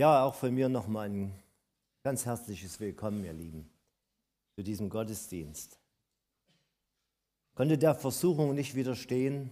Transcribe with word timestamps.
Ja, 0.00 0.24
auch 0.24 0.34
von 0.34 0.54
mir 0.54 0.70
nochmal 0.70 1.10
ein 1.10 1.34
ganz 2.02 2.24
herzliches 2.24 2.80
Willkommen, 2.80 3.22
ihr 3.22 3.34
Lieben, 3.34 3.68
zu 4.56 4.62
diesem 4.62 4.88
Gottesdienst. 4.88 5.78
Ich 7.50 7.54
konnte 7.54 7.76
der 7.76 7.94
Versuchung 7.94 8.54
nicht 8.54 8.74
widerstehen, 8.74 9.50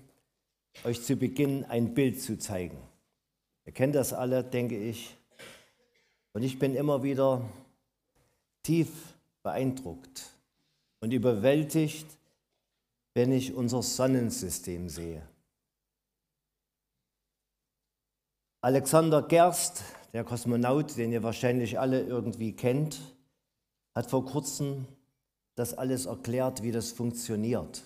euch 0.84 1.04
zu 1.04 1.16
Beginn 1.16 1.66
ein 1.66 1.92
Bild 1.92 2.22
zu 2.22 2.38
zeigen. 2.38 2.78
Ihr 3.66 3.72
kennt 3.74 3.94
das 3.94 4.14
alle, 4.14 4.42
denke 4.42 4.78
ich. 4.78 5.18
Und 6.32 6.42
ich 6.42 6.58
bin 6.58 6.74
immer 6.74 7.02
wieder 7.02 7.46
tief 8.62 8.88
beeindruckt 9.42 10.30
und 11.00 11.12
überwältigt, 11.12 12.06
wenn 13.12 13.32
ich 13.32 13.52
unser 13.52 13.82
Sonnensystem 13.82 14.88
sehe. 14.88 15.20
Alexander 18.62 19.20
Gerst, 19.20 19.84
der 20.12 20.24
Kosmonaut, 20.24 20.96
den 20.96 21.12
ihr 21.12 21.22
wahrscheinlich 21.22 21.78
alle 21.78 22.02
irgendwie 22.02 22.54
kennt, 22.54 23.00
hat 23.94 24.10
vor 24.10 24.24
kurzem 24.24 24.86
das 25.54 25.74
alles 25.74 26.06
erklärt, 26.06 26.62
wie 26.62 26.72
das 26.72 26.92
funktioniert 26.92 27.82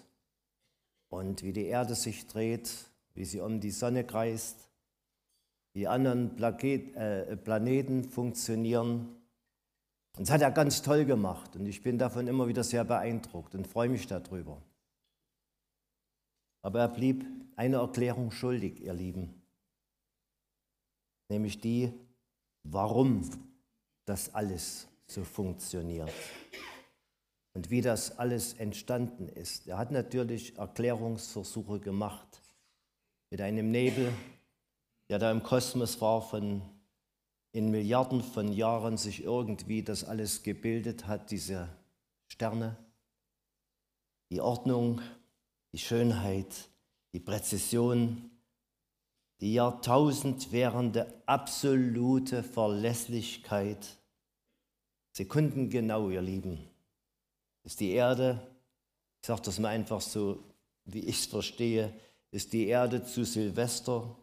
und 1.09 1.43
wie 1.43 1.53
die 1.53 1.65
Erde 1.67 1.95
sich 1.95 2.27
dreht, 2.27 2.71
wie 3.15 3.25
sie 3.25 3.41
um 3.41 3.61
die 3.61 3.71
Sonne 3.71 4.05
kreist, 4.05 4.69
wie 5.73 5.87
anderen 5.87 6.37
äh, 6.39 7.37
Planeten 7.37 8.05
funktionieren. 8.05 9.17
Und 10.17 10.29
das 10.29 10.31
hat 10.31 10.43
er 10.43 10.51
ganz 10.51 10.83
toll 10.83 11.07
gemacht 11.07 11.57
und 11.57 11.67
ich 11.67 11.83
bin 11.83 11.99
davon 11.99 12.27
immer 12.29 12.47
wieder 12.47 12.63
sehr 12.63 12.85
beeindruckt 12.85 13.55
und 13.55 13.67
freue 13.67 13.89
mich 13.89 14.07
darüber. 14.07 14.61
Aber 16.61 16.81
er 16.81 16.89
blieb 16.89 17.25
eine 17.57 17.77
Erklärung 17.77 18.31
schuldig, 18.31 18.83
ihr 18.83 18.93
Lieben, 18.93 19.43
nämlich 21.29 21.61
die, 21.61 21.93
warum 22.65 23.29
das 24.05 24.35
alles 24.35 24.89
so 25.07 25.25
funktioniert 25.25 26.13
und 27.55 27.71
wie 27.71 27.81
das 27.81 28.19
alles 28.19 28.55
entstanden 28.55 29.29
ist. 29.29 29.67
Er 29.67 29.79
hat 29.79 29.91
natürlich 29.91 30.57
Erklärungsversuche 30.57 31.81
gemacht 31.81 32.43
mit 33.31 33.41
einem 33.41 33.71
Nebel, 33.71 34.13
der 35.09 35.19
da 35.19 35.31
im 35.31 35.43
Kosmos 35.43 36.01
war, 36.01 36.23
von 36.23 36.63
in 37.53 37.71
Milliarden 37.71 38.23
von 38.23 38.51
Jahren 38.53 38.97
sich 38.97 39.23
irgendwie 39.25 39.83
das 39.83 40.05
alles 40.05 40.43
gebildet 40.43 41.07
hat, 41.07 41.31
diese 41.31 41.69
Sterne, 42.29 42.77
die 44.31 44.41
Ordnung, 44.41 45.03
die 45.73 45.79
Schönheit, 45.79 46.71
die 47.13 47.21
Präzision, 47.21 48.31
die 49.43 49.53
jahrtausendwährende 49.55 51.13
absolute 51.27 52.45
Verlässlichkeit. 52.45 53.99
Sekundengenau, 55.11 56.11
ihr 56.11 56.23
Lieben, 56.23 56.61
ist 57.65 57.81
die 57.81 57.91
Erde, 57.91 58.41
ich 59.21 59.27
sage 59.27 59.43
das 59.43 59.59
mal 59.59 59.71
einfach 59.71 60.01
so, 60.01 60.39
wie 60.85 61.01
ich 61.01 61.19
es 61.19 61.27
verstehe, 61.27 61.93
ist 62.31 62.53
die 62.53 62.69
Erde 62.69 63.05
zu 63.05 63.25
Silvester 63.25 64.17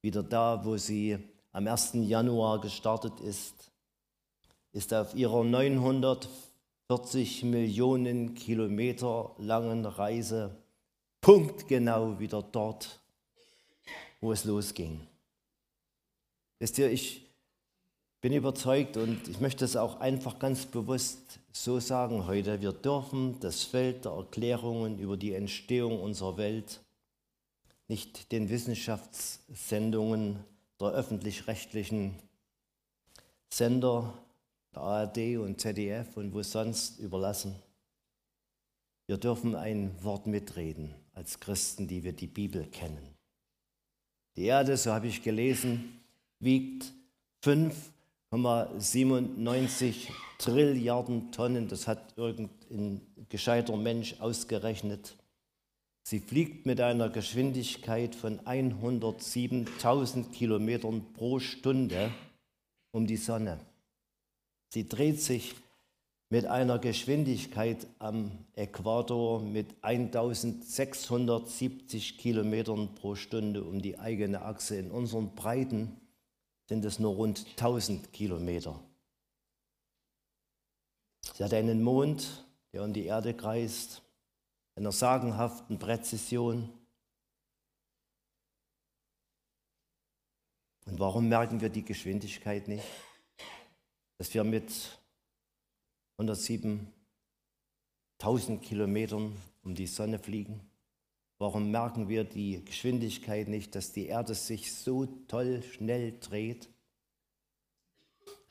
wieder 0.00 0.22
da, 0.22 0.64
wo 0.64 0.78
sie 0.78 1.18
am 1.52 1.68
1. 1.68 1.90
Januar 1.94 2.62
gestartet 2.62 3.20
ist, 3.20 3.70
ist 4.72 4.94
auf 4.94 5.14
ihrer 5.14 5.44
940 5.44 7.44
Millionen 7.44 8.34
Kilometer 8.34 9.34
langen 9.36 9.84
Reise 9.84 10.56
punktgenau 11.20 12.18
wieder 12.18 12.42
dort, 12.42 13.03
wo 14.24 14.32
es 14.32 14.44
losging. 14.44 15.06
Wisst 16.58 16.78
ihr, 16.78 16.90
ich 16.90 17.26
bin 18.22 18.32
überzeugt 18.32 18.96
und 18.96 19.28
ich 19.28 19.38
möchte 19.38 19.66
es 19.66 19.76
auch 19.76 20.00
einfach 20.00 20.38
ganz 20.38 20.64
bewusst 20.64 21.40
so 21.52 21.78
sagen 21.78 22.26
heute, 22.26 22.62
wir 22.62 22.72
dürfen 22.72 23.38
das 23.40 23.64
Feld 23.64 24.06
der 24.06 24.12
Erklärungen 24.12 24.98
über 24.98 25.18
die 25.18 25.34
Entstehung 25.34 26.00
unserer 26.00 26.38
Welt 26.38 26.80
nicht 27.86 28.32
den 28.32 28.48
Wissenschaftssendungen 28.48 30.42
der 30.80 30.88
öffentlich-rechtlichen 30.88 32.14
Sender, 33.52 34.14
der 34.74 34.82
ARD 34.82 35.36
und 35.36 35.60
ZDF 35.60 36.16
und 36.16 36.32
wo 36.32 36.42
sonst 36.42 36.98
überlassen. 36.98 37.56
Wir 39.06 39.18
dürfen 39.18 39.54
ein 39.54 40.02
Wort 40.02 40.26
mitreden 40.26 40.94
als 41.12 41.40
Christen, 41.40 41.86
die 41.86 42.04
wir 42.04 42.14
die 42.14 42.26
Bibel 42.26 42.66
kennen. 42.66 43.13
Die 44.36 44.44
Erde, 44.44 44.76
so 44.76 44.92
habe 44.92 45.06
ich 45.06 45.22
gelesen, 45.22 46.00
wiegt 46.40 46.92
5,97 47.44 50.08
Trilliarden 50.38 51.30
Tonnen. 51.30 51.68
Das 51.68 51.86
hat 51.86 52.14
irgendein 52.16 53.00
gescheiter 53.28 53.76
Mensch 53.76 54.16
ausgerechnet. 54.20 55.14
Sie 56.02 56.18
fliegt 56.20 56.66
mit 56.66 56.80
einer 56.80 57.08
Geschwindigkeit 57.08 58.14
von 58.14 58.38
107.000 58.40 60.30
Kilometern 60.32 61.14
pro 61.14 61.38
Stunde 61.38 62.12
um 62.90 63.06
die 63.06 63.16
Sonne. 63.16 63.58
Sie 64.68 64.86
dreht 64.88 65.22
sich 65.22 65.54
mit 66.30 66.46
einer 66.46 66.78
Geschwindigkeit 66.78 67.86
am 67.98 68.30
Äquator 68.54 69.40
mit 69.40 69.66
1670 69.82 72.16
Kilometern 72.18 72.94
pro 72.94 73.14
Stunde 73.14 73.62
um 73.62 73.82
die 73.82 73.98
eigene 73.98 74.40
Achse. 74.42 74.76
In 74.76 74.90
unseren 74.90 75.34
Breiten 75.34 76.00
sind 76.68 76.84
es 76.84 76.98
nur 76.98 77.14
rund 77.14 77.46
1000 77.50 78.12
Kilometer. 78.12 78.80
Sie 81.34 81.44
hat 81.44 81.54
einen 81.54 81.82
Mond, 81.82 82.46
der 82.72 82.84
um 82.84 82.92
die 82.92 83.06
Erde 83.06 83.34
kreist, 83.34 84.02
einer 84.76 84.92
sagenhaften 84.92 85.78
Präzision. 85.78 86.72
Und 90.86 90.98
warum 90.98 91.28
merken 91.28 91.60
wir 91.60 91.70
die 91.70 91.84
Geschwindigkeit 91.84 92.68
nicht? 92.68 92.84
Dass 94.18 94.32
wir 94.34 94.44
mit 94.44 94.98
107.000 96.18 98.60
Kilometern 98.60 99.36
um 99.62 99.74
die 99.74 99.86
Sonne 99.86 100.18
fliegen? 100.18 100.60
Warum 101.38 101.70
merken 101.70 102.08
wir 102.08 102.24
die 102.24 102.64
Geschwindigkeit 102.64 103.48
nicht, 103.48 103.74
dass 103.74 103.92
die 103.92 104.06
Erde 104.06 104.34
sich 104.34 104.72
so 104.72 105.06
toll 105.28 105.62
schnell 105.62 106.14
dreht? 106.20 106.68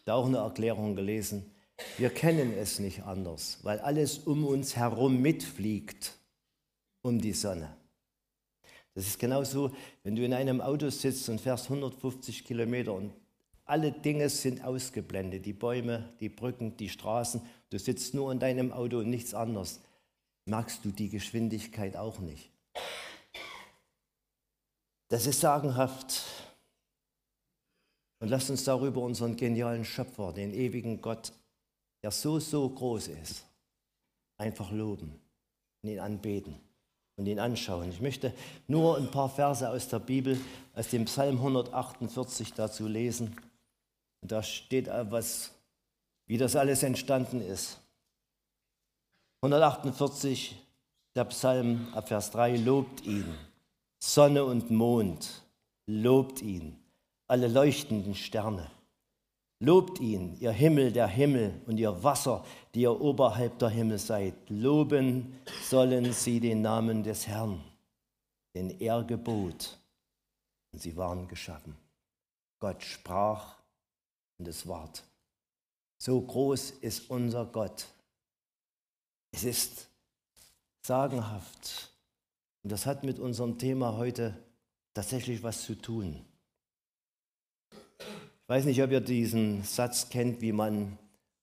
Habe 0.02 0.14
auch 0.14 0.26
eine 0.26 0.38
Erklärung 0.38 0.96
gelesen. 0.96 1.50
Wir 1.98 2.10
kennen 2.10 2.54
es 2.54 2.80
nicht 2.80 3.04
anders, 3.04 3.60
weil 3.64 3.80
alles 3.80 4.20
um 4.20 4.46
uns 4.46 4.76
herum 4.76 5.22
mitfliegt 5.22 6.18
um 7.02 7.20
die 7.20 7.34
Sonne. 7.34 7.76
Das 8.96 9.08
ist 9.08 9.18
genauso, 9.18 9.72
wenn 10.04 10.16
du 10.16 10.24
in 10.24 10.34
einem 10.34 10.62
Auto 10.62 10.90
sitzt 10.90 11.28
und 11.30 11.42
fährst 11.42 11.66
150 11.66 12.46
Kilometer 12.46 12.94
und 12.94 13.12
alle 13.74 13.92
Dinge 13.92 14.30
sind 14.30 14.64
ausgeblendet, 14.64 15.48
die 15.48 15.54
Bäume, 15.54 16.08
die 16.20 16.30
Brücken, 16.30 16.78
die 16.78 16.90
Straßen. 16.90 17.42
Du 17.72 17.80
sitzt 17.80 18.14
nur 18.14 18.32
in 18.32 18.38
deinem 18.38 18.72
Auto 18.72 19.00
und 19.00 19.10
nichts 19.10 19.34
anderes. 19.34 19.80
Merkst 20.46 20.86
du 20.86 20.92
die 20.92 21.10
Geschwindigkeit 21.10 21.98
auch 21.98 22.20
nicht? 22.20 22.52
Das 25.10 25.26
ist 25.26 25.40
sagenhaft. 25.40 26.22
Und 28.20 28.28
lasst 28.28 28.52
uns 28.52 28.64
darüber 28.64 29.02
unseren 29.02 29.36
genialen 29.36 29.86
Schöpfer, 29.86 30.34
den 30.34 30.54
ewigen 30.54 31.02
Gott, 31.02 31.34
der 32.04 32.12
so, 32.12 32.40
so 32.40 32.70
groß 32.70 33.08
ist, 33.08 33.44
einfach 34.38 34.70
loben 34.70 35.20
und 35.82 35.90
ihn 35.90 36.00
anbeten 36.00 36.60
und 37.16 37.26
ihn 37.26 37.40
anschauen. 37.40 37.90
Ich 37.90 38.02
möchte 38.02 38.36
nur 38.68 38.98
ein 38.98 39.10
paar 39.10 39.30
Verse 39.30 39.68
aus 39.68 39.88
der 39.88 39.98
Bibel, 39.98 40.40
aus 40.76 40.90
dem 40.90 41.06
Psalm 41.06 41.38
148 41.38 42.54
dazu 42.54 42.88
lesen. 42.88 43.36
Und 44.24 44.32
da 44.32 44.42
steht 44.42 44.88
etwas, 44.88 45.52
wie 46.28 46.38
das 46.38 46.56
alles 46.56 46.82
entstanden 46.82 47.42
ist. 47.42 47.82
148, 49.42 50.56
der 51.14 51.26
Psalm 51.26 51.90
ab 51.94 52.08
Vers 52.08 52.32
3, 52.32 52.56
lobt 52.56 53.06
ihn. 53.06 53.26
Sonne 54.00 54.46
und 54.46 54.72
Mond, 54.72 55.44
lobt 55.88 56.42
ihn. 56.42 56.80
Alle 57.28 57.50
leuchtenden 57.50 58.16
Sterne. 58.16 58.72
Lobt 59.60 60.00
ihn, 60.00 60.38
ihr 60.40 60.52
Himmel, 60.54 60.94
der 60.94 61.08
Himmel 61.08 61.60
und 61.66 61.78
ihr 61.78 62.02
Wasser, 62.02 62.46
die 62.74 62.84
ihr 62.84 63.02
oberhalb 63.02 63.60
der 63.60 63.70
Himmel 63.70 63.98
seid. 63.98 64.36
Loben 64.50 65.38
sollen 65.64 66.14
sie 66.14 66.40
den 66.40 66.62
Namen 66.62 67.04
des 67.04 67.28
Herrn, 67.28 67.62
den 68.56 68.80
er 68.80 69.04
gebot. 69.04 69.78
Und 70.72 70.82
sie 70.82 70.96
waren 70.96 71.28
geschaffen. 71.28 71.76
Gott 72.60 72.82
sprach 72.82 73.63
es 74.48 74.68
ward. 74.68 75.04
So 75.98 76.22
groß 76.22 76.72
ist 76.82 77.10
unser 77.10 77.46
Gott. 77.46 77.88
Es 79.32 79.44
ist 79.44 79.88
sagenhaft. 80.82 81.92
Und 82.64 82.72
das 82.72 82.86
hat 82.86 83.04
mit 83.04 83.20
unserem 83.20 83.58
Thema 83.58 83.98
heute 83.98 84.38
tatsächlich 84.94 85.44
was 85.44 85.64
zu 85.64 85.76
tun. 85.76 86.26
Ich 87.72 88.50
weiß 88.50 88.66
nicht, 88.66 88.82
ob 88.84 88.92
ihr 88.92 89.02
diesen 89.02 89.64
Satz 89.64 90.10
kennt, 90.10 90.42
wie 90.42 90.52
man 90.52 90.98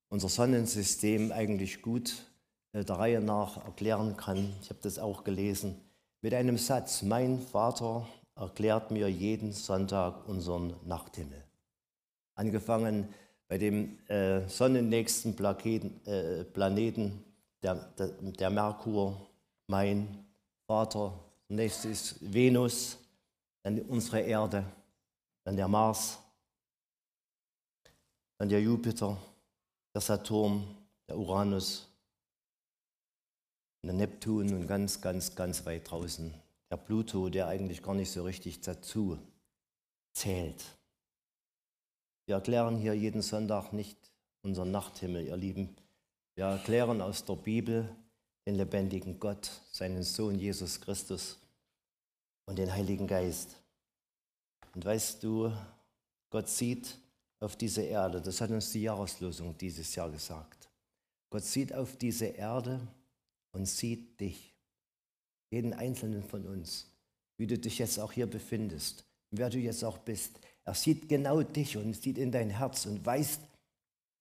unser 0.09 0.29
Sonnensystem 0.29 1.33
eigentlich 1.33 1.83
gut 1.83 2.27
äh, 2.73 2.85
der 2.85 2.99
Reihe 2.99 3.21
nach 3.21 3.65
erklären 3.65 4.17
kann. 4.17 4.53
Ich 4.63 4.71
habe 4.71 4.81
das 4.83 4.99
auch 4.99 5.25
gelesen. 5.25 5.81
Mit 6.21 6.35
einem 6.35 6.59
Satz, 6.59 7.03
mein 7.03 7.41
Vater 7.41 8.07
erklärt 8.37 8.91
mir 8.91 9.09
jeden 9.09 9.53
Sonntag 9.53 10.29
unseren 10.29 10.75
Nachthimmel. 10.85 11.43
Angefangen 12.41 13.07
bei 13.49 13.59
dem 13.59 13.99
äh, 14.09 14.49
sonnennächsten 14.49 15.37
Plaketen, 15.37 16.07
äh, 16.07 16.43
Planeten, 16.45 17.23
der, 17.63 17.75
der, 17.99 18.09
der, 18.09 18.49
Merkur, 18.49 19.15
mein 19.67 20.25
Vater. 20.67 21.13
Nächstes 21.49 22.15
ist 22.15 22.33
Venus, 22.33 22.97
dann 23.63 23.79
unsere 23.83 24.21
Erde, 24.21 24.65
dann 25.45 25.55
der 25.55 25.69
Mars, 25.69 26.19
dann 28.39 28.49
der 28.49 28.63
Jupiter, 28.63 29.19
der 29.93 30.01
Saturn, 30.01 30.65
der 31.07 31.19
Uranus, 31.19 31.87
der 33.83 33.93
Neptun 33.93 34.55
und 34.55 34.67
ganz, 34.67 34.99
ganz, 35.03 35.35
ganz 35.35 35.67
weit 35.67 35.91
draußen 35.91 36.33
der 36.71 36.79
Pluto, 36.79 37.29
der 37.29 37.49
eigentlich 37.49 37.83
gar 37.83 37.95
nicht 37.95 38.11
so 38.11 38.23
richtig 38.23 38.63
dazu 38.63 39.19
zählt. 40.15 40.65
Wir 42.31 42.37
erklären 42.37 42.77
hier 42.77 42.95
jeden 42.95 43.23
Sonntag 43.23 43.73
nicht 43.73 43.99
unseren 44.43 44.71
Nachthimmel, 44.71 45.27
ihr 45.27 45.37
Lieben. 45.37 45.75
Wir 46.37 46.45
erklären 46.45 47.01
aus 47.01 47.25
der 47.25 47.35
Bibel 47.35 47.89
den 48.47 48.55
lebendigen 48.55 49.19
Gott, 49.19 49.51
seinen 49.73 50.05
Sohn 50.05 50.39
Jesus 50.39 50.81
Christus 50.81 51.41
und 52.47 52.57
den 52.57 52.73
Heiligen 52.73 53.09
Geist. 53.09 53.57
Und 54.77 54.85
weißt 54.85 55.21
du, 55.25 55.53
Gott 56.31 56.49
sieht 56.49 56.97
auf 57.41 57.57
diese 57.57 57.83
Erde, 57.83 58.23
das 58.23 58.41
hat 58.41 58.51
uns 58.51 58.71
die 58.71 58.83
Jahreslosung 58.83 59.59
dieses 59.59 59.93
Jahr 59.97 60.09
gesagt. 60.09 60.69
Gott 61.31 61.43
sieht 61.43 61.75
auf 61.75 61.97
diese 61.97 62.27
Erde 62.27 62.79
und 63.51 63.67
sieht 63.67 64.21
dich, 64.21 64.55
jeden 65.51 65.73
einzelnen 65.73 66.23
von 66.23 66.47
uns, 66.47 66.87
wie 67.39 67.49
du 67.49 67.59
dich 67.59 67.79
jetzt 67.81 67.99
auch 67.99 68.13
hier 68.13 68.29
befindest, 68.29 69.05
wer 69.33 69.51
du 69.51 69.59
jetzt 69.59 69.83
auch 69.83 69.99
bist. 69.99 70.39
Er 70.65 70.75
sieht 70.75 71.09
genau 71.09 71.43
dich 71.43 71.77
und 71.77 71.95
sieht 71.95 72.19
in 72.19 72.31
dein 72.31 72.51
Herz 72.51 72.87
und 72.87 73.05
weiß, 73.05 73.41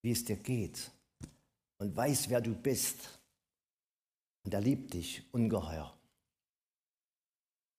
wie 0.02 0.12
es 0.12 0.24
dir 0.26 0.38
geht 0.38 0.92
und 1.78 1.96
weiß, 1.96 2.30
wer 2.30 2.42
du 2.42 2.54
bist. 2.54 3.20
Und 4.44 4.54
er 4.54 4.62
liebt 4.62 4.94
dich 4.94 5.24
ungeheuer. 5.32 5.94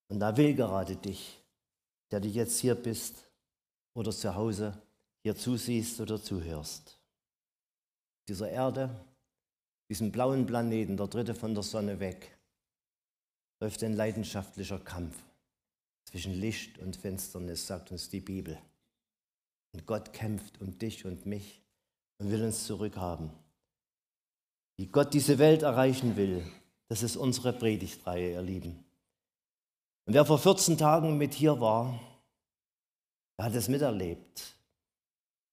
Und 0.09 0.21
er 0.21 0.37
will 0.37 0.55
gerade 0.55 0.97
dich, 0.97 1.41
der 2.11 2.21
du 2.21 2.29
jetzt 2.29 2.59
hier 2.61 2.75
bist 2.75 3.25
oder 3.95 4.11
zu 4.11 4.35
Hause, 4.35 4.81
hier 5.23 5.37
zusiehst 5.37 6.01
oder 6.01 6.23
zuhörst. 6.23 6.99
Dieser 8.29 8.51
Erde, 8.51 8.91
diesem 9.89 10.13
blauen 10.13 10.47
Planeten, 10.47 10.97
der 10.97 11.07
dritte 11.07 11.35
von 11.35 11.55
der 11.55 11.63
Sonne 11.63 11.99
weg, 12.01 12.37
läuft 13.61 13.83
ein 13.85 13.95
leidenschaftlicher 13.95 14.79
Kampf 14.79 15.17
zwischen 16.11 16.35
Licht 16.35 16.79
und 16.79 16.97
Finsternis, 16.97 17.67
sagt 17.67 17.93
uns 17.93 18.09
die 18.09 18.21
Bibel. 18.21 18.59
Und 19.73 19.87
Gott 19.87 20.13
kämpft 20.13 20.61
um 20.61 20.79
dich 20.79 21.05
und 21.05 21.27
mich 21.27 21.63
und 22.19 22.31
will 22.31 22.43
uns 22.43 22.67
zurückhaben. 22.67 23.31
Wie 24.77 24.87
Gott 24.87 25.15
diese 25.15 25.39
Welt 25.39 25.63
erreichen 25.63 26.17
will, 26.17 26.45
das 26.89 27.03
ist 27.03 27.17
unsere 27.17 27.53
Predigtreihe, 27.53 28.33
ihr 28.33 28.43
Lieben. 28.43 28.85
Und 30.07 30.15
wer 30.15 30.25
vor 30.25 30.39
14 30.39 30.77
Tagen 30.77 31.19
mit 31.19 31.35
hier 31.35 31.61
war, 31.61 32.01
der 33.39 33.47
hat 33.47 33.55
es 33.55 33.69
miterlebt 33.69 34.57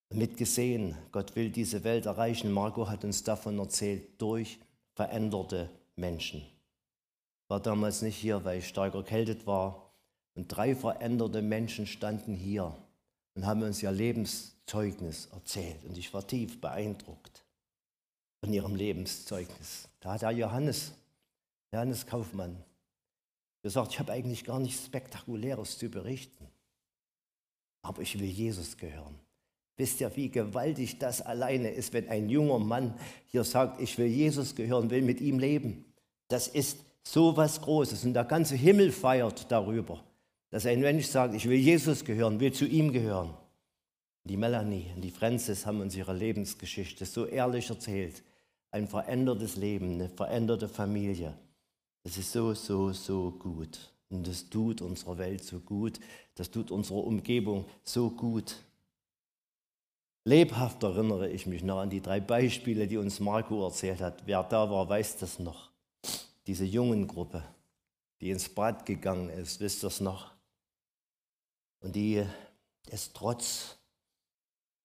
und 0.09 0.17
mitgesehen. 0.17 0.97
Gott 1.11 1.35
will 1.35 1.51
diese 1.51 1.83
Welt 1.83 2.07
erreichen. 2.07 2.51
Marco 2.51 2.89
hat 2.89 3.03
uns 3.03 3.23
davon 3.23 3.59
erzählt, 3.59 4.19
durch 4.19 4.59
veränderte 4.95 5.69
Menschen. 5.95 6.39
Ich 6.39 7.49
war 7.49 7.59
damals 7.59 8.01
nicht 8.01 8.17
hier, 8.17 8.43
weil 8.43 8.59
ich 8.59 8.67
stark 8.67 8.95
erkältet 8.95 9.45
war. 9.45 9.86
Und 10.37 10.49
drei 10.49 10.75
veränderte 10.75 11.41
Menschen 11.41 11.87
standen 11.87 12.35
hier 12.35 12.75
und 13.33 13.47
haben 13.47 13.63
uns 13.63 13.81
ihr 13.81 13.91
Lebenszeugnis 13.91 15.29
erzählt. 15.33 15.83
Und 15.83 15.97
ich 15.97 16.13
war 16.13 16.25
tief 16.25 16.61
beeindruckt 16.61 17.43
von 18.39 18.53
ihrem 18.53 18.75
Lebenszeugnis. 18.75 19.89
Da 19.99 20.13
hat 20.13 20.21
der 20.21 20.29
Johannes, 20.29 20.93
Johannes 21.73 22.05
Kaufmann, 22.05 22.55
gesagt, 23.63 23.93
ich 23.93 23.99
habe 23.99 24.11
eigentlich 24.11 24.43
gar 24.43 24.59
nichts 24.59 24.85
Spektakuläres 24.85 25.79
zu 25.79 25.89
berichten. 25.89 26.47
Aber 27.81 28.03
ich 28.03 28.19
will 28.19 28.27
Jesus 28.27 28.77
gehören. 28.77 29.15
Wisst 29.75 29.99
ihr, 30.01 30.15
wie 30.15 30.29
gewaltig 30.29 30.99
das 30.99 31.19
alleine 31.19 31.71
ist, 31.71 31.93
wenn 31.93 32.09
ein 32.09 32.29
junger 32.29 32.59
Mann 32.59 32.93
hier 33.25 33.43
sagt, 33.43 33.81
ich 33.81 33.97
will 33.97 34.05
Jesus 34.05 34.53
gehören, 34.53 34.91
will 34.91 35.01
mit 35.01 35.19
ihm 35.19 35.39
leben. 35.39 35.83
Das 36.27 36.47
ist 36.47 36.77
so 37.01 37.35
was 37.35 37.59
Großes 37.59 38.05
und 38.05 38.13
der 38.13 38.25
ganze 38.25 38.55
Himmel 38.55 38.91
feiert 38.91 39.51
darüber 39.51 40.03
dass 40.49 40.65
ein 40.65 40.79
Mensch 40.79 41.05
sagt, 41.05 41.33
ich 41.33 41.47
will 41.47 41.57
Jesus 41.57 42.05
gehören, 42.05 42.39
will 42.39 42.53
zu 42.53 42.65
ihm 42.65 42.91
gehören. 42.91 43.33
Die 44.23 44.37
Melanie 44.37 44.91
und 44.95 45.01
die 45.01 45.11
Francis 45.11 45.65
haben 45.65 45.81
uns 45.81 45.95
ihre 45.95 46.13
Lebensgeschichte 46.13 47.05
so 47.05 47.25
ehrlich 47.25 47.69
erzählt. 47.69 48.23
Ein 48.71 48.87
verändertes 48.87 49.55
Leben, 49.55 49.93
eine 49.93 50.09
veränderte 50.09 50.67
Familie. 50.67 51.33
Das 52.03 52.17
ist 52.17 52.31
so, 52.31 52.53
so, 52.53 52.91
so 52.91 53.31
gut. 53.31 53.91
Und 54.09 54.27
das 54.27 54.49
tut 54.49 54.81
unserer 54.81 55.17
Welt 55.17 55.43
so 55.43 55.59
gut. 55.59 55.99
Das 56.35 56.51
tut 56.51 56.71
unserer 56.71 57.03
Umgebung 57.03 57.65
so 57.83 58.09
gut. 58.09 58.55
Lebhaft 60.23 60.83
erinnere 60.83 61.29
ich 61.29 61.45
mich 61.45 61.63
noch 61.63 61.79
an 61.79 61.89
die 61.89 62.01
drei 62.01 62.19
Beispiele, 62.19 62.87
die 62.87 62.97
uns 62.97 63.21
Marco 63.21 63.65
erzählt 63.65 64.01
hat. 64.01 64.23
Wer 64.25 64.43
da 64.43 64.69
war, 64.69 64.89
weiß 64.89 65.17
das 65.17 65.39
noch. 65.39 65.69
Diese 66.47 66.65
jungen 66.65 67.07
Gruppe, 67.07 67.43
die 68.19 68.31
ins 68.31 68.49
Bad 68.49 68.85
gegangen 68.85 69.29
ist, 69.29 69.61
wisst 69.61 69.83
ihr 69.83 69.87
das 69.87 70.01
noch? 70.01 70.36
Und 71.79 71.95
die 71.95 72.25
es 72.89 73.11
trotz 73.13 73.77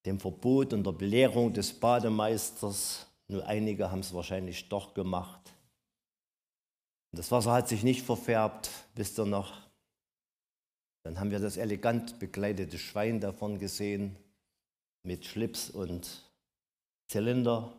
dem 0.04 0.18
Verbot 0.18 0.72
und 0.72 0.84
der 0.84 0.92
Belehrung 0.92 1.52
des 1.52 1.72
Bademeisters, 1.72 3.06
nur 3.28 3.46
einige 3.46 3.90
haben 3.90 4.00
es 4.00 4.12
wahrscheinlich 4.12 4.68
doch 4.68 4.94
gemacht. 4.94 5.40
Das 7.12 7.30
Wasser 7.30 7.52
hat 7.52 7.68
sich 7.68 7.82
nicht 7.82 8.02
verfärbt, 8.02 8.70
wisst 8.94 9.18
ihr 9.18 9.26
noch. 9.26 9.70
Dann 11.04 11.18
haben 11.18 11.30
wir 11.30 11.40
das 11.40 11.56
elegant 11.56 12.18
bekleidete 12.18 12.78
Schwein 12.78 13.20
davon 13.20 13.58
gesehen, 13.58 14.16
mit 15.04 15.26
Schlips 15.26 15.68
und 15.70 16.30
Zylinder. 17.08 17.72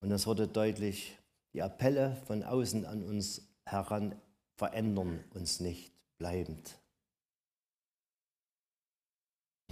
Und 0.00 0.10
es 0.10 0.26
wurde 0.26 0.48
deutlich, 0.48 1.16
die 1.54 1.62
Appelle 1.62 2.16
von 2.26 2.42
außen 2.42 2.84
an 2.86 3.02
uns 3.02 3.48
heran 3.64 4.20
verändern 4.56 5.24
uns 5.34 5.60
nicht 5.60 5.92
bleibend. 6.18 6.81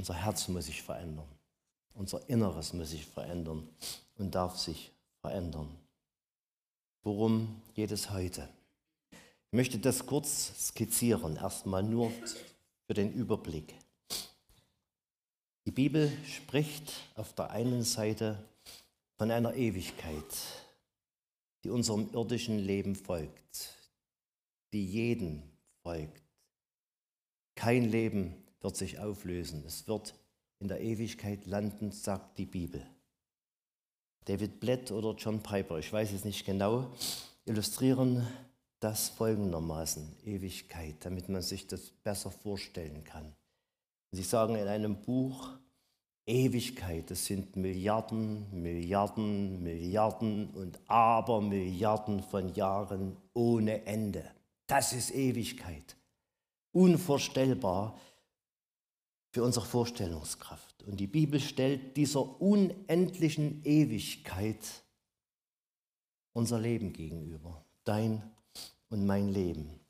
Unser 0.00 0.14
Herz 0.14 0.49
muss 0.49 0.64
sich 0.64 0.80
verändern. 0.80 1.28
Unser 1.92 2.26
Inneres 2.26 2.73
muss 2.73 2.88
sich 2.88 3.04
verändern 3.04 3.69
und 4.16 4.35
darf 4.35 4.57
sich 4.57 4.92
verändern. 5.21 5.69
Worum 7.02 7.61
geht 7.75 7.90
es 7.90 8.09
heute? 8.09 8.49
Ich 9.12 9.52
möchte 9.52 9.78
das 9.78 10.07
kurz 10.07 10.69
skizzieren, 10.69 11.37
erstmal 11.37 11.83
nur 11.83 12.11
für 12.87 12.95
den 12.95 13.12
Überblick. 13.12 13.75
Die 15.66 15.71
Bibel 15.71 16.11
spricht 16.25 16.95
auf 17.14 17.35
der 17.35 17.50
einen 17.50 17.83
Seite 17.83 18.42
von 19.19 19.30
einer 19.30 19.52
Ewigkeit, 19.52 20.35
die 21.62 21.69
unserem 21.69 22.09
irdischen 22.14 22.59
Leben 22.59 22.97
folgt, 22.97 23.75
die 24.73 24.87
jeden 24.87 25.42
folgt. 25.83 26.23
Kein 27.54 27.90
Leben 27.90 28.42
wird 28.61 28.76
sich 28.76 28.99
auflösen. 28.99 29.64
Es 29.67 29.88
wird 29.88 30.14
in 30.59 30.69
der 30.69 30.81
Ewigkeit 30.81 31.47
landen, 31.47 31.93
sagt 31.93 32.38
die 32.38 32.47
Bibel. 32.47 32.87
David 34.26 34.61
Blatt 34.61 34.93
oder 34.93 35.14
John 35.14 35.43
Piper, 35.43 35.79
ich 35.79 35.93
weiß 35.93 36.12
es 36.12 36.25
nicht 36.25 36.45
genau, 36.45 36.93
illustrieren 37.47 38.26
das 38.79 39.09
folgendermaßen, 39.11 40.17
Ewigkeit, 40.25 40.97
damit 41.00 41.29
man 41.29 41.43
sich 41.43 41.67
das 41.67 41.90
besser 41.90 42.31
vorstellen 42.31 43.05
kann. 43.05 43.35
Sie 44.12 44.23
sagen 44.23 44.57
in 44.57 44.67
einem 44.67 45.00
Buch, 45.02 45.50
Ewigkeit, 46.26 47.11
das 47.11 47.26
sind 47.26 47.57
Milliarden, 47.57 48.47
Milliarden, 48.52 49.62
Milliarden 49.62 50.50
und 50.50 50.79
Abermilliarden 50.87 52.23
von 52.23 52.55
Jahren 52.55 53.17
ohne 53.35 53.85
Ende. 53.87 54.25
Das 54.67 54.93
ist 54.93 55.14
Ewigkeit. 55.14 55.97
Unvorstellbar, 56.73 57.99
für 59.33 59.45
unsere 59.45 59.67
Vorstellungskraft. 59.67 60.83
Und 60.85 60.99
die 60.99 61.07
Bibel 61.07 61.41
stellt 61.41 61.97
dieser 61.97 62.41
unendlichen 62.41 63.65
Ewigkeit 63.65 64.59
unser 66.33 66.59
Leben 66.59 66.93
gegenüber, 66.93 67.65
dein 67.85 68.23
und 68.89 69.07
mein 69.07 69.29
Leben. 69.29 69.81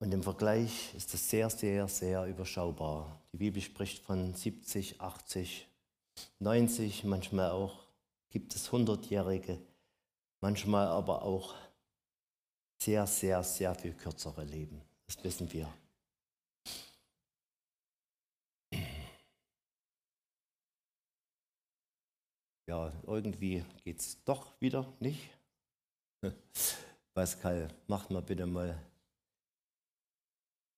Und 0.00 0.12
im 0.12 0.22
Vergleich 0.22 0.94
ist 0.94 1.12
es 1.14 1.28
sehr, 1.28 1.50
sehr, 1.50 1.88
sehr 1.88 2.24
überschaubar. 2.26 3.20
Die 3.32 3.38
Bibel 3.38 3.60
spricht 3.60 4.04
von 4.04 4.34
70, 4.34 5.00
80, 5.00 5.68
90, 6.38 7.04
manchmal 7.04 7.50
auch 7.50 7.88
gibt 8.30 8.54
es 8.54 8.70
100-Jährige, 8.70 9.60
manchmal 10.40 10.86
aber 10.86 11.22
auch 11.22 11.54
sehr, 12.80 13.06
sehr, 13.06 13.42
sehr 13.42 13.74
viel 13.74 13.94
kürzere 13.94 14.44
Leben. 14.44 14.80
Das 15.06 15.22
wissen 15.24 15.52
wir. 15.52 15.68
Ja, 22.68 22.92
irgendwie 23.06 23.64
geht 23.82 23.98
es 23.98 24.22
doch 24.24 24.60
wieder 24.60 24.92
nicht. 25.00 25.30
Pascal, 27.14 27.68
macht 27.86 28.10
mal 28.10 28.20
bitte 28.20 28.44
mal 28.44 28.78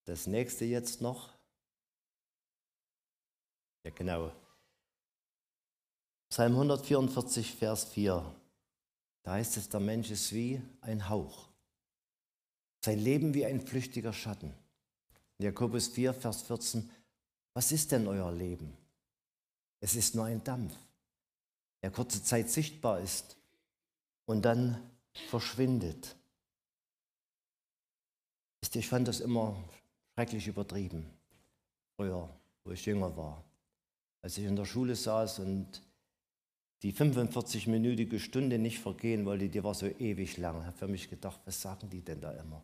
das 0.05 0.29
nächste 0.29 0.67
jetzt 0.67 1.01
noch. 1.01 1.31
Ja, 3.83 3.91
genau. 3.91 4.33
Psalm 6.29 6.53
144, 6.53 7.57
Vers 7.57 7.87
4. 7.87 8.37
Da 9.25 9.33
heißt 9.33 9.57
es, 9.57 9.69
der 9.69 9.81
Mensch 9.81 10.13
ist 10.13 10.33
wie 10.33 10.63
ein 10.83 11.09
Hauch. 11.09 11.49
Sein 12.85 13.01
Leben 13.01 13.35
wie 13.35 13.45
ein 13.45 13.61
flüchtiger 13.61 14.13
Schatten. 14.13 14.55
Jakobus 15.39 15.89
4, 15.89 16.15
Vers 16.15 16.43
14. 16.43 16.89
Was 17.53 17.73
ist 17.73 17.91
denn 17.91 18.07
euer 18.07 18.31
Leben? 18.31 18.77
Es 19.81 19.97
ist 19.97 20.15
nur 20.15 20.27
ein 20.27 20.45
Dampf 20.45 20.77
der 21.83 21.91
kurze 21.91 22.23
Zeit 22.23 22.51
sichtbar 22.51 23.01
ist 23.01 23.37
und 24.27 24.43
dann 24.43 24.81
verschwindet. 25.29 26.17
Ich 28.73 28.87
fand 28.87 29.09
das 29.09 29.21
immer 29.21 29.57
schrecklich 30.15 30.47
übertrieben, 30.47 31.07
früher, 31.97 32.29
wo 32.63 32.71
ich 32.71 32.87
jünger 32.87 33.17
war. 33.17 33.43
Als 34.23 34.39
ich 34.39 34.45
in 34.45 34.55
der 34.55 34.67
Schule 34.67 34.95
saß 34.95 35.41
und 35.41 35.83
die 36.83 36.93
45-minütige 36.93 38.19
Stunde 38.19 38.59
nicht 38.59 38.79
vergehen 38.79 39.25
wollte, 39.25 39.49
die 39.49 39.63
war 39.65 39.75
so 39.75 39.87
ewig 39.87 40.37
lang. 40.37 40.61
Ich 40.61 40.67
habe 40.67 40.77
für 40.77 40.89
mich 40.89 41.11
gedacht, 41.11 41.41
was 41.45 41.61
sagen 41.61 41.91
die 41.91 42.03
denn 42.03 42.21
da 42.21 42.33
immer? 42.33 42.63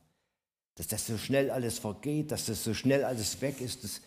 Dass 0.75 0.87
das 0.87 1.06
so 1.06 1.18
schnell 1.18 1.50
alles 1.50 1.78
vergeht, 1.78 2.30
dass 2.30 2.46
das 2.46 2.62
so 2.62 2.73
schnell 2.73 3.04
alles 3.04 3.40
weg 3.40 3.61
ist, 3.61 3.85
das, 3.85 4.00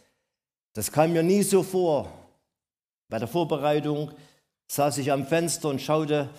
das 0.74 0.92
kam 0.92 1.14
mir 1.14 1.24
nie 1.24 1.44
so 1.44 1.64
vor. 1.64 2.12
Bei 3.08 3.20
der 3.20 3.28
Vorbereitung 3.28 4.12
saß 4.70 5.00
ich 5.00 5.12
am 5.12 5.26
Fenster 5.26 5.70
und 5.70 5.82
schaute 5.82 6.30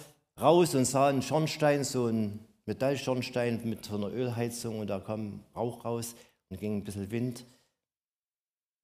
raus 0.41 0.75
und 0.75 0.85
sah 0.85 1.09
einen 1.09 1.23
Schornstein, 1.23 1.85
so 1.85 2.07
einen 2.07 2.47
Metallschornstein 2.67 3.69
mit 3.69 3.85
so 3.85 3.97
einer 3.97 4.09
Ölheizung 4.09 4.79
und 4.79 4.87
da 4.87 5.01
kam 5.01 5.45
Rauch 5.55 5.85
raus 5.85 6.15
und 6.49 6.61
ging 6.61 6.79
ein 6.79 6.85
bisschen 6.85 7.11
Wind 7.11 7.45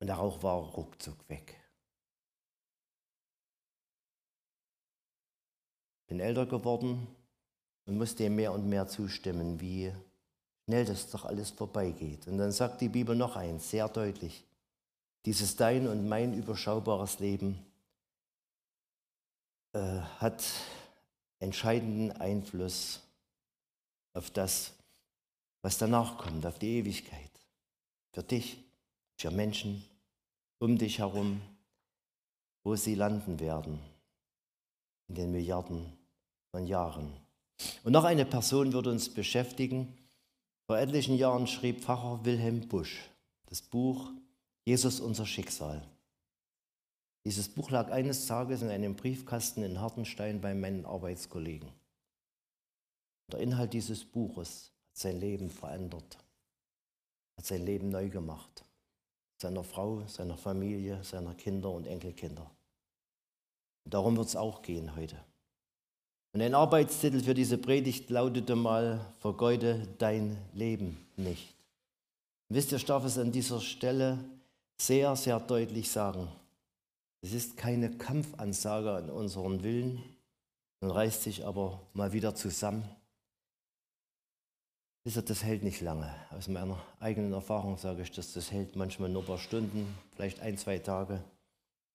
und 0.01 0.09
der 0.09 0.17
Rauch 0.17 0.43
war 0.43 0.59
ruckzuck 0.59 1.17
weg. 1.29 1.55
Bin 6.09 6.21
älter 6.21 6.47
geworden 6.47 7.07
und 7.87 7.99
musste 7.99 8.25
ihm 8.25 8.37
mehr 8.37 8.53
und 8.53 8.69
mehr 8.69 8.89
zustimmen, 8.89 9.61
wie 9.61 9.93
schnell 10.65 10.85
das 10.85 11.11
doch 11.11 11.25
alles 11.25 11.51
vorbeigeht. 11.51 12.27
Und 12.27 12.39
dann 12.39 12.53
sagt 12.53 12.81
die 12.81 12.89
Bibel 12.89 13.17
noch 13.17 13.37
eins, 13.37 13.71
sehr 13.71 13.89
deutlich. 13.89 14.45
Dieses 15.25 15.57
dein 15.57 15.89
und 15.89 16.09
mein 16.09 16.35
überschaubares 16.35 17.19
Leben 17.19 17.66
äh, 19.77 20.01
hat 20.21 20.43
entscheidenden 21.39 22.13
Einfluss 22.13 23.03
auf 24.15 24.31
das, 24.31 24.73
was 25.61 25.77
danach 25.77 26.17
kommt, 26.17 26.47
auf 26.47 26.59
die 26.59 26.79
Ewigkeit. 26.79 27.31
Für 28.13 28.23
dich, 28.23 28.57
für 29.19 29.31
Menschen 29.31 29.85
um 30.59 30.79
dich 30.79 31.01
herum, 31.01 31.43
wo 32.65 32.75
sie 32.75 32.95
landen 32.95 33.39
werden 33.39 33.79
in 35.09 35.15
den 35.15 35.31
Milliarden 35.31 35.93
von 36.51 36.67
Jahren. 36.67 37.13
Und 37.85 37.93
noch 37.93 38.05
eine 38.05 38.25
Person 38.25 38.73
wird 38.73 38.87
uns 38.87 39.13
beschäftigen. 39.13 39.95
Vor 40.67 40.79
etlichen 40.79 41.17
Jahren 41.17 41.47
schrieb 41.47 41.83
Pfarrer 41.85 42.25
Wilhelm 42.25 42.67
Busch 42.67 43.03
das 43.45 43.61
Buch 43.61 44.11
Jesus 44.65 45.01
unser 45.01 45.27
Schicksal. 45.27 45.83
Dieses 47.27 47.49
Buch 47.49 47.73
lag 47.73 47.91
eines 47.91 48.27
Tages 48.27 48.63
in 48.63 48.69
einem 48.69 48.95
Briefkasten 48.95 49.65
in 49.65 49.81
Hartenstein 49.81 50.41
bei 50.41 50.55
meinen 50.55 50.87
Arbeitskollegen. 50.87 51.69
Der 53.33 53.41
Inhalt 53.41 53.73
dieses 53.73 54.05
Buches 54.05 54.71
hat 54.91 54.97
sein 54.97 55.19
Leben 55.19 55.51
verändert, 55.51 56.19
hat 57.37 57.45
sein 57.45 57.67
Leben 57.67 57.89
neu 57.89 58.11
gemacht. 58.11 58.65
Seiner 59.43 59.65
Frau, 59.65 60.07
seiner 60.07 60.37
Familie, 60.37 61.03
seiner 61.03 61.35
Kinder 61.35 61.71
und 61.71 61.89
Enkelkinder. 61.89 62.49
Und 63.85 63.93
darum 63.93 64.17
wird 64.17 64.29
es 64.29 64.37
auch 64.37 64.63
gehen 64.63 64.95
heute. 64.95 65.17
Und 66.33 66.43
ein 66.43 66.55
Arbeitstitel 66.55 67.25
für 67.25 67.35
diese 67.35 67.59
Predigt 67.59 68.09
lautete 68.09 68.55
mal, 68.55 69.05
vergeude 69.19 69.89
dein 69.99 70.39
Leben 70.55 71.05
nicht. 71.17 71.57
Und 72.49 72.55
wisst 72.55 72.71
ihr, 72.71 72.79
ich 72.79 72.85
darf 72.85 73.05
es 73.05 73.19
an 73.19 73.33
dieser 73.33 73.61
Stelle 73.61 74.17
sehr, 74.81 75.17
sehr 75.17 75.41
deutlich 75.41 75.91
sagen. 75.91 76.29
Es 77.27 77.33
ist 77.33 77.57
keine 77.57 77.91
Kampfansage 77.91 78.93
an 78.93 79.11
unseren 79.11 79.65
Willen, 79.65 80.01
man 80.81 80.93
reißt 80.93 81.25
sich 81.25 81.45
aber 81.45 81.81
mal 81.93 82.13
wieder 82.13 82.37
zusammen. 82.37 82.89
Das 85.03 85.43
hält 85.43 85.65
nicht 85.65 85.81
lange. 85.81 86.15
Aus 86.31 86.47
meiner 86.47 86.81
eigenen 87.01 87.33
Erfahrung 87.33 87.79
sage 87.79 88.03
ich 88.03 88.13
dass 88.13 88.33
das 88.33 88.53
hält 88.53 88.77
manchmal 88.77 89.09
nur 89.09 89.23
ein 89.23 89.27
paar 89.27 89.39
Stunden, 89.39 89.93
vielleicht 90.15 90.39
ein, 90.39 90.57
zwei 90.57 90.79
Tage, 90.79 91.15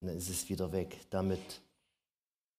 und 0.02 0.10
dann 0.10 0.18
ist 0.18 0.28
es 0.28 0.50
wieder 0.50 0.74
weg. 0.74 1.00
Damit 1.12 1.62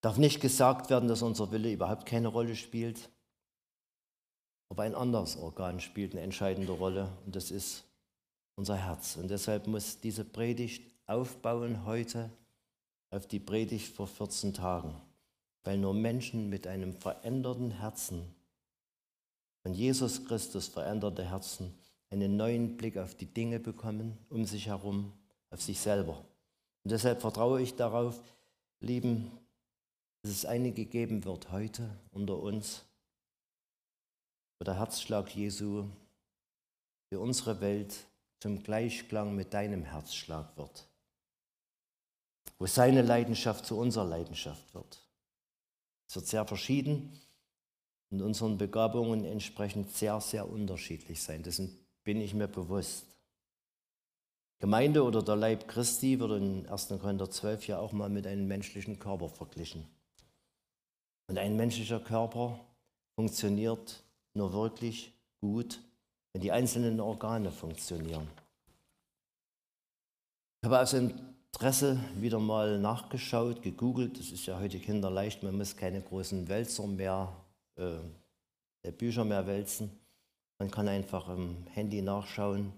darf 0.00 0.16
nicht 0.16 0.40
gesagt 0.40 0.88
werden, 0.88 1.10
dass 1.10 1.20
unser 1.20 1.52
Wille 1.52 1.70
überhaupt 1.70 2.06
keine 2.06 2.28
Rolle 2.28 2.56
spielt. 2.56 3.10
Aber 4.70 4.84
ein 4.84 4.94
anderes 4.94 5.36
Organ 5.36 5.78
spielt 5.78 6.12
eine 6.12 6.22
entscheidende 6.22 6.72
Rolle 6.72 7.10
und 7.26 7.36
das 7.36 7.50
ist 7.50 7.84
unser 8.56 8.76
Herz. 8.76 9.16
Und 9.16 9.30
deshalb 9.30 9.66
muss 9.66 10.00
diese 10.00 10.24
Predigt 10.24 10.90
aufbauen 11.06 11.84
heute 11.84 12.30
auf 13.12 13.26
die 13.26 13.38
Predigt 13.38 13.94
vor 13.94 14.06
14 14.06 14.54
Tagen, 14.54 14.94
weil 15.64 15.76
nur 15.76 15.92
Menschen 15.92 16.48
mit 16.48 16.66
einem 16.66 16.94
veränderten 16.94 17.70
Herzen, 17.70 18.34
von 19.62 19.74
Jesus 19.74 20.24
Christus 20.24 20.66
veränderte 20.66 21.24
Herzen, 21.24 21.74
einen 22.10 22.36
neuen 22.36 22.76
Blick 22.76 22.96
auf 22.96 23.14
die 23.14 23.26
Dinge 23.26 23.60
bekommen, 23.60 24.18
um 24.28 24.44
sich 24.44 24.66
herum, 24.66 25.12
auf 25.50 25.62
sich 25.62 25.78
selber. 25.78 26.24
Und 26.84 26.90
deshalb 26.90 27.20
vertraue 27.20 27.62
ich 27.62 27.76
darauf, 27.76 28.20
Lieben, 28.80 29.30
dass 30.22 30.32
es 30.32 30.44
einige 30.44 30.84
geben 30.86 31.24
wird 31.24 31.52
heute 31.52 31.88
unter 32.10 32.38
uns, 32.38 32.84
wo 34.58 34.64
der 34.64 34.78
Herzschlag 34.78 35.32
Jesu 35.36 35.84
für 37.08 37.20
unsere 37.20 37.60
Welt 37.60 37.94
zum 38.40 38.60
Gleichklang 38.64 39.36
mit 39.36 39.54
deinem 39.54 39.84
Herzschlag 39.84 40.56
wird 40.56 40.88
wo 42.62 42.66
seine 42.66 43.02
Leidenschaft 43.02 43.66
zu 43.66 43.76
unserer 43.76 44.04
Leidenschaft 44.04 44.72
wird. 44.72 45.02
Es 46.08 46.14
wird 46.14 46.28
sehr 46.28 46.46
verschieden 46.46 47.18
und 48.10 48.22
unseren 48.22 48.56
Begabungen 48.56 49.24
entsprechend 49.24 49.90
sehr, 49.90 50.20
sehr 50.20 50.48
unterschiedlich 50.48 51.20
sein. 51.20 51.42
Dessen 51.42 51.76
bin 52.04 52.20
ich 52.20 52.34
mir 52.34 52.46
bewusst. 52.46 53.04
Gemeinde 54.60 55.02
oder 55.02 55.24
der 55.24 55.34
Leib 55.34 55.66
Christi 55.66 56.20
wird 56.20 56.40
in 56.40 56.68
1. 56.68 56.86
Korinther 57.00 57.28
12 57.28 57.66
ja 57.66 57.78
auch 57.80 57.90
mal 57.90 58.08
mit 58.08 58.28
einem 58.28 58.46
menschlichen 58.46 59.00
Körper 59.00 59.28
verglichen. 59.28 59.84
Und 61.26 61.38
ein 61.38 61.56
menschlicher 61.56 61.98
Körper 61.98 62.60
funktioniert 63.16 64.04
nur 64.34 64.52
wirklich 64.52 65.12
gut, 65.40 65.80
wenn 66.32 66.42
die 66.42 66.52
einzelnen 66.52 67.00
Organe 67.00 67.50
funktionieren. 67.50 68.28
Ich 70.60 70.66
habe 70.66 70.78
also 70.78 70.98
ein 70.98 71.31
Interesse 71.54 72.00
wieder 72.16 72.40
mal 72.40 72.78
nachgeschaut, 72.78 73.62
gegoogelt. 73.62 74.18
Das 74.18 74.32
ist 74.32 74.46
ja 74.46 74.58
heute 74.58 74.80
kinderleicht, 74.80 75.42
man 75.42 75.56
muss 75.56 75.76
keine 75.76 76.00
großen 76.00 76.48
Wälzer 76.48 76.86
mehr, 76.86 77.32
äh, 77.76 78.90
Bücher 78.92 79.24
mehr 79.24 79.46
wälzen. 79.46 79.90
Man 80.58 80.70
kann 80.70 80.88
einfach 80.88 81.28
im 81.28 81.66
Handy 81.72 82.02
nachschauen, 82.02 82.72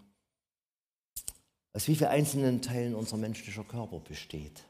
aus 1.72 1.88
wie 1.88 1.96
vielen 1.96 2.10
einzelnen 2.10 2.62
Teilen 2.62 2.94
unser 2.94 3.16
menschlicher 3.16 3.64
Körper 3.64 4.00
besteht. 4.00 4.64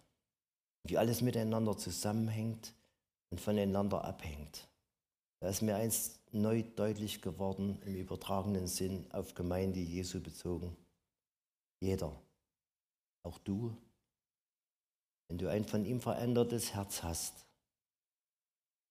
Wie 0.86 0.98
alles 0.98 1.22
miteinander 1.22 1.76
zusammenhängt 1.76 2.74
und 3.30 3.40
voneinander 3.40 4.04
abhängt. 4.04 4.68
Da 5.40 5.48
ist 5.48 5.62
mir 5.62 5.76
eins 5.76 6.20
neu 6.30 6.62
deutlich 6.76 7.22
geworden 7.22 7.80
im 7.84 7.96
übertragenen 7.96 8.66
Sinn 8.66 9.06
auf 9.10 9.34
Gemeinde 9.34 9.80
Jesu 9.80 10.20
bezogen. 10.20 10.76
Jeder, 11.80 12.12
auch 13.22 13.38
du, 13.38 13.76
wenn 15.28 15.38
du 15.38 15.48
ein 15.48 15.64
von 15.64 15.84
ihm 15.84 16.00
verändertes 16.00 16.74
Herz 16.74 17.02
hast, 17.02 17.46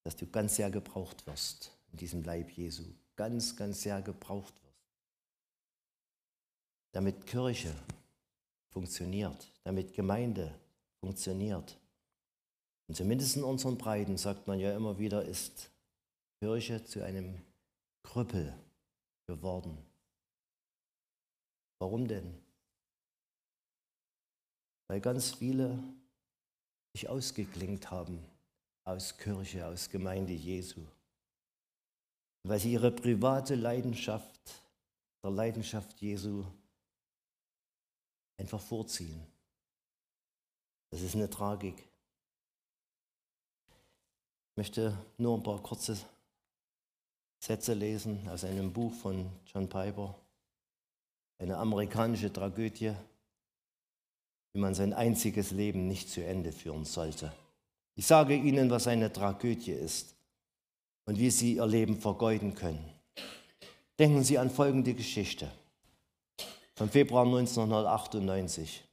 dass 0.04 0.16
du 0.16 0.28
ganz 0.28 0.56
sehr 0.56 0.70
gebraucht 0.70 1.26
wirst 1.28 1.72
in 1.92 1.98
diesem 1.98 2.24
Leib 2.24 2.50
Jesu, 2.52 2.84
ganz, 3.16 3.56
ganz 3.56 3.82
sehr 3.82 4.02
gebraucht 4.02 4.54
wirst. 4.54 4.64
damit 6.92 7.26
Kirche 7.26 7.74
funktioniert, 8.70 9.52
damit 9.64 9.94
Gemeinde 9.94 10.54
funktioniert. 11.00 11.78
Und 12.88 12.96
zumindest 12.96 13.38
in 13.38 13.44
unseren 13.44 13.78
Breiten 13.78 14.18
sagt 14.18 14.48
man 14.48 14.60
ja 14.60 14.76
immer 14.76 15.00
wieder, 15.00 15.24
ist 15.24 15.72
Kirche 16.40 16.84
zu 16.84 17.04
einem 17.04 17.42
Krüppel 18.04 18.54
geworden. 19.26 19.78
Warum 21.80 22.08
denn? 22.08 22.38
Weil 24.88 25.02
ganz 25.02 25.36
viele 25.36 25.82
sich 26.94 27.10
ausgeklingt 27.10 27.90
haben 27.90 28.24
aus 28.84 29.18
Kirche, 29.18 29.66
aus 29.66 29.90
Gemeinde 29.90 30.34
Jesu. 30.34 30.82
Weil 32.44 32.60
sie 32.60 32.74
ihre 32.74 32.92
private 32.92 33.56
Leidenschaft, 33.56 34.62
der 35.24 35.32
Leidenschaft 35.32 36.00
Jesu, 36.02 36.44
einfach 38.38 38.62
vorziehen. 38.62 39.26
Das 40.92 41.02
ist 41.02 41.16
eine 41.16 41.30
Tragik. 41.30 41.78
Ich 44.52 44.58
möchte 44.58 44.96
nur 45.18 45.38
ein 45.38 45.44
paar 45.44 45.64
kurze 45.64 45.98
Sätze 47.40 47.74
lesen 47.74 48.28
aus 48.30 48.44
einem 48.44 48.72
Buch 48.72 48.94
von 48.94 49.30
John 49.48 49.68
Piper, 49.68 50.14
eine 51.40 51.58
amerikanische 51.58 52.32
Tragödie, 52.32 52.94
wie 54.54 54.60
man 54.60 54.76
sein 54.76 54.94
einziges 54.94 55.52
Leben 55.52 55.88
nicht 55.88 56.10
zu 56.10 56.24
Ende 56.24 56.52
führen 56.52 56.86
sollte. 56.86 57.34
Ich 57.96 58.06
sage 58.06 58.36
Ihnen, 58.36 58.70
was 58.70 58.88
eine 58.88 59.12
Tragödie 59.12 59.72
ist 59.72 60.16
und 61.06 61.18
wie 61.18 61.30
Sie 61.30 61.56
Ihr 61.56 61.66
Leben 61.66 61.98
vergeuden 61.98 62.56
können. 62.56 62.84
Denken 64.00 64.24
Sie 64.24 64.38
an 64.38 64.50
folgende 64.50 64.94
Geschichte 64.94 65.52
vom 66.76 66.90
Februar 66.90 67.26
1998. 67.26 68.84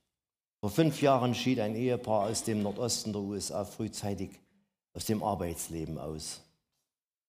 Vor 0.60 0.70
fünf 0.70 1.00
Jahren 1.00 1.34
schied 1.34 1.60
ein 1.60 1.74
Ehepaar 1.74 2.28
aus 2.28 2.44
dem 2.44 2.62
Nordosten 2.62 3.12
der 3.12 3.22
USA 3.22 3.64
frühzeitig 3.64 4.30
aus 4.92 5.06
dem 5.06 5.22
Arbeitsleben 5.22 5.98
aus. 5.98 6.42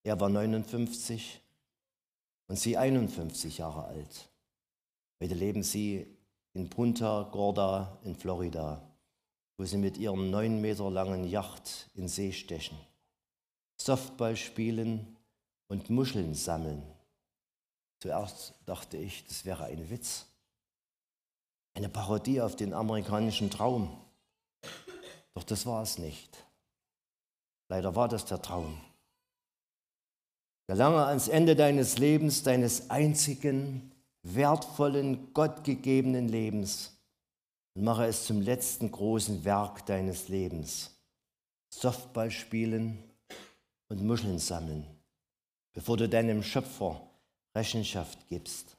Er 0.04 0.20
war 0.20 0.30
59 0.30 1.40
und 2.48 2.58
sie 2.58 2.78
51 2.78 3.60
Jahre 3.60 3.86
alt. 3.86 4.30
Heute 5.22 5.36
leben 5.36 5.64
sie 5.64 6.06
in 6.53 6.70
Punta 6.70 7.29
Gorda 7.31 7.98
in 8.03 8.15
Florida, 8.15 8.81
wo 9.58 9.65
sie 9.65 9.77
mit 9.77 9.98
ihrem 9.98 10.29
neun 10.29 10.62
Meter 10.62 10.89
langen 10.89 11.24
Yacht 11.24 11.89
in 11.96 12.08
See 12.08 12.31
stechen, 12.31 12.77
Softball 13.77 14.36
spielen 14.36 15.17
und 15.67 15.89
Muscheln 15.89 16.36
sammeln. 16.36 16.84
Zuerst 18.00 18.53
dachte 18.65 18.98
ich, 18.98 19.25
das 19.25 19.46
wäre 19.46 19.65
ein 19.65 19.89
Witz, 19.89 20.25
eine 21.74 21.89
Parodie 21.89 22.41
auf 22.41 22.55
den 22.55 22.74
amerikanischen 22.74 23.50
Traum. 23.50 23.98
Doch 25.34 25.43
das 25.43 25.65
war 25.65 25.81
es 25.84 25.98
nicht. 25.98 26.46
Leider 27.70 27.96
war 27.96 28.10
das 28.10 28.25
der 28.25 28.41
Traum. 28.41 28.81
Gelange 30.67 31.05
ans 31.05 31.27
Ende 31.27 31.55
deines 31.55 31.98
Lebens, 31.98 32.43
deines 32.43 32.89
einzigen 32.89 33.91
wertvollen, 34.24 35.34
gottgegebenen 35.34 36.28
Lebens 36.28 36.98
und 37.74 37.84
mache 37.84 38.06
es 38.06 38.25
zum 38.25 38.42
letzten 38.42 38.92
großen 38.92 39.44
Werk 39.46 39.86
deines 39.86 40.28
Lebens. 40.28 40.92
Softball 41.70 42.30
spielen 42.32 43.01
und 43.88 44.04
Muscheln 44.04 44.40
sammeln, 44.40 44.86
bevor 45.74 45.98
du 45.98 46.08
deinem 46.08 46.44
Schöpfer 46.44 47.01
Rechenschaft 47.56 48.28
gibst. 48.28 48.77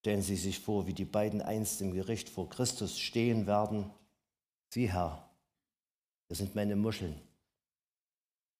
Stellen 0.00 0.22
Sie 0.22 0.36
sich 0.36 0.58
vor, 0.58 0.86
wie 0.86 0.94
die 0.94 1.04
beiden 1.04 1.42
einst 1.42 1.80
im 1.80 1.92
Gericht 1.92 2.28
vor 2.28 2.48
Christus 2.50 2.98
stehen 2.98 3.46
werden. 3.46 3.88
Sie, 4.70 4.92
Herr, 4.92 5.30
das 6.28 6.38
sind 6.38 6.54
meine 6.54 6.74
Muscheln. 6.74 7.20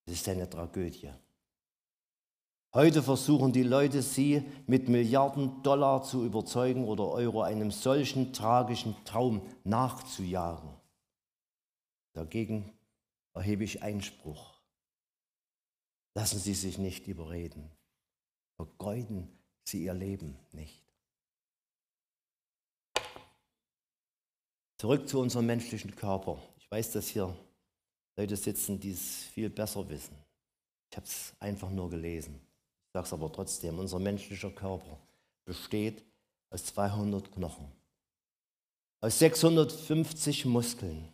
Das 0.05 0.15
ist 0.15 0.29
eine 0.29 0.49
Tragödie. 0.49 1.09
Heute 2.75 3.03
versuchen 3.03 3.53
die 3.53 3.61
Leute, 3.61 4.01
sie 4.01 4.43
mit 4.65 4.89
Milliarden 4.89 5.61
Dollar 5.61 6.01
zu 6.01 6.25
überzeugen 6.25 6.85
oder 6.85 7.07
Euro 7.07 7.43
einem 7.43 7.69
solchen 7.69 8.33
tragischen 8.33 8.95
Traum 9.05 9.47
nachzujagen. 9.63 10.73
Dagegen 12.13 12.73
erhebe 13.35 13.63
ich 13.63 13.83
Einspruch. 13.83 14.59
Lassen 16.15 16.39
Sie 16.39 16.55
sich 16.55 16.79
nicht 16.79 17.07
überreden. 17.07 17.69
Vergeuden 18.55 19.27
Sie 19.65 19.83
Ihr 19.83 19.93
Leben 19.93 20.35
nicht. 20.51 20.81
Zurück 24.79 25.07
zu 25.07 25.19
unserem 25.19 25.45
menschlichen 25.45 25.95
Körper. 25.95 26.41
Ich 26.57 26.69
weiß, 26.71 26.91
dass 26.93 27.07
hier 27.07 27.35
Leute 28.17 28.35
sitzen, 28.35 28.79
die 28.79 28.91
es 28.91 29.25
viel 29.25 29.51
besser 29.51 29.87
wissen. 29.89 30.17
Ich 30.89 30.97
habe 30.97 31.05
es 31.05 31.33
einfach 31.39 31.69
nur 31.69 31.91
gelesen 31.91 32.42
sage 32.93 33.05
es 33.05 33.13
aber 33.13 33.31
trotzdem, 33.31 33.79
unser 33.79 33.99
menschlicher 33.99 34.51
Körper 34.51 34.97
besteht 35.45 36.03
aus 36.51 36.63
200 36.65 37.31
Knochen, 37.31 37.65
aus 39.01 39.19
650 39.19 40.45
Muskeln, 40.45 41.09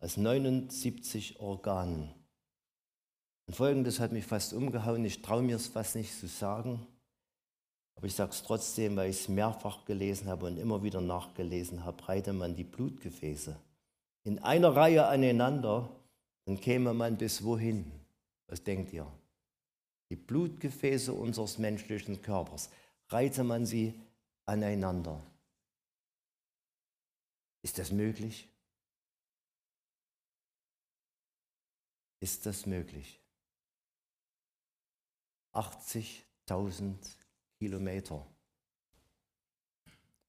aus 0.00 0.18
79 0.18 1.40
Organen. 1.40 2.10
Und 3.46 3.54
folgendes 3.54 3.98
hat 3.98 4.12
mich 4.12 4.26
fast 4.26 4.52
umgehauen, 4.52 5.04
ich 5.04 5.22
traue 5.22 5.42
mir 5.42 5.56
es 5.56 5.66
fast 5.66 5.96
nicht 5.96 6.14
zu 6.18 6.28
sagen, 6.28 6.86
aber 7.94 8.06
ich 8.06 8.14
sage 8.14 8.30
es 8.30 8.42
trotzdem, 8.42 8.96
weil 8.96 9.10
ich 9.10 9.20
es 9.20 9.28
mehrfach 9.28 9.84
gelesen 9.86 10.28
habe 10.28 10.46
und 10.46 10.58
immer 10.58 10.82
wieder 10.82 11.00
nachgelesen 11.00 11.84
habe, 11.84 11.96
breite 11.96 12.32
man 12.32 12.54
die 12.54 12.64
Blutgefäße 12.64 13.56
in 14.24 14.38
einer 14.40 14.76
Reihe 14.76 15.06
aneinander, 15.06 15.88
dann 16.44 16.60
käme 16.60 16.94
man 16.94 17.16
bis 17.16 17.42
wohin? 17.42 17.90
Was 18.46 18.62
denkt 18.62 18.92
ihr? 18.92 19.06
Die 20.12 20.16
Blutgefäße 20.16 21.10
unseres 21.10 21.56
menschlichen 21.56 22.20
Körpers, 22.20 22.68
reihte 23.08 23.44
man 23.44 23.64
sie 23.64 23.98
aneinander. 24.44 25.22
Ist 27.62 27.78
das 27.78 27.90
möglich? 27.90 28.46
Ist 32.20 32.44
das 32.44 32.66
möglich? 32.66 33.22
80.000 35.54 36.94
Kilometer, 37.58 38.26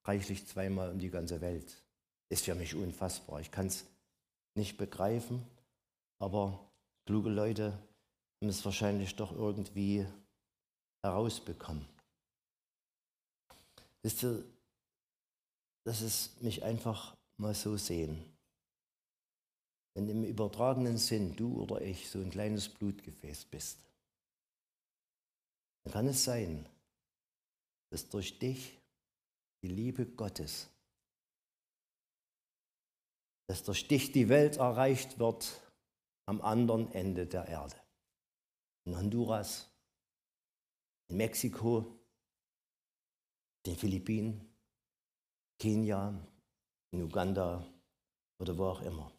reichlich 0.06 0.48
zweimal 0.48 0.92
um 0.92 1.00
die 1.00 1.10
ganze 1.10 1.42
Welt, 1.42 1.84
ist 2.30 2.46
für 2.46 2.56
mich 2.56 2.74
unfassbar. 2.74 3.42
Ich 3.42 3.52
kann 3.52 3.68
es 3.68 3.86
nicht 4.56 4.78
begreifen, 4.78 5.46
aber 6.20 6.72
kluge 7.06 7.30
Leute 7.30 7.78
haben 8.44 8.50
es 8.50 8.66
wahrscheinlich 8.66 9.16
doch 9.16 9.32
irgendwie 9.32 10.06
herausbekommen. 11.02 11.88
Wisst 14.02 14.22
ihr, 14.24 14.44
das 15.86 16.02
ist 16.02 16.42
mich 16.42 16.62
einfach 16.62 17.16
mal 17.38 17.56
so 17.56 17.78
sehen. 17.78 18.22
Wenn 19.94 20.10
im 20.10 20.26
übertragenen 20.26 20.98
Sinn 20.98 21.38
du 21.38 21.62
oder 21.62 21.82
ich 21.82 22.10
so 22.10 22.20
ein 22.20 22.32
kleines 22.32 22.68
Blutgefäß 22.68 23.46
bist, 23.46 23.80
dann 25.86 25.94
kann 25.94 26.08
es 26.10 26.26
sein, 26.26 26.68
dass 27.92 28.10
durch 28.10 28.40
dich 28.40 28.78
die 29.62 29.70
Liebe 29.70 30.06
Gottes, 30.06 30.68
dass 33.48 33.64
durch 33.64 33.88
dich 33.88 34.12
die 34.12 34.28
Welt 34.28 34.58
erreicht 34.58 35.18
wird 35.18 35.62
am 36.26 36.42
anderen 36.42 36.92
Ende 36.92 37.26
der 37.26 37.48
Erde 37.48 37.83
in 38.86 38.98
Honduras, 38.98 39.70
in 41.08 41.18
Mexiko, 41.18 42.00
den 43.66 43.76
Philippinen, 43.76 44.42
Kenia, 45.60 46.14
in 46.92 47.02
Uganda 47.02 47.66
oder 48.40 48.58
wo 48.58 48.66
auch 48.66 48.82
immer. 48.82 49.12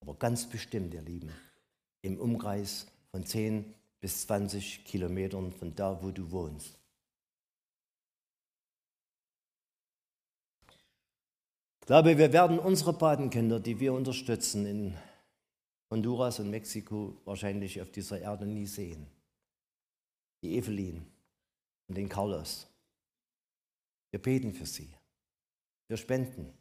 Aber 0.00 0.14
ganz 0.14 0.48
bestimmt, 0.48 0.94
ihr 0.94 1.02
Lieben, 1.02 1.32
im 2.02 2.18
Umkreis 2.18 2.86
von 3.10 3.24
10 3.24 3.74
bis 4.00 4.26
20 4.26 4.84
Kilometern 4.84 5.52
von 5.52 5.74
da, 5.74 6.02
wo 6.02 6.10
du 6.10 6.30
wohnst. 6.30 6.78
Ich 11.80 11.86
glaube, 11.86 12.18
wir 12.18 12.32
werden 12.32 12.58
unsere 12.58 12.92
Patenkinder, 12.92 13.60
die 13.60 13.78
wir 13.78 13.92
unterstützen, 13.92 14.66
in 14.66 14.96
Honduras 15.90 16.40
und 16.40 16.50
Mexiko 16.50 17.20
wahrscheinlich 17.24 17.80
auf 17.80 17.90
dieser 17.90 18.20
Erde 18.20 18.46
nie 18.46 18.66
sehen. 18.66 19.06
Die 20.42 20.56
Evelyn 20.56 21.06
und 21.88 21.96
den 21.96 22.08
Carlos. 22.08 22.66
Wir 24.10 24.20
beten 24.20 24.52
für 24.52 24.66
sie. 24.66 24.88
Wir 25.88 25.96
spenden. 25.96 26.52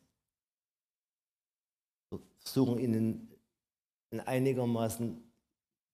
Wir 2.09 2.19
versuchen 2.39 2.79
ihnen 2.79 3.31
ein 4.11 4.19
einigermaßen 4.19 5.21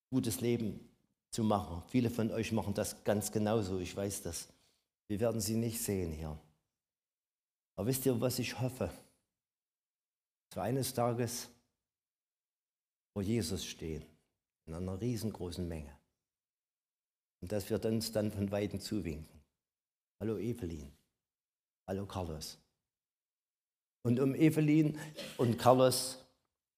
gutes 0.09 0.41
Leben 0.41 0.79
zu 1.29 1.43
machen. 1.43 1.81
Viele 1.87 2.09
von 2.09 2.31
euch 2.31 2.51
machen 2.51 2.73
das 2.73 3.03
ganz 3.03 3.31
genauso, 3.31 3.79
ich 3.79 3.95
weiß 3.95 4.23
das. 4.23 4.49
Wir 5.07 5.19
werden 5.19 5.41
sie 5.41 5.55
nicht 5.55 5.81
sehen 5.81 6.11
hier. 6.11 6.37
Aber 7.75 7.87
wisst 7.87 8.05
ihr, 8.05 8.19
was 8.19 8.39
ich 8.39 8.59
hoffe? 8.59 8.91
Dass 10.49 10.63
eines 10.63 10.93
Tages 10.93 11.49
vor 13.13 13.21
Jesus 13.21 13.65
stehen, 13.65 14.05
in 14.65 14.73
einer 14.73 14.99
riesengroßen 14.99 15.67
Menge. 15.67 15.95
Und 17.41 17.51
dass 17.51 17.69
wir 17.69 17.83
uns 17.83 18.11
dann 18.11 18.31
von 18.31 18.51
Weitem 18.51 18.79
zuwinken. 18.79 19.41
Hallo 20.19 20.37
Evelyn. 20.37 20.91
Hallo 21.87 22.05
Carlos. 22.05 22.57
Und 24.03 24.19
um 24.19 24.35
Evelyn 24.35 24.97
und 25.37 25.57
Carlos 25.57 26.19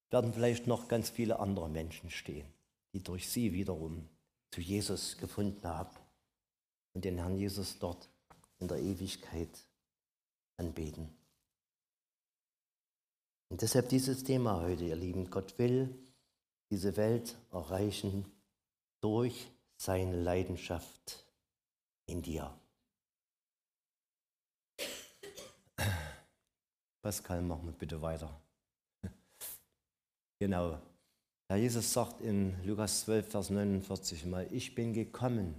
werden 0.09 0.33
vielleicht 0.33 0.67
noch 0.67 0.87
ganz 0.87 1.09
viele 1.09 1.39
andere 1.39 1.69
Menschen 1.69 2.09
stehen, 2.09 2.47
die 2.93 3.03
durch 3.03 3.29
sie 3.29 3.53
wiederum 3.53 4.07
zu 4.51 4.61
Jesus 4.61 5.17
gefunden 5.17 5.67
haben 5.67 5.95
und 6.93 7.05
den 7.05 7.17
Herrn 7.17 7.37
Jesus 7.37 7.79
dort 7.79 8.09
in 8.59 8.67
der 8.67 8.77
Ewigkeit 8.77 9.49
anbeten. 10.57 11.09
Und 13.49 13.61
deshalb 13.61 13.89
dieses 13.89 14.23
Thema 14.23 14.61
heute, 14.61 14.85
ihr 14.85 14.95
Lieben. 14.95 15.29
Gott 15.29 15.57
will 15.59 15.93
diese 16.73 16.97
Welt 16.97 17.35
erreichen 17.51 18.25
durch 18.99 19.47
seine 19.77 20.19
Leidenschaft 20.19 21.23
in 22.07 22.23
dir. 22.23 22.51
Pascal, 27.03 27.43
machen 27.43 27.67
wir 27.67 27.73
bitte 27.73 28.01
weiter. 28.01 28.41
genau. 30.39 30.79
Herr 31.47 31.57
Jesus 31.57 31.93
sagt 31.93 32.21
in 32.21 32.55
Lukas 32.65 33.01
12, 33.01 33.29
Vers 33.29 33.51
49 33.51 34.25
mal, 34.25 34.47
ich 34.49 34.73
bin 34.73 34.93
gekommen, 34.93 35.53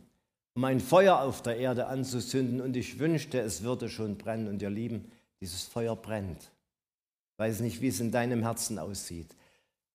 um 0.55 0.64
ein 0.64 0.81
Feuer 0.81 1.20
auf 1.20 1.42
der 1.42 1.59
Erde 1.59 1.87
anzuzünden 1.87 2.61
und 2.61 2.74
ich 2.74 2.98
wünschte, 2.98 3.38
es 3.38 3.62
würde 3.62 3.88
schon 3.88 4.18
brennen. 4.18 4.48
Und 4.48 4.61
ihr 4.62 4.70
Lieben, 4.70 5.12
dieses 5.40 5.62
Feuer 5.62 5.94
brennt. 5.94 6.42
Ich 6.42 7.38
weiß 7.38 7.61
nicht, 7.61 7.81
wie 7.81 7.88
es 7.88 8.00
in 8.00 8.11
deinem 8.11 8.42
Herzen 8.42 8.81
aussieht, 8.81 9.37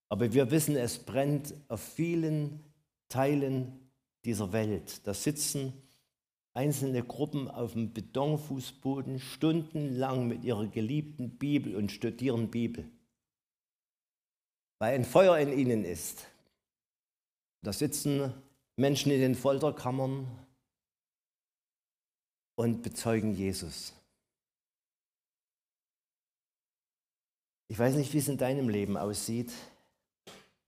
aber 0.09 0.33
wir 0.33 0.49
wissen, 0.51 0.75
es 0.75 0.97
brennt 0.97 1.53
auf 1.67 1.81
vielen 1.81 2.63
Teilen 3.09 3.91
dieser 4.25 4.51
Welt. 4.51 5.05
Da 5.05 5.13
sitzen 5.13 5.73
einzelne 6.53 7.03
Gruppen 7.03 7.47
auf 7.47 7.73
dem 7.73 7.93
Betonfußboden 7.93 9.19
stundenlang 9.19 10.27
mit 10.27 10.43
ihrer 10.43 10.67
geliebten 10.67 11.37
Bibel 11.37 11.75
und 11.75 11.91
studieren 11.91 12.49
Bibel. 12.49 12.89
Weil 14.79 14.95
ein 14.95 15.05
Feuer 15.05 15.37
in 15.37 15.57
ihnen 15.57 15.85
ist. 15.85 16.25
Da 17.61 17.71
sitzen 17.71 18.33
Menschen 18.77 19.11
in 19.11 19.19
den 19.19 19.35
Folterkammern 19.35 20.27
und 22.55 22.81
bezeugen 22.81 23.35
Jesus. 23.35 23.93
Ich 27.67 27.77
weiß 27.77 27.95
nicht, 27.95 28.11
wie 28.13 28.17
es 28.17 28.27
in 28.27 28.37
deinem 28.37 28.67
Leben 28.69 28.97
aussieht. 28.97 29.51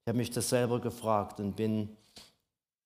Ich 0.03 0.09
habe 0.09 0.17
mich 0.17 0.31
das 0.31 0.49
selber 0.49 0.79
gefragt 0.79 1.39
und 1.39 1.55
bin 1.55 1.95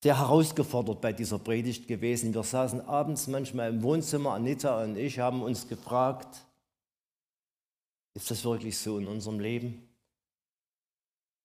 sehr 0.04 0.20
herausgefordert 0.20 1.02
bei 1.02 1.14
dieser 1.14 1.40
Predigt 1.40 1.88
gewesen. 1.88 2.34
Wir 2.34 2.44
saßen 2.44 2.82
abends 2.82 3.28
manchmal 3.28 3.70
im 3.70 3.82
Wohnzimmer, 3.82 4.34
Anita 4.34 4.84
und 4.84 4.98
ich 4.98 5.20
haben 5.20 5.42
uns 5.42 5.68
gefragt, 5.68 6.46
ist 8.14 8.30
das 8.30 8.44
wirklich 8.44 8.78
so 8.78 9.00
in 9.00 9.08
unserem 9.08 9.40
Leben? 9.40 9.88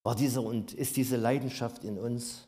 War 0.03 0.15
diese 0.15 0.41
und 0.41 0.73
ist 0.73 0.97
diese 0.97 1.17
Leidenschaft 1.17 1.83
in 1.83 1.97
uns? 1.97 2.47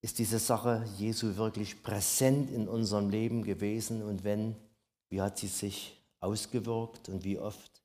Ist 0.00 0.18
diese 0.18 0.38
Sache 0.38 0.84
Jesu 0.98 1.36
wirklich 1.36 1.82
präsent 1.82 2.50
in 2.50 2.66
unserem 2.66 3.10
Leben 3.10 3.42
gewesen? 3.42 4.02
Und 4.02 4.24
wenn, 4.24 4.56
wie 5.10 5.20
hat 5.20 5.38
sie 5.38 5.46
sich 5.46 6.00
ausgewirkt 6.20 7.08
und 7.08 7.24
wie 7.24 7.38
oft 7.38 7.82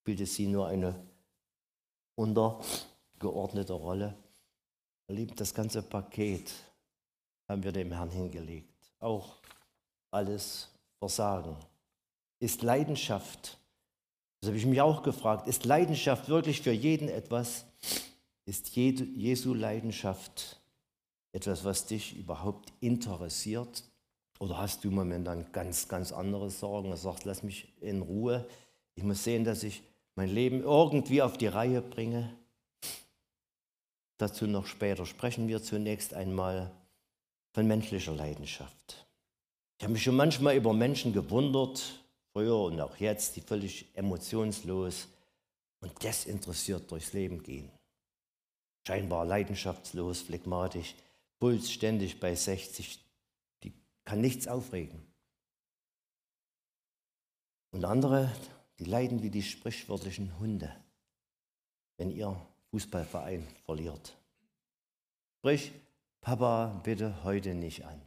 spielte 0.00 0.26
sie 0.26 0.46
nur 0.46 0.66
eine 0.68 0.94
untergeordnete 3.14 3.72
Rolle? 3.72 4.14
Liebt 5.08 5.40
das 5.40 5.54
ganze 5.54 5.82
Paket 5.82 6.52
haben 7.48 7.62
wir 7.62 7.72
dem 7.72 7.92
Herrn 7.92 8.10
hingelegt. 8.10 8.90
Auch 9.00 9.36
alles 10.10 10.70
Versagen. 10.98 11.56
Ist 12.40 12.62
Leidenschaft, 12.62 13.58
das 14.40 14.48
habe 14.48 14.56
ich 14.56 14.66
mich 14.66 14.80
auch 14.80 15.02
gefragt, 15.02 15.46
ist 15.46 15.64
Leidenschaft 15.64 16.28
wirklich 16.28 16.62
für 16.62 16.72
jeden 16.72 17.08
etwas? 17.08 17.64
Ist 18.46 18.74
Jesu 18.76 19.54
Leidenschaft 19.54 20.60
etwas, 21.32 21.64
was 21.64 21.86
dich 21.86 22.16
überhaupt 22.16 22.72
interessiert? 22.80 23.84
Oder 24.38 24.58
hast 24.58 24.84
du 24.84 24.90
momentan 24.90 25.50
ganz, 25.52 25.88
ganz 25.88 26.12
andere 26.12 26.50
Sorgen? 26.50 26.90
Er 26.90 26.96
sagt, 26.96 27.24
lass 27.24 27.42
mich 27.42 27.72
in 27.80 28.02
Ruhe. 28.02 28.46
Ich 28.94 29.02
muss 29.02 29.24
sehen, 29.24 29.44
dass 29.44 29.62
ich 29.62 29.82
mein 30.14 30.28
Leben 30.28 30.62
irgendwie 30.62 31.22
auf 31.22 31.38
die 31.38 31.46
Reihe 31.46 31.80
bringe. 31.80 32.36
Dazu 34.16 34.46
noch 34.46 34.66
später 34.66 35.06
sprechen 35.06 35.48
wir 35.48 35.62
zunächst 35.62 36.14
einmal 36.14 36.70
von 37.52 37.66
menschlicher 37.66 38.12
Leidenschaft. 38.12 39.06
Ich 39.78 39.84
habe 39.84 39.92
mich 39.92 40.02
schon 40.02 40.16
manchmal 40.16 40.56
über 40.56 40.72
Menschen 40.72 41.12
gewundert, 41.12 42.04
früher 42.32 42.58
und 42.58 42.80
auch 42.80 42.96
jetzt, 42.96 43.36
die 43.36 43.40
völlig 43.40 43.86
emotionslos 43.94 45.08
und 45.80 46.02
desinteressiert 46.02 46.90
durchs 46.90 47.12
Leben 47.12 47.42
gehen. 47.42 47.70
Scheinbar 48.86 49.24
leidenschaftslos, 49.24 50.22
phlegmatisch, 50.22 50.94
Puls 51.38 51.70
ständig 51.70 52.20
bei 52.20 52.34
60, 52.34 52.98
die 53.62 53.72
kann 54.04 54.20
nichts 54.20 54.46
aufregen. 54.46 55.02
Und 57.72 57.84
andere, 57.84 58.30
die 58.78 58.84
leiden 58.84 59.22
wie 59.22 59.30
die 59.30 59.42
sprichwörtlichen 59.42 60.38
Hunde, 60.38 60.74
wenn 61.96 62.10
ihr 62.10 62.40
Fußballverein 62.74 63.46
verliert. 63.66 64.16
Sprich, 65.38 65.70
Papa, 66.20 66.80
bitte 66.82 67.22
heute 67.22 67.54
nicht 67.54 67.84
an. 67.84 68.02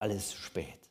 Alles 0.00 0.30
zu 0.30 0.38
spät. 0.38 0.90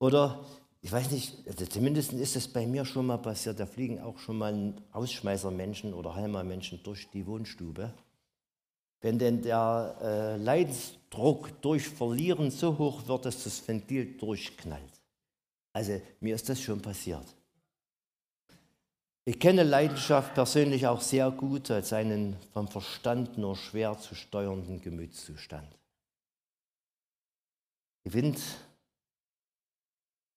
Oder, 0.00 0.44
ich 0.80 0.90
weiß 0.90 1.12
nicht, 1.12 1.46
also 1.46 1.66
zumindest 1.66 2.14
ist 2.14 2.34
es 2.34 2.48
bei 2.48 2.66
mir 2.66 2.84
schon 2.84 3.06
mal 3.06 3.18
passiert, 3.18 3.60
da 3.60 3.66
fliegen 3.66 4.00
auch 4.00 4.18
schon 4.18 4.38
mal 4.38 4.74
Rausschmeißermenschen 4.92 5.94
oder 5.94 6.16
Heimermenschen 6.16 6.82
durch 6.82 7.08
die 7.10 7.24
Wohnstube. 7.24 7.94
Wenn 9.00 9.20
denn 9.20 9.40
der 9.40 9.98
äh, 10.02 10.36
Leidensdruck 10.36 11.62
durch 11.62 11.88
Verlieren 11.88 12.50
so 12.50 12.76
hoch 12.76 13.06
wird, 13.06 13.24
dass 13.24 13.44
das 13.44 13.68
Ventil 13.68 14.18
durchknallt. 14.18 15.00
Also 15.72 16.02
mir 16.18 16.34
ist 16.34 16.48
das 16.48 16.60
schon 16.60 16.82
passiert. 16.82 17.36
Ich 19.30 19.38
kenne 19.38 19.62
Leidenschaft 19.62 20.34
persönlich 20.34 20.88
auch 20.88 21.00
sehr 21.00 21.30
gut 21.30 21.70
als 21.70 21.92
einen 21.92 22.36
vom 22.52 22.66
Verstand 22.66 23.38
nur 23.38 23.54
schwer 23.54 23.96
zu 23.96 24.16
steuernden 24.16 24.80
Gemütszustand. 24.80 25.68
Gewinnt 28.02 28.40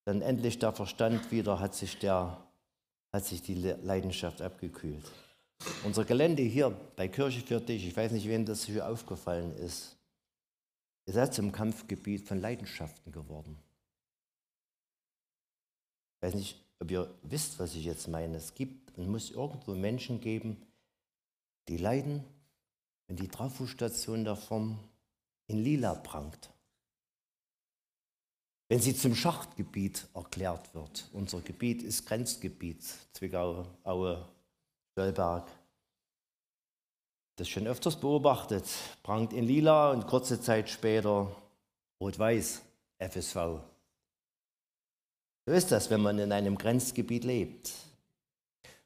dann 0.06 0.22
endlich 0.22 0.60
der 0.60 0.74
Verstand 0.74 1.32
wieder, 1.32 1.60
hat 1.60 1.74
sich, 1.74 1.98
der, 1.98 2.38
hat 3.12 3.26
sich 3.26 3.42
die 3.42 3.56
Leidenschaft 3.56 4.44
abgekühlt. 4.44 5.10
Unser 5.84 6.06
Gelände 6.06 6.44
hier 6.44 6.70
bei 6.96 7.08
Kirche 7.08 7.42
für 7.42 7.60
dich, 7.60 7.88
ich 7.88 7.98
weiß 7.98 8.12
nicht, 8.12 8.28
wem 8.28 8.46
das 8.46 8.66
hier 8.66 8.88
aufgefallen 8.88 9.58
ist, 9.58 9.98
ist 11.08 11.16
jetzt 11.16 11.34
zum 11.34 11.52
Kampfgebiet 11.52 12.28
von 12.28 12.40
Leidenschaften 12.40 13.12
geworden. 13.12 13.58
Ich 16.18 16.28
weiß 16.28 16.36
nicht, 16.36 16.62
ob 16.84 16.91
ihr 16.91 17.10
wisst, 17.24 17.60
was 17.60 17.76
ich 17.76 17.86
jetzt 17.86 18.10
meine. 18.10 18.36
Es 18.38 18.54
gibt 18.54 18.98
und 18.98 19.08
muss 19.08 19.32
irgendwo 19.32 19.74
Menschen 19.74 20.19
geben, 20.19 20.62
die 21.69 21.78
leiden, 21.78 22.24
wenn 23.08 23.15
die 23.15 23.30
Trafostation 23.30 24.26
davon 24.26 24.78
in 25.48 25.63
lila 25.63 25.96
prangt. 25.96 26.50
Wenn 28.67 28.80
sie 28.80 28.96
zum 28.96 29.15
Schachtgebiet 29.15 30.08
erklärt 30.13 30.74
wird. 30.76 31.10
Unser 31.13 31.39
Gebiet 31.41 31.84
ist 31.84 32.06
Grenzgebiet, 32.06 32.84
Zwickau, 33.13 33.65
Aue, 33.84 34.26
Stolberg. 34.91 35.50
Das 37.38 37.48
schon 37.48 37.65
öfters 37.65 37.98
beobachtet. 37.98 38.65
Prangt 39.04 39.32
in 39.32 39.46
lila 39.46 39.91
und 39.91 40.06
kurze 40.06 40.41
Zeit 40.41 40.69
später 40.69 41.34
rot-weiß, 42.02 42.62
FSV. 43.00 43.38
So 45.46 45.52
ist 45.52 45.72
das, 45.72 45.90
wenn 45.90 46.02
man 46.02 46.20
in 46.20 46.32
einem 46.32 46.58
Grenzgebiet 46.58 47.24
lebt. 47.26 47.72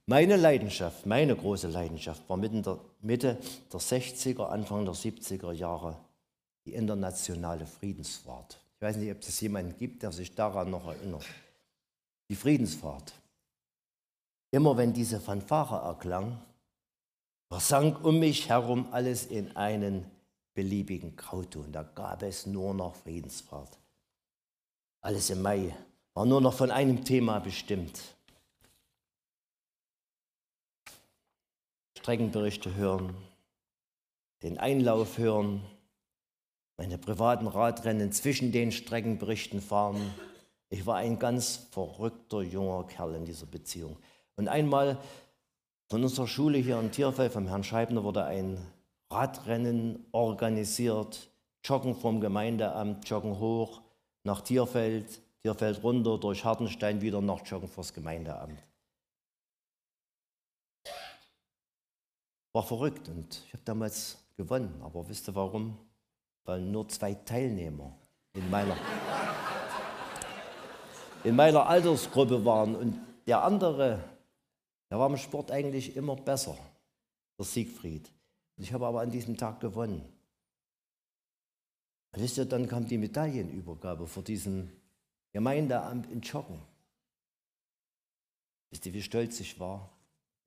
Meine 0.07 0.37
Leidenschaft, 0.37 1.05
meine 1.05 1.35
große 1.35 1.67
Leidenschaft 1.67 2.27
war 2.29 2.37
mitten 2.37 2.63
der 2.63 2.79
Mitte 3.01 3.37
der 3.71 3.79
60er, 3.79 4.45
Anfang 4.45 4.85
der 4.85 4.95
70er 4.95 5.51
Jahre 5.51 5.97
die 6.65 6.73
internationale 6.73 7.65
Friedensfahrt. 7.65 8.59
Ich 8.75 8.81
weiß 8.81 8.97
nicht, 8.97 9.11
ob 9.11 9.19
es 9.21 9.39
jemanden 9.41 9.77
gibt, 9.77 10.03
der 10.03 10.11
sich 10.11 10.33
daran 10.33 10.69
noch 10.69 10.87
erinnert. 10.87 11.25
Die 12.29 12.35
Friedensfahrt. 12.35 13.13
Immer 14.51 14.77
wenn 14.77 14.93
diese 14.93 15.19
Fanfare 15.19 15.85
erklang, 15.87 16.39
versank 17.49 18.03
um 18.03 18.19
mich 18.19 18.49
herum 18.49 18.87
alles 18.91 19.25
in 19.25 19.55
einen 19.55 20.05
beliebigen 20.53 21.15
Grauton. 21.15 21.71
Da 21.71 21.83
gab 21.83 22.23
es 22.23 22.45
nur 22.45 22.73
noch 22.73 22.95
Friedensfahrt. 22.95 23.77
Alles 25.01 25.29
im 25.29 25.41
Mai 25.41 25.75
war 26.17 26.25
nur 26.25 26.41
noch 26.41 26.55
von 26.55 26.71
einem 26.71 27.05
Thema 27.05 27.37
bestimmt. 27.37 28.01
Streckenberichte 31.95 32.73
hören, 32.73 33.13
den 34.41 34.57
Einlauf 34.57 35.19
hören, 35.19 35.61
meine 36.75 36.97
privaten 36.97 37.45
Radrennen 37.45 38.11
zwischen 38.11 38.51
den 38.51 38.71
Streckenberichten 38.71 39.61
fahren. 39.61 40.11
Ich 40.69 40.87
war 40.87 40.95
ein 40.95 41.19
ganz 41.19 41.67
verrückter 41.69 42.41
junger 42.41 42.87
Kerl 42.87 43.13
in 43.13 43.25
dieser 43.25 43.45
Beziehung. 43.45 43.95
Und 44.37 44.47
einmal 44.47 44.97
von 45.87 46.01
unserer 46.01 46.25
Schule 46.25 46.57
hier 46.57 46.79
in 46.79 46.91
Tierfeld, 46.91 47.31
vom 47.31 47.47
Herrn 47.47 47.63
Scheibner, 47.63 48.03
wurde 48.03 48.25
ein 48.25 48.57
Radrennen 49.11 50.03
organisiert. 50.13 51.29
Joggen 51.63 51.93
vom 51.93 52.21
Gemeindeamt, 52.21 53.07
Joggen 53.07 53.37
hoch 53.37 53.83
nach 54.23 54.41
Tierfeld, 54.41 55.21
Tierfeld 55.47 55.81
runter, 55.81 56.17
durch 56.17 56.43
Hartenstein 56.43 56.99
wieder 56.99 57.21
noch 57.21 57.45
Joggen 57.45 57.69
fürs 57.69 57.93
Gemeindeamt. 57.93 58.61
War 62.53 62.63
verrückt 62.63 63.07
und 63.07 63.43
ich 63.45 63.53
habe 63.53 63.63
damals 63.63 64.17
gewonnen. 64.35 64.81
Aber 64.83 65.07
wisst 65.07 65.29
ihr 65.29 65.35
warum? 65.35 65.77
Weil 66.43 66.59
nur 66.59 66.89
zwei 66.89 67.13
Teilnehmer 67.13 67.97
in 68.33 68.49
meiner, 68.49 68.75
in 71.23 71.33
meiner 71.33 71.65
Altersgruppe 71.65 72.43
waren 72.43 72.75
und 72.75 72.99
der 73.25 73.41
andere, 73.41 74.03
der 74.89 74.99
war 74.99 75.09
im 75.09 75.15
Sport 75.15 75.51
eigentlich 75.51 75.95
immer 75.95 76.17
besser, 76.17 76.57
der 77.39 77.45
Siegfried. 77.45 78.11
Und 78.57 78.63
ich 78.63 78.73
habe 78.73 78.85
aber 78.85 78.99
an 78.99 79.11
diesem 79.11 79.37
Tag 79.37 79.61
gewonnen. 79.61 80.01
Und 82.13 82.21
wisst 82.21 82.37
ihr, 82.37 82.45
dann 82.45 82.67
kam 82.67 82.85
die 82.85 82.97
Medaillenübergabe 82.97 84.07
vor 84.07 84.23
diesem 84.23 84.71
Gemeindeamt 85.33 86.09
in 86.11 86.21
Joggen. 86.21 86.61
Wisst 88.69 88.85
ihr, 88.85 88.93
wie 88.93 89.01
stolz 89.01 89.39
ich 89.39 89.59
war? 89.59 89.89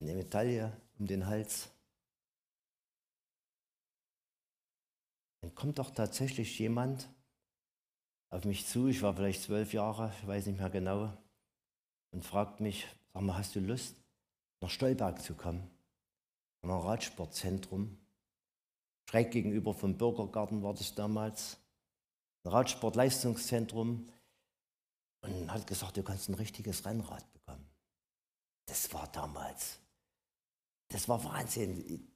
Eine 0.00 0.14
Medaille 0.14 0.76
um 0.98 1.06
den 1.06 1.26
Hals. 1.26 1.70
Dann 5.40 5.54
kommt 5.54 5.78
doch 5.78 5.90
tatsächlich 5.90 6.58
jemand 6.58 7.08
auf 8.28 8.44
mich 8.44 8.66
zu, 8.66 8.88
ich 8.88 9.02
war 9.02 9.14
vielleicht 9.14 9.42
zwölf 9.42 9.72
Jahre, 9.72 10.12
ich 10.20 10.26
weiß 10.26 10.46
nicht 10.46 10.58
mehr 10.58 10.70
genau, 10.70 11.12
und 12.12 12.24
fragt 12.24 12.60
mich, 12.60 12.86
sag 13.12 13.22
mal, 13.22 13.36
hast 13.36 13.56
du 13.56 13.60
Lust, 13.60 13.96
nach 14.60 14.70
Stolberg 14.70 15.20
zu 15.22 15.34
kommen? 15.34 15.68
An 16.62 16.70
ein 16.70 16.78
Radsportzentrum. 16.78 17.96
Schräg 19.08 19.32
gegenüber 19.32 19.74
vom 19.74 19.96
Bürgergarten 19.96 20.62
war 20.62 20.74
das 20.74 20.94
damals. 20.94 21.58
Ein 22.44 22.50
Radsportleistungszentrum. 22.50 24.06
Und 25.22 25.52
hat 25.52 25.66
gesagt, 25.66 25.96
du 25.96 26.02
kannst 26.02 26.28
ein 26.28 26.34
richtiges 26.34 26.84
Rennrad 26.84 27.30
bekommen. 27.32 27.66
Das 28.66 28.92
war 28.94 29.08
damals. 29.12 29.78
Das 30.88 31.08
war 31.08 31.22
Wahnsinn. 31.24 32.08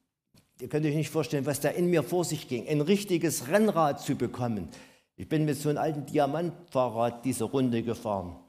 Ihr 0.59 0.69
könnt 0.69 0.85
euch 0.85 0.95
nicht 0.95 1.09
vorstellen, 1.09 1.45
was 1.45 1.59
da 1.59 1.69
in 1.69 1.89
mir 1.89 2.03
vor 2.03 2.23
sich 2.23 2.47
ging, 2.47 2.67
ein 2.67 2.81
richtiges 2.81 3.47
Rennrad 3.47 4.01
zu 4.01 4.15
bekommen. 4.15 4.69
Ich 5.17 5.27
bin 5.29 5.45
mit 5.45 5.57
so 5.57 5.69
einem 5.69 5.77
alten 5.77 6.05
Diamantfahrrad 6.05 7.23
diese 7.25 7.45
Runde 7.45 7.83
gefahren. 7.83 8.39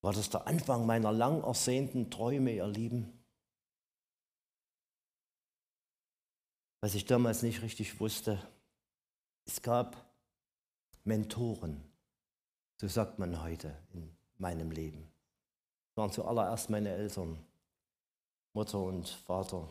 War 0.00 0.12
das 0.12 0.30
der 0.30 0.46
Anfang 0.46 0.86
meiner 0.86 1.12
lang 1.12 1.42
ersehnten 1.42 2.10
Träume, 2.10 2.52
ihr 2.52 2.66
Lieben? 2.66 3.12
Was 6.80 6.94
ich 6.94 7.04
damals 7.04 7.42
nicht 7.42 7.62
richtig 7.62 7.98
wusste, 7.98 8.40
es 9.44 9.62
gab 9.62 10.07
Mentoren, 11.08 11.82
so 12.76 12.86
sagt 12.86 13.18
man 13.18 13.42
heute 13.42 13.74
in 13.94 14.14
meinem 14.36 14.70
Leben. 14.70 15.10
Das 15.88 15.96
waren 15.96 16.12
zuallererst 16.12 16.68
meine 16.68 16.90
Eltern. 16.90 17.42
Mutter 18.52 18.78
und 18.78 19.08
Vater. 19.08 19.70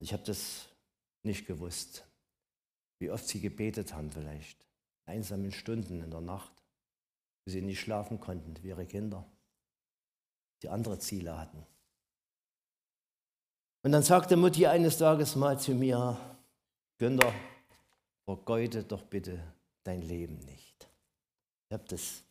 Ich 0.00 0.12
habe 0.12 0.22
das 0.24 0.68
nicht 1.22 1.46
gewusst, 1.46 2.04
wie 2.98 3.10
oft 3.10 3.26
sie 3.26 3.40
gebetet 3.40 3.94
haben 3.94 4.10
vielleicht, 4.10 4.66
einsamen 5.06 5.50
Stunden 5.50 6.02
in 6.02 6.10
der 6.10 6.20
Nacht, 6.20 6.52
wo 7.46 7.50
sie 7.50 7.62
nicht 7.62 7.80
schlafen 7.80 8.20
konnten 8.20 8.62
wie 8.62 8.68
ihre 8.68 8.84
Kinder, 8.84 9.24
die 10.62 10.68
andere 10.68 10.98
Ziele 10.98 11.38
hatten. 11.38 11.64
Und 13.82 13.92
dann 13.92 14.02
sagte 14.02 14.36
Mutti 14.36 14.66
eines 14.66 14.98
Tages 14.98 15.36
mal 15.36 15.58
zu 15.58 15.74
mir, 15.74 16.20
Günther, 16.98 17.32
vergeude 18.26 18.84
doch 18.84 19.04
bitte 19.04 19.42
dein 19.84 20.02
Leben 20.02 20.38
nicht. 20.40 20.88
Ich 21.68 21.74
habe 21.74 21.84
das 21.88 22.22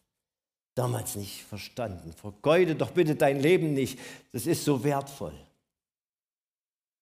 damals 0.76 1.16
nicht 1.16 1.44
verstanden. 1.44 2.14
Vergeude 2.14 2.76
doch 2.76 2.92
bitte 2.92 3.16
dein 3.16 3.40
Leben 3.40 3.74
nicht, 3.74 4.00
das 4.32 4.46
ist 4.46 4.64
so 4.64 4.84
wertvoll. 4.84 5.38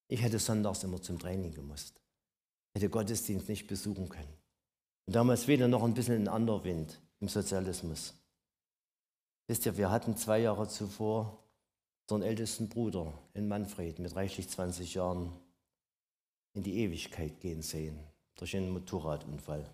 Ich 0.07 0.21
hätte 0.21 0.39
sonntags 0.39 0.83
immer 0.83 1.01
zum 1.01 1.19
Training 1.19 1.53
gemusst, 1.53 2.01
hätte 2.73 2.89
Gottesdienst 2.89 3.47
nicht 3.47 3.67
besuchen 3.67 4.09
können. 4.09 4.33
Und 5.05 5.15
damals 5.15 5.47
weder 5.47 5.67
noch 5.67 5.83
ein 5.83 5.93
bisschen 5.93 6.23
ein 6.23 6.27
anderer 6.27 6.63
Wind 6.63 6.99
im 7.19 7.27
Sozialismus. 7.27 8.13
Wisst 9.47 9.65
ihr, 9.65 9.77
wir 9.77 9.89
hatten 9.89 10.15
zwei 10.17 10.39
Jahre 10.39 10.67
zuvor 10.67 11.43
unseren 12.09 12.27
ältesten 12.27 12.69
Bruder 12.69 13.13
in 13.33 13.47
Manfred 13.47 13.99
mit 13.99 14.15
reichlich 14.15 14.49
20 14.49 14.95
Jahren 14.95 15.31
in 16.53 16.63
die 16.63 16.79
Ewigkeit 16.79 17.39
gehen 17.39 17.61
sehen 17.61 17.99
durch 18.35 18.55
einen 18.55 18.71
Motorradunfall. 18.71 19.69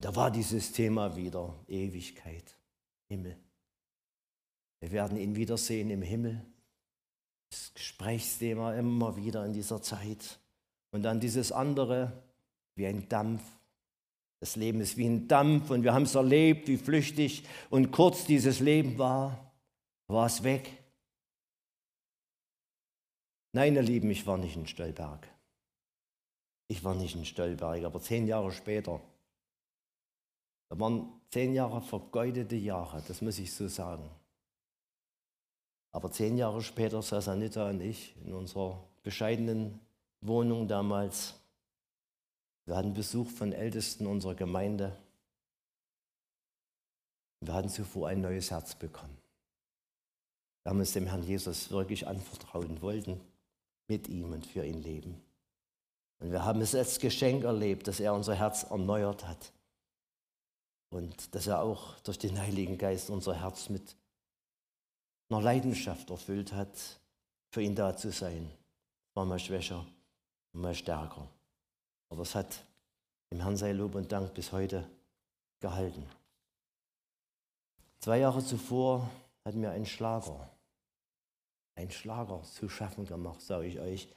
Da 0.00 0.14
war 0.14 0.30
dieses 0.30 0.72
Thema 0.72 1.16
wieder 1.16 1.54
Ewigkeit. 1.66 2.54
Himmel. 3.08 3.36
Wir 4.80 4.92
werden 4.92 5.18
ihn 5.18 5.34
wiedersehen 5.34 5.90
im 5.90 6.02
Himmel. 6.02 6.44
Das 7.50 7.72
Gesprächsthema 7.74 8.74
immer 8.74 9.16
wieder 9.16 9.44
in 9.44 9.52
dieser 9.52 9.82
Zeit. 9.82 10.38
Und 10.92 11.02
dann 11.02 11.20
dieses 11.20 11.50
andere, 11.50 12.22
wie 12.76 12.86
ein 12.86 13.08
Dampf. 13.08 13.42
Das 14.40 14.54
Leben 14.54 14.80
ist 14.80 14.96
wie 14.96 15.06
ein 15.06 15.26
Dampf 15.26 15.70
und 15.70 15.82
wir 15.82 15.92
haben 15.92 16.04
es 16.04 16.14
erlebt, 16.14 16.68
wie 16.68 16.76
flüchtig 16.76 17.44
und 17.70 17.90
kurz 17.90 18.24
dieses 18.24 18.60
Leben 18.60 18.96
war. 18.98 19.52
War 20.06 20.26
es 20.26 20.44
weg? 20.44 20.70
Nein, 23.52 23.74
ihr 23.74 23.82
Lieben, 23.82 24.10
ich 24.10 24.26
war 24.26 24.38
nicht 24.38 24.54
in 24.54 24.68
Stolberg. 24.68 25.26
Ich 26.68 26.84
war 26.84 26.94
nicht 26.94 27.16
in 27.16 27.24
Stolberg, 27.24 27.82
aber 27.82 28.00
zehn 28.00 28.28
Jahre 28.28 28.52
später 28.52 29.00
da 30.68 30.78
waren 30.78 31.08
zehn 31.30 31.54
Jahre 31.54 31.80
vergeudete 31.80 32.56
Jahre, 32.56 33.02
das 33.08 33.22
muss 33.22 33.38
ich 33.38 33.52
so 33.52 33.68
sagen. 33.68 34.08
Aber 35.92 36.10
zehn 36.10 36.36
Jahre 36.36 36.62
später 36.62 37.00
saß 37.00 37.28
Anita 37.28 37.70
und 37.70 37.80
ich 37.80 38.14
in 38.24 38.34
unserer 38.34 38.82
bescheidenen 39.02 39.80
Wohnung 40.20 40.68
damals. 40.68 41.34
Wir 42.66 42.76
hatten 42.76 42.92
Besuch 42.92 43.28
von 43.30 43.52
Ältesten 43.52 44.06
unserer 44.06 44.34
Gemeinde. 44.34 44.94
Wir 47.40 47.54
hatten 47.54 47.70
zuvor 47.70 48.08
ein 48.08 48.20
neues 48.20 48.50
Herz 48.50 48.74
bekommen. 48.74 49.16
Wir 50.62 50.70
haben 50.70 50.80
uns 50.80 50.92
dem 50.92 51.06
Herrn 51.06 51.22
Jesus 51.22 51.70
wirklich 51.70 52.06
anvertrauen 52.06 52.82
wollten, 52.82 53.20
mit 53.86 54.08
ihm 54.08 54.32
und 54.32 54.46
für 54.46 54.66
ihn 54.66 54.82
leben. 54.82 55.18
Und 56.20 56.30
wir 56.30 56.44
haben 56.44 56.60
es 56.60 56.74
als 56.74 56.98
Geschenk 56.98 57.44
erlebt, 57.44 57.88
dass 57.88 58.00
er 58.00 58.12
unser 58.12 58.34
Herz 58.34 58.64
erneuert 58.64 59.26
hat 59.26 59.52
und 60.90 61.34
dass 61.34 61.46
er 61.46 61.62
auch 61.62 61.98
durch 62.00 62.18
den 62.18 62.38
Heiligen 62.38 62.78
Geist 62.78 63.10
unser 63.10 63.34
Herz 63.34 63.68
mit 63.68 63.96
einer 65.28 65.42
Leidenschaft 65.42 66.10
erfüllt 66.10 66.52
hat, 66.52 67.00
für 67.50 67.62
ihn 67.62 67.74
da 67.74 67.96
zu 67.96 68.10
sein. 68.10 68.50
War 69.14 69.24
mal 69.24 69.38
schwächer, 69.38 69.84
mal 70.52 70.74
stärker. 70.74 71.28
Aber 72.08 72.22
es 72.22 72.34
hat 72.34 72.64
im 73.30 73.40
Herrn 73.40 73.56
sei 73.56 73.72
Lob 73.72 73.94
und 73.94 74.10
Dank 74.10 74.32
bis 74.34 74.52
heute 74.52 74.88
gehalten. 75.60 76.08
Zwei 78.00 78.18
Jahre 78.18 78.44
zuvor 78.44 79.10
hat 79.44 79.54
mir 79.54 79.70
ein 79.70 79.84
Schlager, 79.84 80.48
ein 81.74 81.90
Schlager 81.90 82.42
zu 82.42 82.68
schaffen 82.68 83.06
gemacht, 83.06 83.40
sage 83.40 83.66
ich 83.66 83.78
euch. 83.78 84.08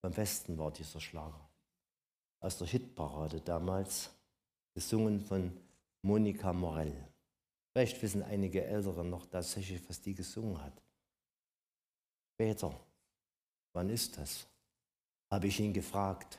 Beim 0.00 0.16
Westen 0.16 0.58
war 0.58 0.70
dieser 0.70 1.00
Schlager. 1.00 1.48
Aus 2.40 2.58
der 2.58 2.66
Hitparade 2.66 3.40
damals 3.40 4.10
gesungen 4.76 5.20
von 5.20 5.50
Monika 6.02 6.52
Morell. 6.52 6.94
Vielleicht 7.72 8.00
wissen 8.02 8.22
einige 8.22 8.62
Ältere 8.62 9.02
noch 9.02 9.24
tatsächlich, 9.24 9.80
was 9.88 10.02
die 10.02 10.14
gesungen 10.14 10.62
hat. 10.62 10.82
Später, 12.34 12.78
wann 13.72 13.88
ist 13.88 14.18
das? 14.18 14.46
Habe 15.30 15.46
ich 15.46 15.58
ihn 15.60 15.72
gefragt. 15.72 16.38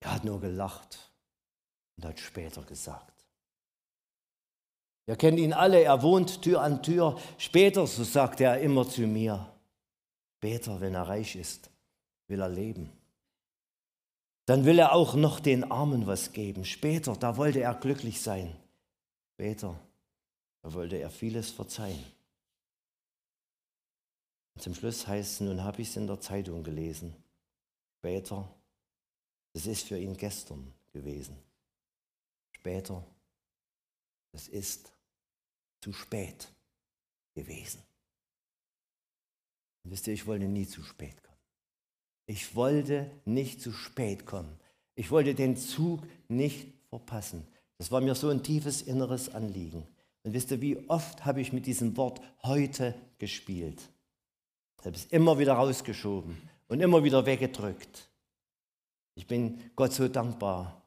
Er 0.00 0.14
hat 0.14 0.24
nur 0.24 0.40
gelacht 0.40 1.12
und 1.96 2.04
hat 2.04 2.18
später 2.18 2.62
gesagt. 2.64 3.24
Wir 5.06 5.14
kennen 5.14 5.38
ihn 5.38 5.52
alle, 5.52 5.80
er 5.80 6.02
wohnt 6.02 6.42
Tür 6.42 6.62
an 6.62 6.82
Tür. 6.82 7.16
Später, 7.38 7.86
so 7.86 8.02
sagt 8.02 8.40
er 8.40 8.60
immer 8.60 8.88
zu 8.88 9.02
mir, 9.02 9.52
später, 10.38 10.80
wenn 10.80 10.96
er 10.96 11.06
reich 11.06 11.36
ist, 11.36 11.70
will 12.26 12.40
er 12.40 12.48
leben. 12.48 12.97
Dann 14.48 14.64
will 14.64 14.78
er 14.78 14.94
auch 14.94 15.14
noch 15.14 15.40
den 15.40 15.70
Armen 15.70 16.06
was 16.06 16.32
geben. 16.32 16.64
Später, 16.64 17.14
da 17.14 17.36
wollte 17.36 17.60
er 17.60 17.74
glücklich 17.74 18.22
sein. 18.22 18.56
Später, 19.34 19.78
da 20.62 20.72
wollte 20.72 20.96
er 20.96 21.10
vieles 21.10 21.50
verzeihen. 21.50 22.02
Und 24.54 24.62
zum 24.62 24.74
Schluss 24.74 25.06
heißt 25.06 25.32
es, 25.32 25.40
nun 25.40 25.62
habe 25.62 25.82
ich 25.82 25.88
es 25.88 25.96
in 25.96 26.06
der 26.06 26.18
Zeitung 26.18 26.62
gelesen. 26.62 27.14
Später, 27.98 28.48
das 29.52 29.66
ist 29.66 29.86
für 29.86 29.98
ihn 29.98 30.16
gestern 30.16 30.72
gewesen. 30.94 31.36
Später, 32.52 33.04
das 34.32 34.48
ist 34.48 34.90
zu 35.82 35.92
spät 35.92 36.48
gewesen. 37.34 37.82
Und 39.84 39.90
wisst 39.90 40.06
ihr, 40.06 40.14
ich 40.14 40.26
wollte 40.26 40.46
nie 40.46 40.66
zu 40.66 40.82
spät 40.82 41.22
kommen. 41.22 41.27
Ich 42.28 42.54
wollte 42.54 43.10
nicht 43.24 43.62
zu 43.62 43.72
spät 43.72 44.26
kommen. 44.26 44.60
Ich 44.94 45.10
wollte 45.10 45.34
den 45.34 45.56
Zug 45.56 46.02
nicht 46.28 46.68
verpassen. 46.90 47.48
Das 47.78 47.90
war 47.90 48.02
mir 48.02 48.14
so 48.14 48.28
ein 48.28 48.42
tiefes 48.42 48.82
inneres 48.82 49.34
Anliegen. 49.34 49.86
Und 50.24 50.34
wisst 50.34 50.50
ihr, 50.50 50.60
wie 50.60 50.90
oft 50.90 51.24
habe 51.24 51.40
ich 51.40 51.54
mit 51.54 51.64
diesem 51.64 51.96
Wort 51.96 52.20
heute 52.42 52.94
gespielt? 53.16 53.80
Ich 54.78 54.84
habe 54.84 54.94
es 54.94 55.06
immer 55.06 55.38
wieder 55.38 55.54
rausgeschoben 55.54 56.36
und 56.68 56.80
immer 56.80 57.02
wieder 57.02 57.24
weggedrückt. 57.24 58.10
Ich 59.14 59.26
bin 59.26 59.62
Gott 59.74 59.94
so 59.94 60.06
dankbar, 60.06 60.86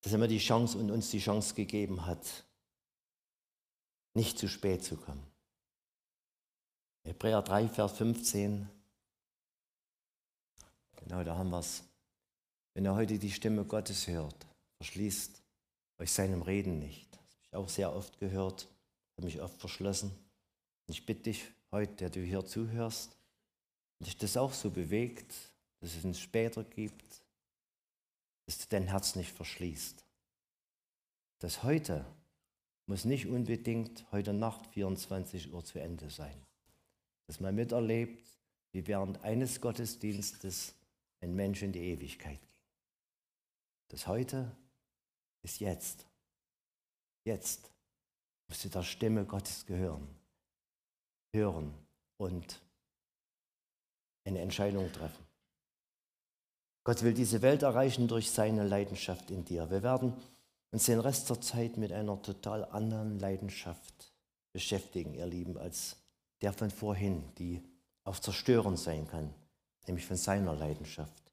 dass 0.00 0.12
er 0.12 0.18
mir 0.18 0.26
die 0.26 0.38
Chance 0.38 0.78
und 0.78 0.90
uns 0.90 1.10
die 1.10 1.20
Chance 1.20 1.54
gegeben 1.54 2.06
hat, 2.06 2.44
nicht 4.14 4.36
zu 4.36 4.48
spät 4.48 4.82
zu 4.82 4.96
kommen. 4.96 5.24
Hebräer 7.04 7.42
3, 7.42 7.68
Vers 7.68 7.92
15. 7.92 8.68
Genau, 11.06 11.22
da 11.22 11.36
haben 11.36 11.50
wir 11.50 11.60
es. 11.60 11.84
Wenn 12.74 12.84
ihr 12.84 12.94
heute 12.94 13.18
die 13.18 13.30
Stimme 13.30 13.64
Gottes 13.64 14.06
hört, 14.06 14.46
verschließt 14.78 15.42
euch 15.98 16.12
seinem 16.12 16.42
Reden 16.42 16.78
nicht. 16.78 17.10
Das 17.12 17.20
habe 17.20 17.42
ich 17.42 17.54
auch 17.54 17.68
sehr 17.68 17.94
oft 17.94 18.18
gehört, 18.18 18.68
habe 19.16 19.26
mich 19.26 19.40
oft 19.40 19.58
verschlossen. 19.58 20.10
Und 20.10 20.94
ich 20.94 21.06
bitte 21.06 21.22
dich 21.22 21.44
heute, 21.70 21.94
der 21.94 22.10
du 22.10 22.20
hier 22.20 22.44
zuhörst, 22.44 23.16
wenn 23.98 24.06
dich 24.06 24.18
das 24.18 24.36
auch 24.36 24.52
so 24.52 24.70
bewegt, 24.70 25.34
dass 25.80 25.94
es 25.94 26.04
uns 26.04 26.20
später 26.20 26.64
gibt, 26.64 27.22
dass 28.46 28.58
du 28.58 28.64
dein 28.68 28.88
Herz 28.88 29.14
nicht 29.14 29.32
verschließt. 29.32 30.04
Das 31.38 31.62
heute 31.62 32.04
muss 32.86 33.04
nicht 33.04 33.26
unbedingt 33.26 34.04
heute 34.12 34.32
Nacht 34.32 34.66
24 34.66 35.52
Uhr 35.52 35.64
zu 35.64 35.78
Ende 35.78 36.10
sein 36.10 36.46
dass 37.26 37.40
man 37.40 37.54
miterlebt, 37.54 38.24
wie 38.72 38.86
während 38.86 39.22
eines 39.22 39.60
Gottesdienstes 39.60 40.74
ein 41.20 41.34
Mensch 41.34 41.62
in 41.62 41.72
die 41.72 41.80
Ewigkeit 41.80 42.40
ging. 42.40 42.46
Das 43.88 44.06
heute 44.06 44.50
ist 45.42 45.60
jetzt. 45.60 46.06
Jetzt 47.24 47.72
musst 48.48 48.64
du 48.64 48.68
der 48.68 48.82
Stimme 48.82 49.24
Gottes 49.24 49.66
gehören, 49.66 50.08
hören 51.34 51.74
und 52.18 52.60
eine 54.24 54.40
Entscheidung 54.40 54.92
treffen. 54.92 55.24
Gott 56.84 57.02
will 57.02 57.14
diese 57.14 57.42
Welt 57.42 57.62
erreichen 57.62 58.06
durch 58.06 58.30
seine 58.30 58.64
Leidenschaft 58.66 59.30
in 59.30 59.44
dir. 59.44 59.70
Wir 59.70 59.82
werden 59.82 60.14
uns 60.70 60.86
den 60.86 61.00
Rest 61.00 61.28
der 61.30 61.40
Zeit 61.40 61.76
mit 61.76 61.92
einer 61.92 62.20
total 62.22 62.64
anderen 62.66 63.18
Leidenschaft 63.18 64.12
beschäftigen, 64.52 65.14
ihr 65.14 65.26
Lieben, 65.26 65.58
als 65.58 65.96
der 66.42 66.52
von 66.52 66.70
vorhin, 66.70 67.24
die 67.38 67.62
auch 68.04 68.18
zerstörend 68.18 68.78
sein 68.78 69.08
kann, 69.08 69.34
nämlich 69.88 70.06
von 70.06 70.16
seiner 70.16 70.54
Leidenschaft, 70.54 71.32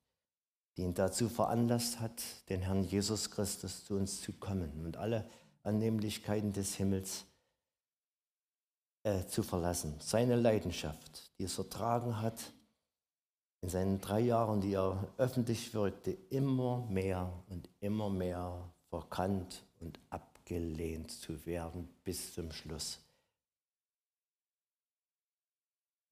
die 0.75 0.81
ihn 0.83 0.93
dazu 0.93 1.29
veranlasst 1.29 1.99
hat, 1.99 2.21
den 2.49 2.61
Herrn 2.61 2.83
Jesus 2.83 3.31
Christus 3.31 3.85
zu 3.85 3.95
uns 3.95 4.21
zu 4.21 4.33
kommen 4.33 4.85
und 4.85 4.97
alle 4.97 5.29
Annehmlichkeiten 5.63 6.51
des 6.51 6.75
Himmels 6.75 7.25
äh, 9.03 9.25
zu 9.25 9.43
verlassen. 9.43 9.95
Seine 9.99 10.35
Leidenschaft, 10.35 11.31
die 11.37 11.43
es 11.43 11.57
ertragen 11.57 12.21
hat, 12.21 12.51
in 13.61 13.69
seinen 13.69 14.01
drei 14.01 14.19
Jahren, 14.19 14.59
die 14.59 14.73
er 14.73 15.07
öffentlich 15.17 15.73
wirkte, 15.73 16.11
immer 16.29 16.85
mehr 16.89 17.31
und 17.49 17.69
immer 17.79 18.09
mehr 18.09 18.69
verkannt 18.89 19.63
und 19.79 19.99
abgelehnt 20.09 21.11
zu 21.11 21.45
werden 21.45 21.87
bis 22.03 22.33
zum 22.33 22.51
Schluss. 22.51 22.99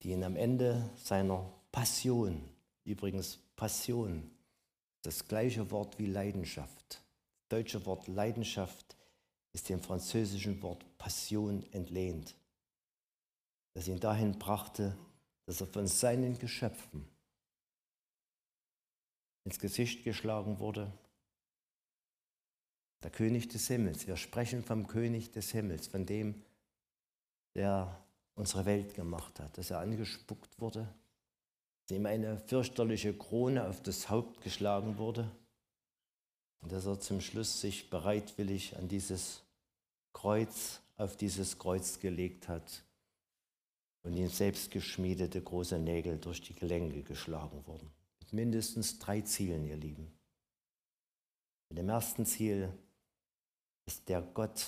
die 0.04 0.12
ihn 0.12 0.24
am 0.24 0.36
Ende 0.36 0.90
seiner 0.96 1.48
Passion, 1.72 2.50
übrigens 2.84 3.38
Passion, 3.56 4.30
das 5.04 5.28
gleiche 5.28 5.72
Wort 5.72 5.98
wie 6.00 6.06
Leidenschaft, 6.06 7.02
das 7.40 7.48
deutsche 7.50 7.86
Wort 7.86 8.08
Leidenschaft 8.08 8.98
ist 9.54 9.70
dem 9.70 9.82
französischen 9.82 10.62
Wort 10.62 10.86
Passion 10.98 11.64
entlehnt, 11.72 12.36
das 13.74 13.88
ihn 13.88 14.00
dahin 14.00 14.38
brachte, 14.38 14.98
dass 15.46 15.62
er 15.62 15.68
von 15.68 15.88
seinen 15.88 16.38
Geschöpfen 16.40 17.08
ins 19.44 19.60
Gesicht 19.60 20.04
geschlagen 20.04 20.60
wurde. 20.60 20.92
Der 23.04 23.10
König 23.10 23.50
des 23.50 23.68
Himmels. 23.68 24.06
Wir 24.06 24.16
sprechen 24.16 24.64
vom 24.64 24.88
König 24.88 25.32
des 25.32 25.52
Himmels, 25.52 25.88
von 25.88 26.06
dem, 26.06 26.44
der 27.56 28.06
unsere 28.36 28.66
Welt 28.66 28.94
gemacht 28.94 29.40
hat, 29.40 29.58
dass 29.58 29.72
er 29.72 29.80
angespuckt 29.80 30.60
wurde, 30.60 30.94
ihm 31.92 32.06
eine 32.06 32.38
fürchterliche 32.38 33.14
Krone 33.14 33.68
auf 33.68 33.82
das 33.82 34.10
Haupt 34.10 34.42
geschlagen 34.42 34.98
wurde 34.98 35.30
und 36.62 36.72
dass 36.72 36.86
er 36.86 37.00
zum 37.00 37.22
Schluss 37.22 37.62
sich 37.62 37.90
bereitwillig 37.90 38.78
an 38.78 38.88
dieses 38.88 39.44
Kreuz, 40.14 40.82
auf 40.98 41.18
dieses 41.18 41.58
Kreuz 41.58 42.00
gelegt 42.00 42.48
hat 42.48 42.84
und 44.04 44.16
ihm 44.16 44.30
selbst 44.30 44.72
geschmiedete 44.72 45.42
große 45.42 45.80
Nägel 45.80 46.18
durch 46.18 46.42
die 46.42 46.56
Gelenke 46.56 47.04
geschlagen 47.04 47.66
wurden. 47.66 47.92
Mit 48.20 48.34
mindestens 48.34 49.00
drei 49.00 49.22
Zielen, 49.22 49.66
ihr 49.66 49.78
Lieben. 49.78 50.12
Mit 51.70 51.80
dem 51.80 51.90
ersten 51.90 52.26
Ziel 52.26 52.72
ist 53.86 54.08
der 54.10 54.22
Gott, 54.22 54.66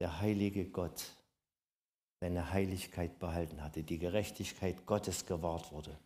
der 0.00 0.20
heilige 0.20 0.66
Gott, 0.66 1.04
seine 2.20 2.52
Heiligkeit 2.52 3.18
behalten 3.18 3.62
hatte, 3.62 3.82
die 3.82 3.98
Gerechtigkeit 3.98 4.84
Gottes 4.84 5.24
gewahrt 5.24 5.72
wurde. 5.72 5.96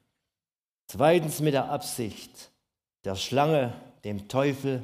Zweitens 0.86 1.40
mit 1.40 1.54
der 1.54 1.70
Absicht, 1.70 2.50
der 3.04 3.16
Schlange, 3.16 3.72
dem 4.04 4.28
Teufel, 4.28 4.82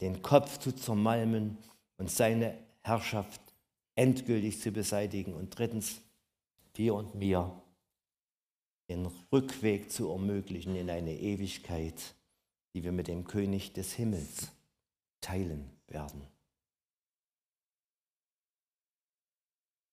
den 0.00 0.22
Kopf 0.22 0.58
zu 0.58 0.72
zermalmen 0.72 1.58
und 1.96 2.10
seine 2.10 2.56
Herrschaft 2.82 3.40
endgültig 3.94 4.60
zu 4.60 4.70
beseitigen. 4.70 5.34
Und 5.34 5.58
drittens, 5.58 6.00
dir 6.76 6.94
und 6.94 7.14
mir 7.14 7.60
den 8.88 9.06
Rückweg 9.32 9.90
zu 9.90 10.10
ermöglichen 10.10 10.76
in 10.76 10.88
eine 10.88 11.14
Ewigkeit, 11.14 12.14
die 12.74 12.84
wir 12.84 12.92
mit 12.92 13.08
dem 13.08 13.24
König 13.24 13.72
des 13.72 13.92
Himmels 13.92 14.48
teilen 15.20 15.70
werden. 15.88 16.26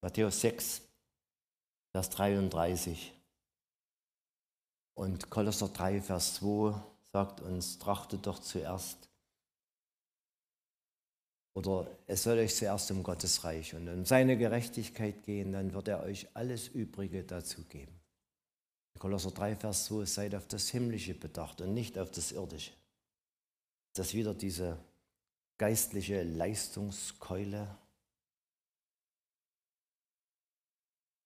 Matthäus 0.01 0.39
6, 0.41 0.81
Vers 1.91 2.09
33. 2.11 3.14
Und 4.95 5.29
Kolosser 5.29 5.67
3, 5.67 6.01
Vers 6.01 6.35
2 6.35 6.81
sagt 7.11 7.41
uns, 7.41 7.77
trachtet 7.77 8.25
doch 8.25 8.39
zuerst, 8.39 9.09
oder 11.53 11.87
es 12.07 12.23
soll 12.23 12.37
euch 12.37 12.55
zuerst 12.55 12.91
um 12.91 13.03
Gottes 13.03 13.43
Reich 13.43 13.75
und 13.75 13.87
um 13.87 14.05
seine 14.05 14.37
Gerechtigkeit 14.37 15.23
gehen, 15.23 15.51
dann 15.51 15.73
wird 15.73 15.89
er 15.89 16.03
euch 16.03 16.27
alles 16.33 16.69
Übrige 16.69 17.23
dazu 17.23 17.63
geben. 17.65 17.99
Kolosser 18.97 19.31
3, 19.31 19.57
Vers 19.57 19.85
2, 19.85 20.05
seid 20.05 20.35
auf 20.35 20.47
das 20.47 20.69
Himmlische 20.69 21.13
bedacht 21.13 21.59
und 21.59 21.73
nicht 21.73 21.99
auf 21.99 22.11
das 22.11 22.31
Irdische. 22.31 22.71
Das 23.93 24.07
ist 24.07 24.13
wieder 24.13 24.33
diese 24.33 24.77
geistliche 25.57 26.23
Leistungskeule, 26.23 27.77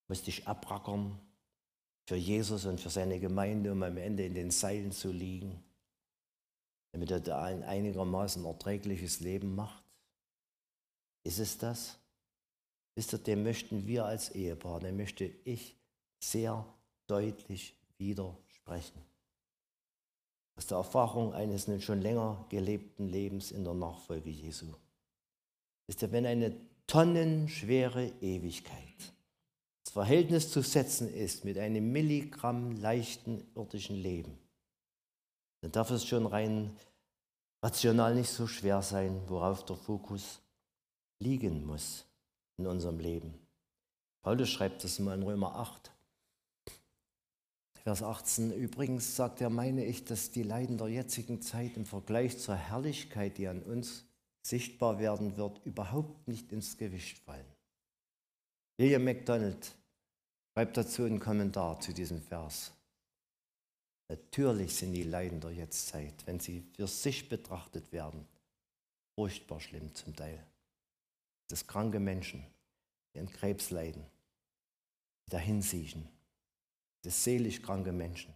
musst 0.07 0.25
dich 0.25 0.47
abrackern 0.47 1.19
für 2.09 2.15
Jesus 2.15 2.65
und 2.65 2.81
für 2.81 2.89
seine 2.89 3.19
Gemeinde, 3.19 3.71
um 3.71 3.83
am 3.83 3.95
Ende 3.95 4.25
in 4.25 4.33
den 4.33 4.49
Seilen 4.49 4.91
zu 4.91 5.11
liegen, 5.11 5.63
damit 6.91 7.11
er 7.11 7.19
da 7.19 7.43
ein 7.43 7.61
einigermaßen 7.61 8.45
erträgliches 8.45 9.19
Leben 9.19 9.53
macht? 9.53 9.83
Ist 11.23 11.37
es 11.37 11.59
das? 11.59 11.99
Wisst 12.95 13.13
ihr, 13.13 13.19
dem 13.19 13.43
möchten 13.43 13.85
wir 13.85 14.05
als 14.05 14.31
Ehepaar, 14.31 14.79
dem 14.79 14.97
möchte 14.97 15.25
ich 15.43 15.75
sehr 16.19 16.65
deutlich 17.05 17.75
widersprechen. 17.99 19.05
Aus 20.55 20.65
der 20.65 20.79
Erfahrung 20.79 21.35
eines 21.35 21.67
nun 21.67 21.79
schon 21.79 22.01
länger 22.01 22.43
gelebten 22.49 23.07
Lebens 23.07 23.51
in 23.51 23.63
der 23.63 23.75
Nachfolge 23.75 24.31
Jesu. 24.31 24.73
Ist 25.85 26.01
ja, 26.01 26.11
wenn 26.11 26.25
eine 26.25 26.55
tonnenschwere 26.87 28.07
Ewigkeit 28.19 29.13
das 29.89 29.93
Verhältnis 29.93 30.51
zu 30.51 30.61
setzen 30.61 31.11
ist 31.11 31.45
mit 31.45 31.57
einem 31.57 31.91
Milligramm 31.91 32.73
leichten 32.73 33.43
irdischen 33.55 33.95
Leben, 33.95 34.37
dann 35.61 35.71
darf 35.71 35.89
es 35.89 36.05
schon 36.05 36.27
rein 36.27 36.77
rational 37.63 38.13
nicht 38.13 38.29
so 38.29 38.45
schwer 38.45 38.83
sein, 38.83 39.19
worauf 39.27 39.65
der 39.65 39.77
Fokus 39.77 40.41
liegen 41.17 41.65
muss 41.65 42.05
in 42.57 42.67
unserem 42.67 42.99
Leben. 42.99 43.33
Paulus 44.21 44.49
schreibt 44.49 44.83
das 44.83 44.99
mal 44.99 45.17
in 45.17 45.23
Römer 45.23 45.55
8, 45.55 45.91
Vers 47.81 48.03
18. 48.03 48.51
Übrigens 48.51 49.15
sagt 49.15 49.41
er, 49.41 49.49
meine 49.49 49.85
ich, 49.85 50.05
dass 50.05 50.29
die 50.29 50.43
Leiden 50.43 50.77
der 50.77 50.89
jetzigen 50.89 51.41
Zeit 51.41 51.77
im 51.77 51.87
Vergleich 51.87 52.37
zur 52.37 52.53
Herrlichkeit, 52.53 53.39
die 53.39 53.47
an 53.47 53.63
uns 53.63 54.05
sichtbar 54.43 54.99
werden 54.99 55.35
wird, 55.35 55.65
überhaupt 55.65 56.27
nicht 56.27 56.51
ins 56.51 56.77
Gewicht 56.77 57.17
fallen. 57.17 57.47
William 58.77 59.03
MacDonald 59.03 59.78
schreibt 60.59 60.75
dazu 60.75 61.05
einen 61.05 61.21
Kommentar 61.21 61.79
zu 61.79 61.93
diesem 61.93 62.21
Vers. 62.21 62.73
Natürlich 64.09 64.75
sind 64.75 64.91
die 64.91 65.03
Leiden 65.03 65.39
der 65.39 65.51
Jetztzeit, 65.51 66.13
wenn 66.25 66.41
sie 66.41 66.65
für 66.75 66.85
sich 66.85 67.29
betrachtet 67.29 67.93
werden, 67.93 68.27
furchtbar 69.15 69.61
schlimm 69.61 69.95
zum 69.95 70.13
Teil. 70.17 70.45
Das 71.47 71.65
kranke 71.65 72.01
Menschen, 72.01 72.45
die 73.13 73.21
an 73.21 73.31
Krebs 73.31 73.69
leiden, 73.69 74.03
die 75.25 75.29
dahinsiechen, 75.29 76.09
das 77.03 77.23
seelisch 77.23 77.61
kranke 77.61 77.93
Menschen, 77.93 78.33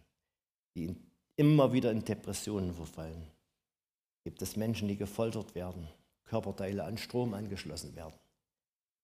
die 0.74 0.96
immer 1.36 1.74
wieder 1.74 1.90
in 1.90 2.06
Depressionen 2.06 2.72
verfallen. 2.72 3.26
Gibt 4.22 4.40
es 4.40 4.56
Menschen, 4.56 4.88
die 4.88 4.96
gefoltert 4.96 5.54
werden, 5.54 5.86
Körperteile 6.24 6.84
an 6.84 6.96
Strom 6.96 7.34
angeschlossen 7.34 7.94
werden. 7.94 8.18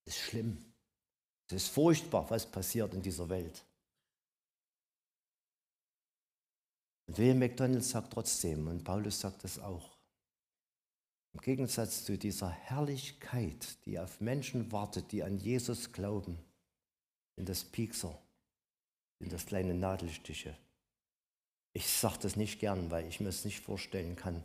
Das 0.07 0.17
ist 0.17 0.23
schlimm. 0.23 0.70
Es 1.51 1.65
ist 1.65 1.69
furchtbar, 1.69 2.31
was 2.31 2.47
passiert 2.47 2.95
in 2.95 3.03
dieser 3.03 3.29
Welt. 3.29 3.65
Und 7.09 7.19
William 7.19 7.41
McDonald 7.41 7.83
sagt 7.83 8.13
trotzdem, 8.13 8.69
und 8.69 8.85
Paulus 8.85 9.19
sagt 9.19 9.43
das 9.43 9.59
auch, 9.59 9.99
im 11.33 11.41
Gegensatz 11.41 12.05
zu 12.05 12.17
dieser 12.17 12.51
Herrlichkeit, 12.51 13.85
die 13.85 13.99
auf 13.99 14.21
Menschen 14.21 14.71
wartet, 14.71 15.11
die 15.11 15.25
an 15.25 15.39
Jesus 15.39 15.91
glauben, 15.91 16.39
in 17.35 17.47
das 17.47 17.65
Piekser, 17.65 18.17
in 19.19 19.29
das 19.29 19.47
kleine 19.47 19.75
Nadelstiche. 19.75 20.57
Ich 21.73 21.89
sage 21.89 22.19
das 22.23 22.37
nicht 22.37 22.61
gern, 22.61 22.93
weil 22.93 23.09
ich 23.09 23.19
mir 23.19 23.29
es 23.29 23.45
nicht 23.45 23.59
vorstellen 23.59 24.15
kann, 24.15 24.41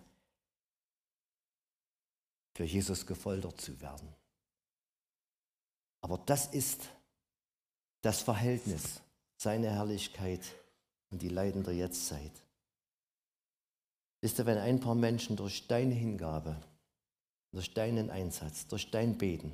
für 2.56 2.66
Jesus 2.66 3.06
gefoltert 3.06 3.62
zu 3.62 3.80
werden. 3.80 4.10
Aber 6.06 6.20
das 6.24 6.45
ist 6.45 6.82
das 8.01 8.22
Verhältnis, 8.22 9.01
seine 9.38 9.72
Herrlichkeit 9.72 10.41
und 11.10 11.24
die 11.24 11.30
Leiden 11.30 11.64
der 11.64 11.74
Jetztzeit. 11.74 12.32
Wisst 14.22 14.38
ihr, 14.38 14.45
wenn 14.45 14.60
ein 14.60 14.80
paar 14.80 14.93
Menschen 14.93 15.36
durch 15.36 15.66
deine 15.66 15.95
Hingabe, 15.95 16.58
durch 17.51 17.74
deinen 17.74 18.12
Einsatz, 18.12 18.68
durch 18.68 18.91
dein 18.91 19.18
Beten 19.18 19.51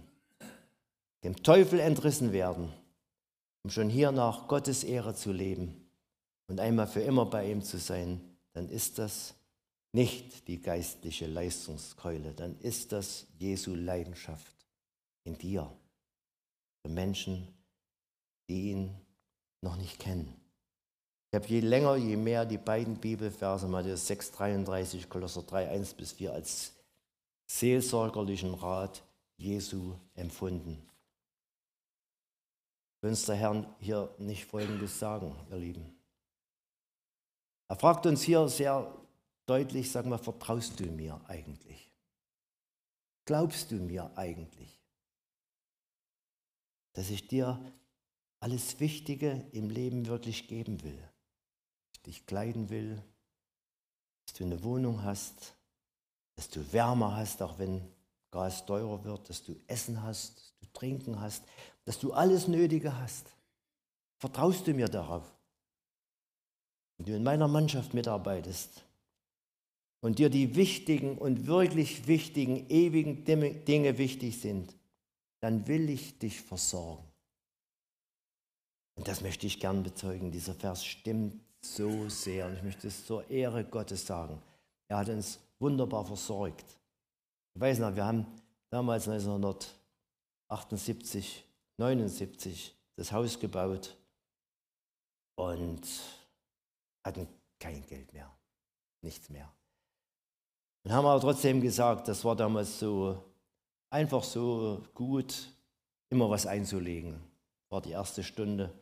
dem 1.23 1.41
Teufel 1.41 1.79
entrissen 1.79 2.33
werden, 2.33 2.73
um 3.63 3.71
schon 3.71 3.89
hier 3.89 4.11
nach 4.11 4.49
Gottes 4.49 4.83
Ehre 4.83 5.15
zu 5.15 5.31
leben 5.31 5.89
und 6.47 6.59
einmal 6.59 6.87
für 6.87 6.99
immer 6.99 7.25
bei 7.27 7.49
ihm 7.49 7.61
zu 7.61 7.77
sein, 7.77 8.19
dann 8.51 8.67
ist 8.67 8.99
das 8.99 9.35
nicht 9.93 10.49
die 10.49 10.61
geistliche 10.61 11.27
Leistungskeule, 11.27 12.33
dann 12.33 12.59
ist 12.59 12.91
das 12.91 13.25
Jesu 13.39 13.73
Leidenschaft 13.73 14.67
in 15.23 15.37
dir. 15.37 15.71
Für 16.81 16.89
Menschen, 16.89 17.47
die 18.49 18.71
ihn 18.71 18.95
noch 19.61 19.75
nicht 19.75 19.99
kennen. 19.99 20.35
Ich 21.29 21.35
habe 21.35 21.47
je 21.47 21.61
länger, 21.61 21.95
je 21.95 22.17
mehr 22.17 22.45
die 22.45 22.57
beiden 22.57 22.97
Bibelverse, 22.97 23.67
Matthäus 23.67 24.05
6, 24.07 24.31
33, 24.31 25.07
Kolosser 25.09 25.43
3, 25.43 25.69
1 25.69 25.93
bis 25.93 26.11
4, 26.13 26.33
als 26.33 26.73
seelsorgerlichen 27.47 28.53
Rat 28.53 29.01
Jesu 29.37 29.95
empfunden. 30.15 30.81
Will 33.01 33.11
uns 33.11 33.25
der 33.25 33.35
Herr 33.35 33.65
hier 33.79 34.13
nicht 34.17 34.45
Folgendes 34.45 34.99
sagen, 34.99 35.35
ihr 35.49 35.57
Lieben. 35.57 35.95
Er 37.67 37.75
fragt 37.77 38.05
uns 38.05 38.21
hier 38.23 38.47
sehr 38.49 38.93
deutlich, 39.45 39.89
sag 39.89 40.05
mal, 40.05 40.17
vertraust 40.17 40.79
du 40.79 40.85
mir 40.85 41.19
eigentlich? 41.27 41.89
Glaubst 43.25 43.71
du 43.71 43.75
mir 43.75 44.11
eigentlich? 44.17 44.80
Dass 46.93 47.09
ich 47.09 47.27
dir 47.27 47.59
alles 48.39 48.79
Wichtige 48.79 49.45
im 49.51 49.69
Leben 49.69 50.07
wirklich 50.07 50.47
geben 50.47 50.83
will. 50.83 50.97
Dass 50.97 51.93
ich 51.95 52.01
dich 52.01 52.25
kleiden 52.25 52.69
will, 52.69 53.01
dass 54.25 54.35
du 54.35 54.45
eine 54.45 54.63
Wohnung 54.63 55.03
hast, 55.03 55.55
dass 56.35 56.49
du 56.49 56.73
Wärme 56.73 57.15
hast, 57.15 57.41
auch 57.41 57.59
wenn 57.59 57.81
Gas 58.31 58.65
teurer 58.65 59.03
wird, 59.03 59.29
dass 59.29 59.43
du 59.43 59.55
Essen 59.67 60.01
hast, 60.01 60.37
dass 60.37 60.59
du 60.59 60.67
Trinken 60.73 61.19
hast, 61.19 61.43
dass 61.85 61.99
du 61.99 62.13
alles 62.13 62.47
Nötige 62.47 62.97
hast. 62.97 63.27
Vertraust 64.17 64.67
du 64.67 64.73
mir 64.73 64.87
darauf? 64.87 65.23
Wenn 66.97 67.05
du 67.07 67.15
in 67.15 67.23
meiner 67.23 67.47
Mannschaft 67.47 67.93
mitarbeitest, 67.93 68.85
und 70.01 70.17
dir 70.17 70.29
die 70.29 70.55
wichtigen 70.55 71.17
und 71.17 71.47
wirklich 71.47 72.07
wichtigen, 72.07 72.67
ewigen 72.69 73.23
Dinge 73.23 73.97
wichtig 73.97 74.41
sind, 74.41 74.75
dann 75.41 75.67
will 75.67 75.89
ich 75.89 76.17
dich 76.17 76.41
versorgen. 76.41 77.03
Und 78.95 79.07
das 79.07 79.21
möchte 79.21 79.47
ich 79.47 79.59
gern 79.59 79.83
bezeugen. 79.83 80.31
Dieser 80.31 80.53
Vers 80.53 80.85
stimmt 80.85 81.41
so 81.61 82.07
sehr 82.09 82.47
und 82.47 82.53
ich 82.53 82.63
möchte 82.63 82.87
es 82.87 83.05
zur 83.05 83.29
Ehre 83.29 83.65
Gottes 83.65 84.05
sagen. 84.05 84.41
Er 84.87 84.97
hat 84.97 85.09
uns 85.09 85.39
wunderbar 85.59 86.05
versorgt. 86.05 86.77
Ich 87.53 87.61
weiß 87.61 87.79
noch, 87.79 87.95
wir 87.95 88.05
haben 88.05 88.25
damals 88.69 89.07
1978, 89.07 91.45
79 91.77 92.75
das 92.95 93.11
Haus 93.11 93.39
gebaut 93.39 93.97
und 95.35 95.81
hatten 97.03 97.27
kein 97.59 97.85
Geld 97.87 98.13
mehr, 98.13 98.31
nichts 99.01 99.29
mehr. 99.29 99.51
Und 100.83 100.91
haben 100.91 101.05
aber 101.05 101.21
trotzdem 101.21 101.61
gesagt, 101.61 102.07
das 102.07 102.25
war 102.25 102.35
damals 102.35 102.79
so 102.79 103.23
einfach 103.91 104.23
so 104.23 104.83
gut, 104.95 105.53
immer 106.09 106.29
was 106.29 106.47
einzulegen. 106.47 107.21
War 107.69 107.81
die 107.81 107.91
erste 107.91 108.23
Stunde. 108.23 108.73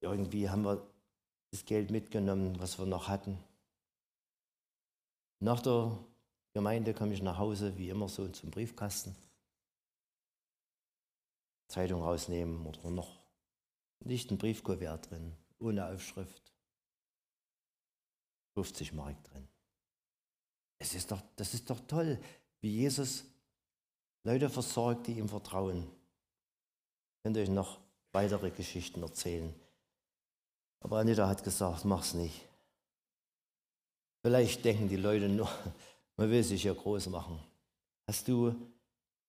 Irgendwie 0.00 0.50
haben 0.50 0.64
wir 0.64 0.86
das 1.50 1.64
Geld 1.64 1.90
mitgenommen, 1.90 2.58
was 2.58 2.78
wir 2.78 2.86
noch 2.86 3.08
hatten. 3.08 3.38
Nach 5.40 5.60
der 5.60 5.96
Gemeinde 6.52 6.92
komme 6.92 7.14
ich 7.14 7.22
nach 7.22 7.38
Hause, 7.38 7.76
wie 7.78 7.88
immer 7.88 8.08
so 8.08 8.28
zum 8.28 8.50
Briefkasten. 8.50 9.16
Zeitung 11.68 12.02
rausnehmen 12.02 12.66
oder 12.66 12.90
noch 12.90 13.24
nicht 14.00 14.30
ein 14.30 14.38
Briefkuvert 14.38 15.10
drin, 15.10 15.34
ohne 15.58 15.86
Aufschrift. 15.86 16.52
50 18.54 18.92
Mark 18.92 19.22
drin. 19.24 19.48
Es 20.78 20.94
ist 20.94 21.10
doch, 21.10 21.22
das 21.36 21.54
ist 21.54 21.70
doch 21.70 21.80
toll, 21.86 22.20
wie 22.62 22.70
Jesus 22.70 23.24
Leute 24.24 24.48
versorgt, 24.48 25.06
die 25.06 25.18
ihm 25.18 25.28
vertrauen. 25.28 25.82
Ich 25.82 27.22
könnte 27.24 27.40
euch 27.40 27.48
noch 27.48 27.78
weitere 28.12 28.50
Geschichten 28.50 29.02
erzählen. 29.02 29.52
Aber 30.80 30.98
Anita 30.98 31.28
hat 31.28 31.44
gesagt, 31.44 31.84
mach's 31.84 32.14
nicht. 32.14 32.40
Vielleicht 34.24 34.64
denken 34.64 34.88
die 34.88 34.96
Leute 34.96 35.28
nur, 35.28 35.48
man 36.16 36.30
will 36.30 36.42
sich 36.42 36.64
ja 36.64 36.72
groß 36.72 37.08
machen. 37.08 37.38
Hast 38.06 38.28
du 38.28 38.54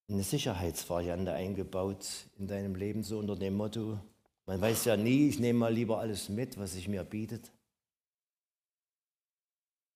eine 0.07 0.23
Sicherheitsvariante 0.23 1.34
eingebaut 1.34 2.05
in 2.38 2.47
deinem 2.47 2.75
Leben, 2.75 3.03
so 3.03 3.17
unter 3.19 3.36
dem 3.36 3.55
Motto, 3.55 3.99
man 4.45 4.59
weiß 4.59 4.86
ja 4.86 4.97
nie, 4.97 5.29
ich 5.29 5.39
nehme 5.39 5.59
mal 5.59 5.73
lieber 5.73 5.99
alles 5.99 6.29
mit, 6.29 6.57
was 6.57 6.73
sich 6.73 6.88
mir 6.88 7.03
bietet. 7.03 7.51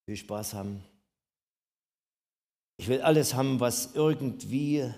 Viel 0.05 0.15
Spaß 0.15 0.53
haben. 0.53 0.83
Ich 2.78 2.88
will 2.88 3.01
alles 3.01 3.34
haben, 3.34 3.59
was 3.59 3.95
irgendwie 3.95 4.93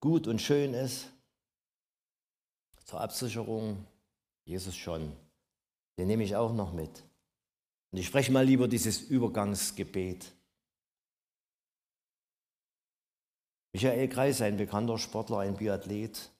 gut 0.00 0.26
und 0.26 0.40
schön 0.40 0.74
ist. 0.74 1.06
Zur 2.84 3.00
Absicherung, 3.00 3.86
Jesus 4.44 4.76
schon. 4.76 5.12
Den 5.98 6.08
nehme 6.08 6.24
ich 6.24 6.36
auch 6.36 6.52
noch 6.52 6.72
mit. 6.72 7.02
Und 7.90 7.98
ich 7.98 8.06
spreche 8.06 8.32
mal 8.32 8.44
lieber 8.44 8.68
dieses 8.68 9.00
Übergangsgebet. 9.00 10.32
Michael 13.72 14.08
Kreis, 14.08 14.42
ein 14.42 14.58
bekannter 14.58 14.98
Sportler, 14.98 15.38
ein 15.38 15.56
Biathlet, 15.56 16.30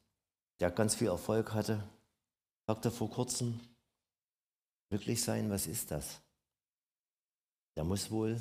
der 0.60 0.70
ganz 0.70 0.94
viel 0.94 1.08
Erfolg 1.08 1.54
hatte, 1.54 1.82
sagte 2.66 2.90
vor 2.90 3.08
kurzem, 3.08 3.58
glücklich 4.90 5.22
sein, 5.22 5.50
was 5.50 5.66
ist 5.66 5.90
das? 5.90 6.20
Da 7.74 7.84
muss 7.84 8.10
wohl 8.10 8.38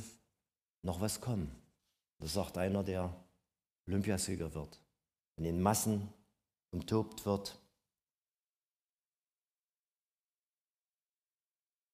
noch 0.82 1.00
was 1.00 1.22
kommen. 1.22 1.61
Das 2.22 2.34
sagt 2.34 2.56
einer, 2.60 2.84
der 2.84 3.12
Olympiasieger 3.88 4.54
wird, 4.54 4.80
in 5.38 5.44
den 5.44 5.60
Massen 5.60 6.08
umtobt 6.70 7.26
wird. 7.26 7.58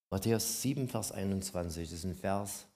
Matthäus 0.09 0.61
7, 0.61 0.89
Vers 0.89 1.13
21 1.13 1.93
ist 1.93 2.03
ein 2.03 2.15
Vers, 2.15 2.67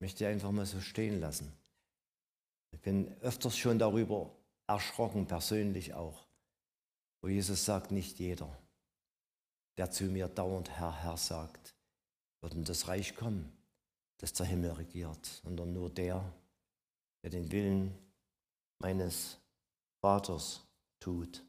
möchte 0.00 0.28
einfach 0.28 0.52
mal 0.52 0.66
so 0.66 0.80
stehen 0.80 1.20
lassen. 1.20 1.52
Ich 2.70 2.80
bin 2.80 3.12
öfters 3.20 3.58
schon 3.58 3.80
darüber 3.80 4.30
erschrocken, 4.68 5.26
persönlich 5.26 5.94
auch, 5.94 6.26
wo 7.22 7.28
Jesus 7.28 7.64
sagt, 7.64 7.90
nicht 7.90 8.20
jeder, 8.20 8.56
der 9.78 9.90
zu 9.90 10.04
mir 10.04 10.28
dauernd 10.28 10.70
Herr, 10.70 11.02
Herr 11.02 11.16
sagt, 11.16 11.74
wird 12.40 12.54
in 12.54 12.64
das 12.64 12.86
Reich 12.86 13.16
kommen, 13.16 13.52
das 14.18 14.32
der 14.32 14.46
Himmel 14.46 14.72
regiert, 14.72 15.24
sondern 15.26 15.72
nur 15.72 15.90
der, 15.90 16.32
der 17.22 17.30
den 17.30 17.50
Willen 17.50 17.98
meines 18.78 19.38
Vaters 20.00 20.66
tut. 21.00 21.44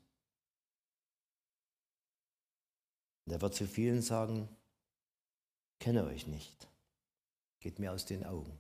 Der 3.26 3.42
wird 3.42 3.56
zu 3.56 3.68
vielen 3.68 4.02
sagen, 4.02 4.48
ich 5.72 5.80
kenne 5.80 6.06
euch 6.06 6.28
nicht, 6.28 6.68
geht 7.60 7.80
mir 7.80 7.92
aus 7.92 8.06
den 8.06 8.26
Augen. 8.26 8.58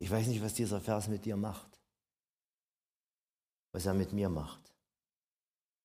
Ich 0.00 0.10
weiß 0.10 0.26
nicht, 0.28 0.42
was 0.42 0.54
dieser 0.54 0.80
Vers 0.80 1.08
mit 1.08 1.24
dir 1.24 1.36
macht, 1.36 1.78
was 3.72 3.86
er 3.86 3.94
mit 3.94 4.12
mir 4.12 4.28
macht. 4.28 4.72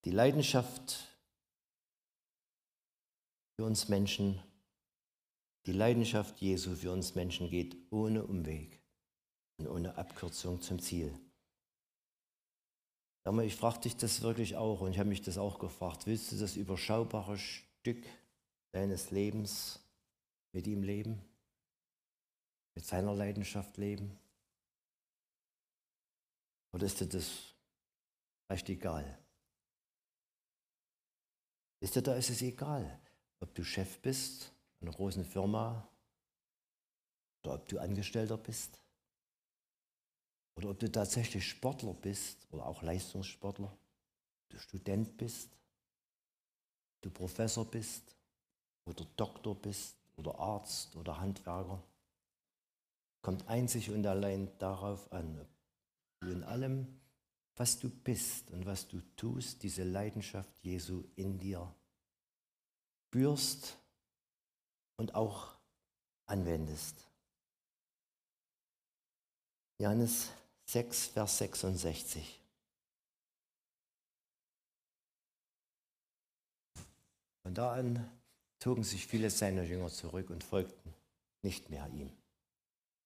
Die 0.06 0.12
Leidenschaft 0.12 1.08
für 3.56 3.66
uns 3.66 3.90
Menschen, 3.90 4.42
die 5.66 5.72
Leidenschaft 5.72 6.40
Jesu 6.42 6.76
für 6.76 6.92
uns 6.92 7.16
Menschen 7.16 7.50
geht 7.50 7.76
ohne 7.92 8.26
Umweg 8.26 8.82
und 9.58 9.68
ohne 9.68 9.98
Abkürzung 9.98 10.62
zum 10.62 10.80
Ziel. 10.80 11.18
Aber 13.26 13.46
ich 13.46 13.56
frage 13.56 13.82
dich 13.82 13.96
das 13.96 14.22
wirklich 14.22 14.58
auch 14.58 14.82
und 14.82 14.92
ich 14.92 15.00
habe 15.00 15.10
mich 15.10 15.22
das 15.22 15.38
auch 15.38 15.60
gefragt. 15.60 16.06
Willst 16.06 16.32
du 16.32 16.38
das 16.38 16.58
überschaubare 16.58 17.38
Stück 17.38 18.04
deines 18.72 19.12
Lebens 19.12 19.80
mit 20.52 20.68
ihm 20.68 20.84
leben? 20.84 21.22
Mit 22.76 22.86
seiner 22.86 23.14
Leidenschaft 23.14 23.78
leben? 23.78 24.20
Oder 26.74 26.88
ist 26.88 27.00
dir 27.00 27.08
das 27.08 27.56
recht 28.50 28.68
egal? 28.68 29.18
Ist 31.80 31.96
dir 31.96 32.02
da 32.02 32.16
ist 32.16 32.30
es 32.30 32.42
egal, 32.42 33.00
ob 33.40 33.54
du 33.54 33.64
Chef 33.64 34.00
bist 34.00 34.54
einer 34.84 34.92
großen 34.92 35.26
Firma 35.26 35.88
oder 37.44 37.56
ob 37.56 37.68
du 37.68 37.80
Angestellter 37.80 38.38
bist? 38.38 38.80
Oder 40.56 40.70
ob 40.70 40.80
du 40.80 40.92
tatsächlich 40.92 41.48
Sportler 41.48 41.94
bist 41.94 42.48
oder 42.52 42.66
auch 42.68 42.84
Leistungssportler, 42.84 43.76
du 44.50 44.60
Student 44.60 45.18
bist, 45.18 45.50
du 47.02 47.10
Professor 47.10 47.66
bist 47.66 48.16
oder 48.86 49.06
Doktor 49.18 49.56
bist 49.56 49.98
oder 50.16 50.38
Arzt 50.38 50.96
oder 50.96 51.20
Handwerker, 51.20 51.82
kommt 53.22 53.48
einzig 53.48 53.90
und 53.90 54.06
allein 54.06 54.52
darauf 54.60 55.12
an, 55.12 55.40
ob 55.40 55.48
du 56.20 56.32
in 56.32 56.44
allem, 56.44 57.00
was 57.56 57.80
du 57.80 57.90
bist 57.90 58.52
und 58.52 58.66
was 58.66 58.88
du 58.88 59.02
tust, 59.16 59.64
diese 59.64 59.84
Leidenschaft 59.84 60.52
Jesu 60.62 61.04
in 61.16 61.40
dir 61.40 61.74
spürst 63.14 63.78
und 64.98 65.16
auch 65.16 65.56
anwendest. 66.26 66.96
Johannes 69.80 70.30
6, 70.66 71.08
Vers 71.08 71.38
66. 71.40 72.40
Von 77.44 77.54
da 77.54 77.74
an 77.74 78.10
zogen 78.60 78.84
sich 78.84 79.06
viele 79.06 79.30
seiner 79.30 79.64
Jünger 79.64 79.90
zurück 79.90 80.30
und 80.30 80.44
folgten 80.44 80.94
nicht 81.42 81.70
mehr 81.70 81.88
ihm. 81.90 82.12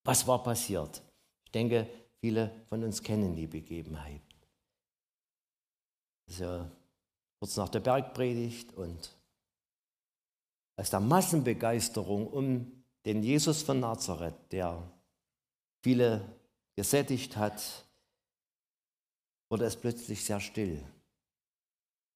Was 0.04 0.28
war 0.28 0.44
passiert? 0.44 1.02
Ich 1.46 1.52
denke, 1.52 1.90
viele 2.20 2.66
von 2.70 2.84
uns 2.84 3.02
kennen 3.02 3.36
die 3.36 3.48
Begebenheit. 3.48 4.22
Ja 6.28 6.70
kurz 7.40 7.56
nach 7.58 7.70
der 7.70 7.80
Bergpredigt 7.80 8.74
und 8.74 9.17
aus 10.78 10.90
der 10.92 11.00
Massenbegeisterung 11.00 12.28
um 12.28 12.84
den 13.06 13.24
Jesus 13.24 13.64
von 13.64 13.80
Nazareth, 13.80 14.52
der 14.52 14.92
viele 15.82 16.38
gesättigt 16.76 17.36
hat, 17.36 17.86
wurde 19.50 19.66
es 19.66 19.76
plötzlich 19.76 20.24
sehr 20.24 20.40
still. 20.40 20.84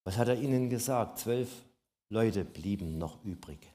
Was 0.04 0.18
hat 0.18 0.28
er 0.28 0.40
ihnen 0.40 0.70
gesagt? 0.70 1.20
Zwölf 1.20 1.50
Leute 2.10 2.46
blieben 2.46 2.98
noch 2.98 3.24
übrig. 3.24 3.72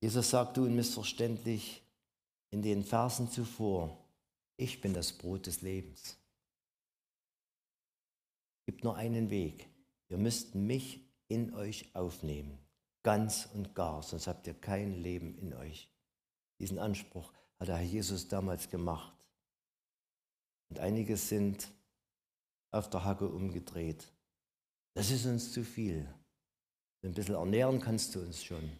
Jesus 0.00 0.30
sagte 0.30 0.62
unmissverständlich 0.62 1.82
in 2.50 2.60
den 2.60 2.84
Versen 2.84 3.30
zuvor, 3.30 3.96
ich 4.56 4.80
bin 4.80 4.92
das 4.92 5.12
Brot 5.12 5.46
des 5.46 5.62
Lebens. 5.62 6.18
Es 8.58 8.66
gibt 8.66 8.84
nur 8.84 8.96
einen 8.96 9.30
Weg. 9.30 9.68
Ihr 10.08 10.18
müsst 10.18 10.54
mich 10.54 11.00
in 11.32 11.54
euch 11.54 11.94
aufnehmen, 11.94 12.58
ganz 13.02 13.48
und 13.54 13.74
gar, 13.74 14.02
sonst 14.02 14.26
habt 14.26 14.46
ihr 14.46 14.54
kein 14.54 15.02
Leben 15.02 15.36
in 15.38 15.54
euch. 15.54 15.90
Diesen 16.58 16.78
Anspruch 16.78 17.32
hat 17.58 17.68
der 17.68 17.76
Herr 17.76 17.86
Jesus 17.86 18.28
damals 18.28 18.68
gemacht. 18.68 19.14
Und 20.68 20.78
einige 20.78 21.16
sind 21.16 21.68
auf 22.70 22.90
der 22.90 23.04
Hacke 23.04 23.28
umgedreht. 23.28 24.12
Das 24.94 25.10
ist 25.10 25.26
uns 25.26 25.52
zu 25.52 25.64
viel. 25.64 26.08
Ein 27.02 27.14
bisschen 27.14 27.34
ernähren 27.34 27.80
kannst 27.80 28.14
du 28.14 28.20
uns 28.20 28.44
schon. 28.44 28.70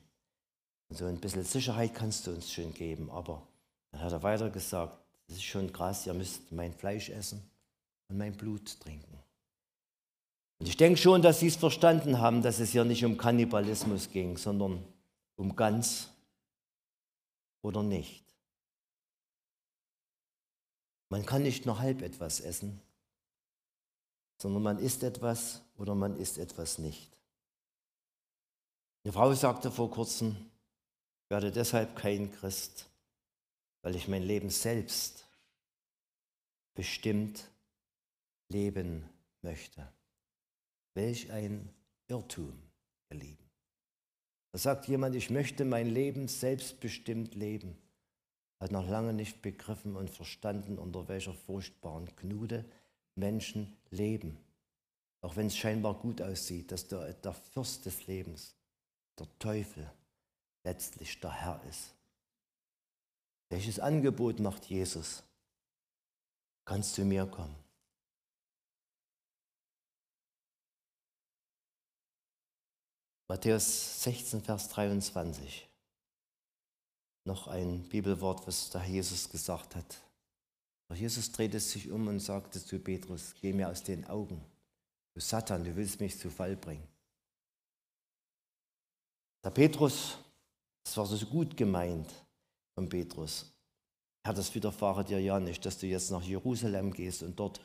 Und 0.88 0.96
so 0.96 1.06
ein 1.06 1.20
bisschen 1.20 1.44
Sicherheit 1.44 1.94
kannst 1.94 2.26
du 2.26 2.32
uns 2.32 2.52
schon 2.52 2.72
geben. 2.74 3.10
Aber 3.10 3.48
dann 3.90 4.02
hat 4.02 4.12
er 4.12 4.22
weiter 4.22 4.50
gesagt, 4.50 4.98
das 5.26 5.36
ist 5.36 5.44
schon 5.44 5.72
krass, 5.72 6.06
ihr 6.06 6.14
müsst 6.14 6.52
mein 6.52 6.74
Fleisch 6.74 7.08
essen 7.08 7.42
und 8.08 8.18
mein 8.18 8.36
Blut 8.36 8.78
trinken. 8.80 9.21
Und 10.62 10.68
ich 10.68 10.76
denke 10.76 10.96
schon, 10.96 11.22
dass 11.22 11.40
sie 11.40 11.48
es 11.48 11.56
verstanden 11.56 12.20
haben, 12.20 12.40
dass 12.40 12.60
es 12.60 12.70
hier 12.70 12.84
nicht 12.84 13.04
um 13.04 13.18
Kannibalismus 13.18 14.12
ging, 14.12 14.36
sondern 14.36 14.84
um 15.34 15.56
ganz 15.56 16.08
oder 17.62 17.82
nicht. 17.82 18.24
Man 21.08 21.26
kann 21.26 21.42
nicht 21.42 21.66
nur 21.66 21.80
halb 21.80 22.00
etwas 22.00 22.38
essen, 22.38 22.80
sondern 24.40 24.62
man 24.62 24.78
isst 24.78 25.02
etwas 25.02 25.62
oder 25.78 25.96
man 25.96 26.16
isst 26.16 26.38
etwas 26.38 26.78
nicht. 26.78 27.10
Eine 29.02 29.14
Frau 29.14 29.34
sagte 29.34 29.72
vor 29.72 29.90
kurzem, 29.90 30.36
ich 31.24 31.30
werde 31.30 31.50
deshalb 31.50 31.96
kein 31.96 32.30
Christ, 32.30 32.88
weil 33.80 33.96
ich 33.96 34.06
mein 34.06 34.22
Leben 34.22 34.48
selbst 34.48 35.26
bestimmt 36.72 37.50
leben 38.46 39.08
möchte. 39.40 39.92
Welch 40.94 41.30
ein 41.30 41.68
Irrtum, 42.08 42.52
ihr 43.10 43.18
Lieben. 43.18 43.50
Da 44.52 44.58
sagt 44.58 44.86
jemand, 44.88 45.14
ich 45.14 45.30
möchte 45.30 45.64
mein 45.64 45.88
Leben 45.88 46.28
selbstbestimmt 46.28 47.34
leben 47.34 47.76
hat 48.62 48.70
noch 48.70 48.88
lange 48.88 49.12
nicht 49.12 49.42
begriffen 49.42 49.96
und 49.96 50.08
verstanden, 50.08 50.78
unter 50.78 51.08
welcher 51.08 51.34
furchtbaren 51.34 52.14
Knude 52.14 52.64
Menschen 53.16 53.76
leben. 53.90 54.38
Auch 55.20 55.34
wenn 55.34 55.48
es 55.48 55.56
scheinbar 55.56 55.94
gut 55.94 56.22
aussieht, 56.22 56.70
dass 56.70 56.86
der, 56.86 57.12
der 57.12 57.34
Fürst 57.34 57.86
des 57.86 58.06
Lebens, 58.06 58.54
der 59.18 59.26
Teufel, 59.40 59.90
letztlich 60.62 61.18
der 61.18 61.32
Herr 61.32 61.60
ist. 61.68 61.92
Welches 63.50 63.80
Angebot 63.80 64.38
macht 64.38 64.66
Jesus? 64.66 65.24
Kannst 66.64 66.94
zu 66.94 67.04
mir 67.04 67.26
kommen. 67.26 67.56
Matthäus 73.32 74.02
16, 74.02 74.42
Vers 74.42 74.68
23 74.68 75.66
noch 77.24 77.48
ein 77.48 77.82
Bibelwort, 77.88 78.46
was 78.46 78.68
der 78.68 78.84
Jesus 78.84 79.26
gesagt 79.30 79.74
hat. 79.74 80.02
Der 80.90 80.98
Jesus 80.98 81.32
drehte 81.32 81.58
sich 81.58 81.90
um 81.90 82.08
und 82.08 82.20
sagte 82.20 82.62
zu 82.62 82.78
Petrus, 82.78 83.34
geh 83.40 83.54
mir 83.54 83.70
aus 83.70 83.82
den 83.82 84.04
Augen. 84.04 84.44
Du 85.14 85.20
Satan, 85.22 85.64
du 85.64 85.74
willst 85.74 85.98
mich 85.98 86.18
zu 86.18 86.28
Fall 86.28 86.56
bringen. 86.56 86.86
Der 89.42 89.50
Petrus, 89.50 90.18
das 90.84 90.94
war 90.98 91.06
so 91.06 91.24
gut 91.24 91.56
gemeint 91.56 92.12
von 92.74 92.86
Petrus. 92.86 93.50
Herr, 94.26 94.34
das 94.34 94.54
widerfahre 94.54 95.04
dir 95.06 95.22
ja 95.22 95.40
nicht, 95.40 95.64
dass 95.64 95.78
du 95.78 95.86
jetzt 95.86 96.10
nach 96.10 96.22
Jerusalem 96.22 96.92
gehst 96.92 97.22
und 97.22 97.40
dort 97.40 97.62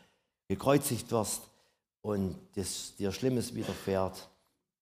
gekreuzigt 0.47 1.11
wirst 1.11 1.41
und 2.03 2.37
dir 2.55 3.11
Schlimmes 3.11 3.53
widerfährt. 3.53 4.29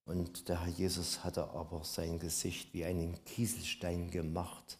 Und 0.06 0.48
der 0.50 0.62
Herr 0.62 0.72
Jesus 0.72 1.24
hatte 1.24 1.50
aber 1.50 1.84
sein 1.84 2.20
Gesicht 2.20 2.74
wie 2.74 2.86
einen 2.86 3.24
Kieselstein 3.26 4.12
gemacht 4.12 4.78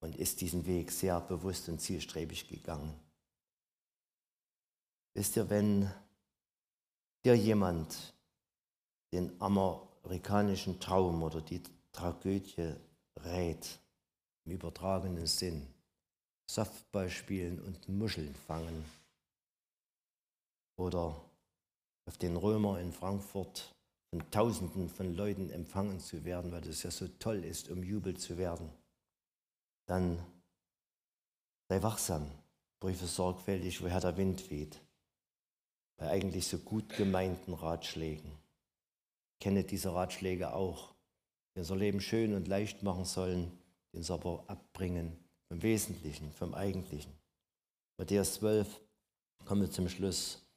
und 0.00 0.16
ist 0.16 0.40
diesen 0.40 0.66
Weg 0.66 0.90
sehr 0.90 1.20
bewusst 1.20 1.68
und 1.68 1.80
zielstrebig 1.80 2.48
gegangen. 2.48 2.98
Wisst 5.14 5.36
ihr, 5.36 5.50
wenn 5.50 5.90
dir 7.24 7.34
jemand 7.34 8.14
den 9.12 9.38
amerikanischen 9.40 10.80
Traum 10.80 11.22
oder 11.22 11.40
die 11.40 11.62
Tragödie 11.92 12.74
rät, 13.24 13.80
im 14.44 14.52
übertragenen 14.52 15.26
Sinn, 15.26 15.66
Softball 16.50 17.10
spielen 17.10 17.60
und 17.60 17.88
Muscheln 17.88 18.34
fangen. 18.34 18.84
Oder 20.76 21.20
auf 22.06 22.16
den 22.16 22.36
Römer 22.36 22.80
in 22.80 22.92
Frankfurt 22.92 23.74
von 24.10 24.30
Tausenden 24.30 24.88
von 24.88 25.14
Leuten 25.14 25.50
empfangen 25.50 26.00
zu 26.00 26.24
werden, 26.24 26.50
weil 26.52 26.66
es 26.66 26.82
ja 26.82 26.90
so 26.90 27.08
toll 27.18 27.44
ist, 27.44 27.68
umjubelt 27.70 28.20
zu 28.20 28.38
werden, 28.38 28.70
dann 29.86 30.18
sei 31.68 31.82
wachsam, 31.82 32.30
prüfe 32.80 33.06
sorgfältig, 33.06 33.82
woher 33.82 34.00
der 34.00 34.16
Wind 34.16 34.50
weht, 34.50 34.80
bei 35.98 36.08
eigentlich 36.08 36.46
so 36.46 36.58
gut 36.58 36.96
gemeinten 36.96 37.52
Ratschlägen. 37.52 38.30
kenne 39.40 39.64
diese 39.64 39.94
Ratschläge 39.94 40.54
auch, 40.54 40.94
die 41.54 41.60
unser 41.60 41.76
Leben 41.76 42.00
schön 42.00 42.34
und 42.34 42.48
leicht 42.48 42.82
machen 42.82 43.04
sollen, 43.04 43.52
die 43.92 43.98
uns 43.98 44.10
aber 44.10 44.44
abbringen 44.48 45.16
vom 45.48 45.62
Wesentlichen, 45.62 46.32
vom 46.32 46.54
Eigentlichen. 46.54 47.12
Matthäus 47.98 48.34
12, 48.34 48.80
kommen 49.44 49.62
wir 49.62 49.70
zum 49.70 49.88
Schluss. 49.88 50.47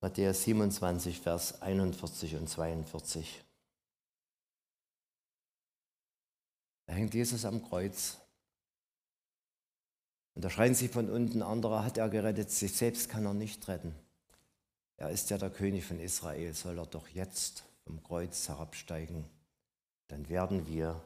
Matthäus 0.00 0.44
27, 0.44 1.18
Vers 1.20 1.60
41 1.60 2.36
und 2.36 2.48
42. 2.48 3.44
Da 6.86 6.92
hängt 6.92 7.14
Jesus 7.14 7.44
am 7.44 7.62
Kreuz. 7.62 8.16
Und 10.34 10.44
da 10.44 10.50
schreien 10.50 10.74
sie 10.74 10.86
von 10.86 11.10
unten, 11.10 11.42
anderer 11.42 11.84
hat 11.84 11.98
er 11.98 12.08
gerettet, 12.08 12.50
sich 12.50 12.72
selbst 12.72 13.08
kann 13.08 13.26
er 13.26 13.34
nicht 13.34 13.66
retten. 13.66 13.92
Er 14.96 15.10
ist 15.10 15.30
ja 15.30 15.38
der 15.38 15.50
König 15.50 15.84
von 15.84 15.98
Israel, 15.98 16.54
soll 16.54 16.78
er 16.78 16.86
doch 16.86 17.08
jetzt 17.08 17.64
vom 17.84 18.02
Kreuz 18.02 18.48
herabsteigen. 18.48 19.24
Dann 20.06 20.28
werden 20.28 20.66
wir 20.68 21.02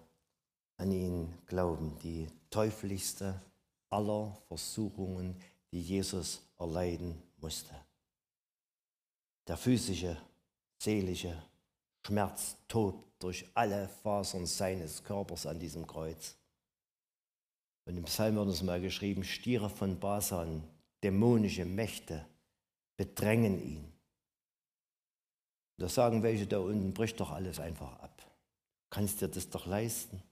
an 0.76 0.92
ihn 0.92 1.32
glauben, 1.46 1.98
die 2.02 2.28
teuflischste 2.50 3.40
aller 3.88 4.36
Versuchungen, 4.48 5.34
die 5.70 5.80
Jesus 5.80 6.42
erleiden 6.58 7.22
musste. 7.38 7.74
Der 9.46 9.56
physische, 9.56 10.16
seelische 10.78 11.42
Schmerz 12.06 12.56
tobt 12.68 13.22
durch 13.22 13.46
alle 13.54 13.88
Fasern 13.88 14.46
seines 14.46 15.02
Körpers 15.04 15.46
an 15.46 15.58
diesem 15.58 15.86
Kreuz. 15.86 16.36
Und 17.84 17.96
im 17.96 18.04
Psalm 18.04 18.36
wird 18.36 18.46
uns 18.46 18.62
mal 18.62 18.80
geschrieben, 18.80 19.24
Stiere 19.24 19.68
von 19.68 19.98
Basan, 19.98 20.62
dämonische 21.02 21.64
Mächte 21.64 22.24
bedrängen 22.96 23.60
ihn. 23.60 23.92
Da 25.78 25.88
sagen 25.88 26.22
welche 26.22 26.46
da 26.46 26.58
unten, 26.58 26.94
brich 26.94 27.16
doch 27.16 27.30
alles 27.30 27.58
einfach 27.58 27.98
ab. 28.00 28.22
Kannst 28.90 29.20
dir 29.20 29.28
das 29.28 29.50
doch 29.50 29.66
leisten. 29.66 30.22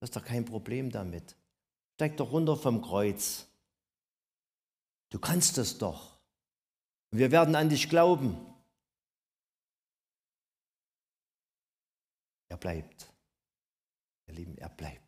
Das 0.00 0.10
ist 0.10 0.16
doch 0.16 0.24
kein 0.24 0.44
Problem 0.44 0.90
damit. 0.90 1.36
Steig 1.94 2.16
doch 2.18 2.32
runter 2.32 2.56
vom 2.56 2.82
Kreuz. 2.82 3.46
Du 5.08 5.18
kannst 5.18 5.56
es 5.56 5.78
doch. 5.78 6.15
Wir 7.10 7.30
werden 7.30 7.54
an 7.54 7.68
dich 7.68 7.88
glauben. 7.88 8.36
Er 12.48 12.56
bleibt. 12.56 13.12
Ihr 14.26 14.34
Lieben, 14.34 14.58
er 14.58 14.68
bleibt. 14.68 15.02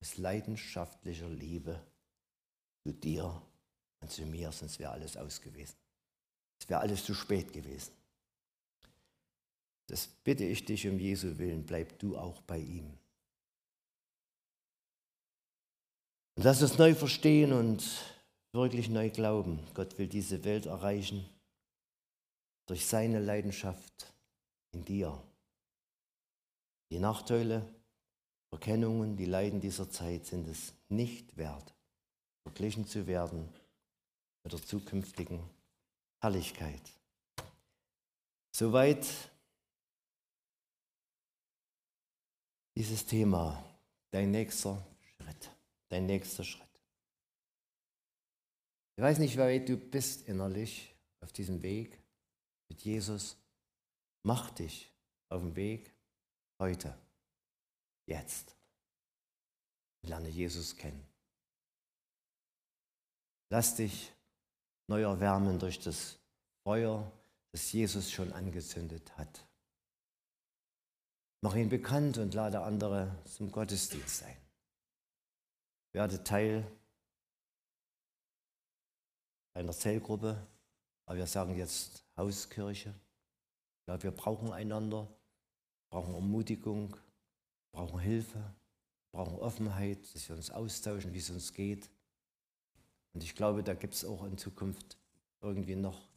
Aus 0.00 0.16
leidenschaftlicher 0.16 1.28
Liebe 1.28 1.80
zu 2.82 2.92
dir 2.92 3.42
und 4.00 4.10
zu 4.10 4.26
mir, 4.26 4.50
sonst 4.52 4.78
wäre 4.78 4.92
alles 4.92 5.16
aus 5.16 5.40
gewesen. 5.40 5.76
Es 6.58 6.68
wäre 6.68 6.80
alles 6.80 7.04
zu 7.04 7.14
spät 7.14 7.52
gewesen. 7.52 7.92
Das 9.86 10.06
bitte 10.06 10.44
ich 10.44 10.64
dich 10.64 10.86
um 10.88 10.98
Jesu 10.98 11.38
Willen, 11.38 11.64
bleib 11.64 11.98
du 11.98 12.16
auch 12.16 12.40
bei 12.42 12.58
ihm. 12.58 12.98
Und 16.34 16.44
lass 16.44 16.62
uns 16.62 16.78
neu 16.78 16.94
verstehen 16.94 17.52
und 17.52 18.11
wirklich 18.52 18.88
neu 18.88 19.10
glauben. 19.10 19.58
Gott 19.74 19.98
will 19.98 20.08
diese 20.08 20.44
Welt 20.44 20.66
erreichen 20.66 21.28
durch 22.66 22.86
seine 22.86 23.18
Leidenschaft 23.18 24.14
in 24.72 24.84
dir. 24.84 25.22
Die 26.90 26.98
Nachteile, 26.98 27.66
Verkennungen, 28.50 29.16
die 29.16 29.24
Leiden 29.24 29.60
dieser 29.60 29.90
Zeit 29.90 30.26
sind 30.26 30.46
es 30.46 30.74
nicht 30.88 31.36
wert, 31.36 31.74
verglichen 32.42 32.86
zu 32.86 33.06
werden 33.06 33.48
mit 34.44 34.52
der 34.52 34.62
zukünftigen 34.62 35.40
Herrlichkeit. 36.20 36.82
Soweit 38.54 39.06
dieses 42.76 43.06
Thema, 43.06 43.64
dein 44.10 44.30
nächster 44.30 44.84
Schritt, 45.00 45.50
dein 45.88 46.06
nächster 46.06 46.44
Schritt. 46.44 46.61
Ich 49.02 49.04
weiß 49.04 49.18
nicht, 49.18 49.34
wie 49.34 49.40
weit 49.40 49.68
du 49.68 49.76
bist 49.76 50.28
innerlich 50.28 50.94
auf 51.22 51.32
diesem 51.32 51.60
Weg 51.60 51.98
mit 52.68 52.82
Jesus. 52.82 53.36
Mach 54.22 54.50
dich 54.50 54.92
auf 55.28 55.42
den 55.42 55.56
Weg 55.56 55.92
heute, 56.60 56.96
jetzt. 58.06 58.54
Lerne 60.02 60.28
Jesus 60.28 60.76
kennen. 60.76 61.04
Lass 63.50 63.74
dich 63.74 64.12
neu 64.86 65.02
erwärmen 65.02 65.58
durch 65.58 65.80
das 65.80 66.16
Feuer, 66.62 67.10
das 67.50 67.72
Jesus 67.72 68.12
schon 68.12 68.32
angezündet 68.32 69.18
hat. 69.18 69.44
Mach 71.40 71.56
ihn 71.56 71.70
bekannt 71.70 72.18
und 72.18 72.34
lade 72.34 72.62
andere 72.62 73.20
zum 73.24 73.50
Gottesdienst 73.50 74.22
ein. 74.22 74.36
Werde 75.90 76.22
Teil 76.22 76.64
einer 79.54 79.72
Zellgruppe, 79.72 80.36
aber 81.06 81.18
wir 81.18 81.26
sagen 81.26 81.56
jetzt 81.56 82.04
Hauskirche. 82.16 82.94
Ja, 83.86 84.02
wir 84.02 84.10
brauchen 84.10 84.52
einander, 84.52 85.08
brauchen 85.90 86.14
Ermutigung, 86.14 86.96
brauchen 87.72 87.98
Hilfe, 87.98 88.42
brauchen 89.10 89.38
Offenheit, 89.38 89.98
dass 90.14 90.28
wir 90.28 90.36
uns 90.36 90.50
austauschen, 90.50 91.12
wie 91.12 91.18
es 91.18 91.30
uns 91.30 91.52
geht. 91.52 91.90
Und 93.12 93.22
ich 93.22 93.34
glaube, 93.34 93.62
da 93.62 93.74
gibt 93.74 93.94
es 93.94 94.04
auch 94.04 94.24
in 94.24 94.38
Zukunft 94.38 94.96
irgendwie 95.40 95.76
noch 95.76 96.08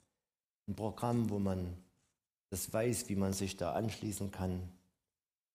ein 0.67 0.75
Programm, 0.75 1.29
wo 1.29 1.39
man 1.39 1.75
das 2.49 2.71
weiß, 2.71 3.09
wie 3.09 3.15
man 3.15 3.33
sich 3.33 3.57
da 3.57 3.73
anschließen 3.73 4.31
kann. 4.31 4.71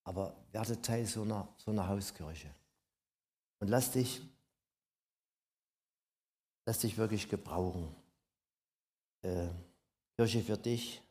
Aber 0.05 0.35
werde 0.53 0.81
Teil 0.83 1.07
so 1.07 1.23
einer, 1.23 1.49
so 1.57 1.71
einer 1.71 1.89
Hauskirche. 1.89 2.51
Und 3.61 3.69
lass 3.69 3.93
dich 3.93 4.23
lass 6.71 6.79
dich 6.79 6.97
wirklich 6.97 7.29
gebrauchen. 7.29 7.89
Äh, 9.23 9.49
Kirche 10.17 10.41
für 10.41 10.57
dich, 10.57 11.03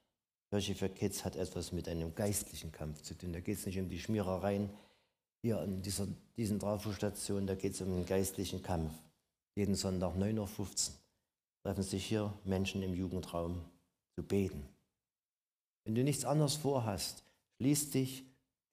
Kirche 0.50 0.74
für 0.74 0.88
Kids 0.88 1.26
hat 1.26 1.36
etwas 1.36 1.74
mit 1.74 1.90
einem 1.90 2.16
geistlichen 2.16 2.72
Kampf 2.72 3.02
zu 3.02 3.14
tun. 3.14 3.34
Da 3.34 3.42
geht 3.42 3.58
es 3.58 3.66
nicht 3.66 3.78
um 3.78 3.90
die 3.90 4.00
Schmierereien 4.00 4.70
hier 5.42 5.60
an 5.60 5.82
dieser, 5.82 6.08
diesen 6.38 6.62
Trafostation, 6.62 7.46
da 7.46 7.56
geht 7.56 7.74
es 7.74 7.82
um 7.82 7.92
den 7.92 8.06
geistlichen 8.06 8.64
Kampf. 8.64 8.94
Jeden 9.54 9.76
Sonntag 9.76 10.16
9.15 10.16 10.38
Uhr 10.40 10.96
treffen 11.64 11.84
sich 11.84 12.06
hier 12.06 12.34
Menschen 12.46 12.82
im 12.82 12.94
Jugendraum 12.94 13.62
zu 14.16 14.24
beten. 14.24 14.66
Wenn 15.84 15.94
du 15.94 16.06
nichts 16.06 16.24
anderes 16.24 16.56
vorhast, 16.56 17.26
schließ 17.58 17.92
dich 17.92 18.24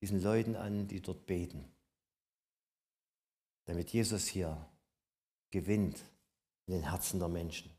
diesen 0.02 0.22
Leuten 0.22 0.54
an, 0.54 0.86
die 0.86 1.00
dort 1.00 1.26
beten, 1.26 1.64
damit 3.64 3.90
Jesus 3.90 4.28
hier 4.28 4.56
gewinnt 5.50 6.00
in 6.66 6.74
den 6.74 6.90
Herzen 6.90 7.18
der 7.18 7.28
Menschen. 7.28 7.70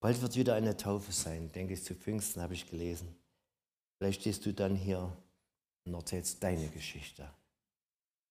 Bald 0.00 0.20
wird 0.20 0.36
wieder 0.36 0.54
eine 0.54 0.76
Taufe 0.76 1.12
sein, 1.12 1.50
denke 1.52 1.74
ich, 1.74 1.84
zu 1.84 1.94
Pfingsten 1.94 2.40
habe 2.42 2.54
ich 2.54 2.68
gelesen. 2.68 3.16
Vielleicht 3.98 4.20
stehst 4.20 4.44
du 4.46 4.52
dann 4.52 4.76
hier 4.76 5.16
und 5.84 5.94
erzählst 5.94 6.42
deine 6.42 6.68
Geschichte, 6.68 7.28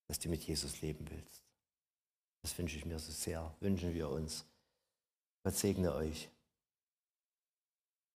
dass 0.07 0.19
du 0.19 0.29
mit 0.29 0.43
Jesus 0.43 0.81
leben 0.81 1.09
willst. 1.09 1.43
Das 2.43 2.57
wünsche 2.57 2.77
ich 2.77 2.85
mir 2.85 2.99
so 2.99 3.11
sehr, 3.11 3.55
wünschen 3.59 3.93
wir 3.93 4.09
uns. 4.09 4.45
Gott 5.43 5.55
segne 5.55 5.93
euch. 5.93 6.29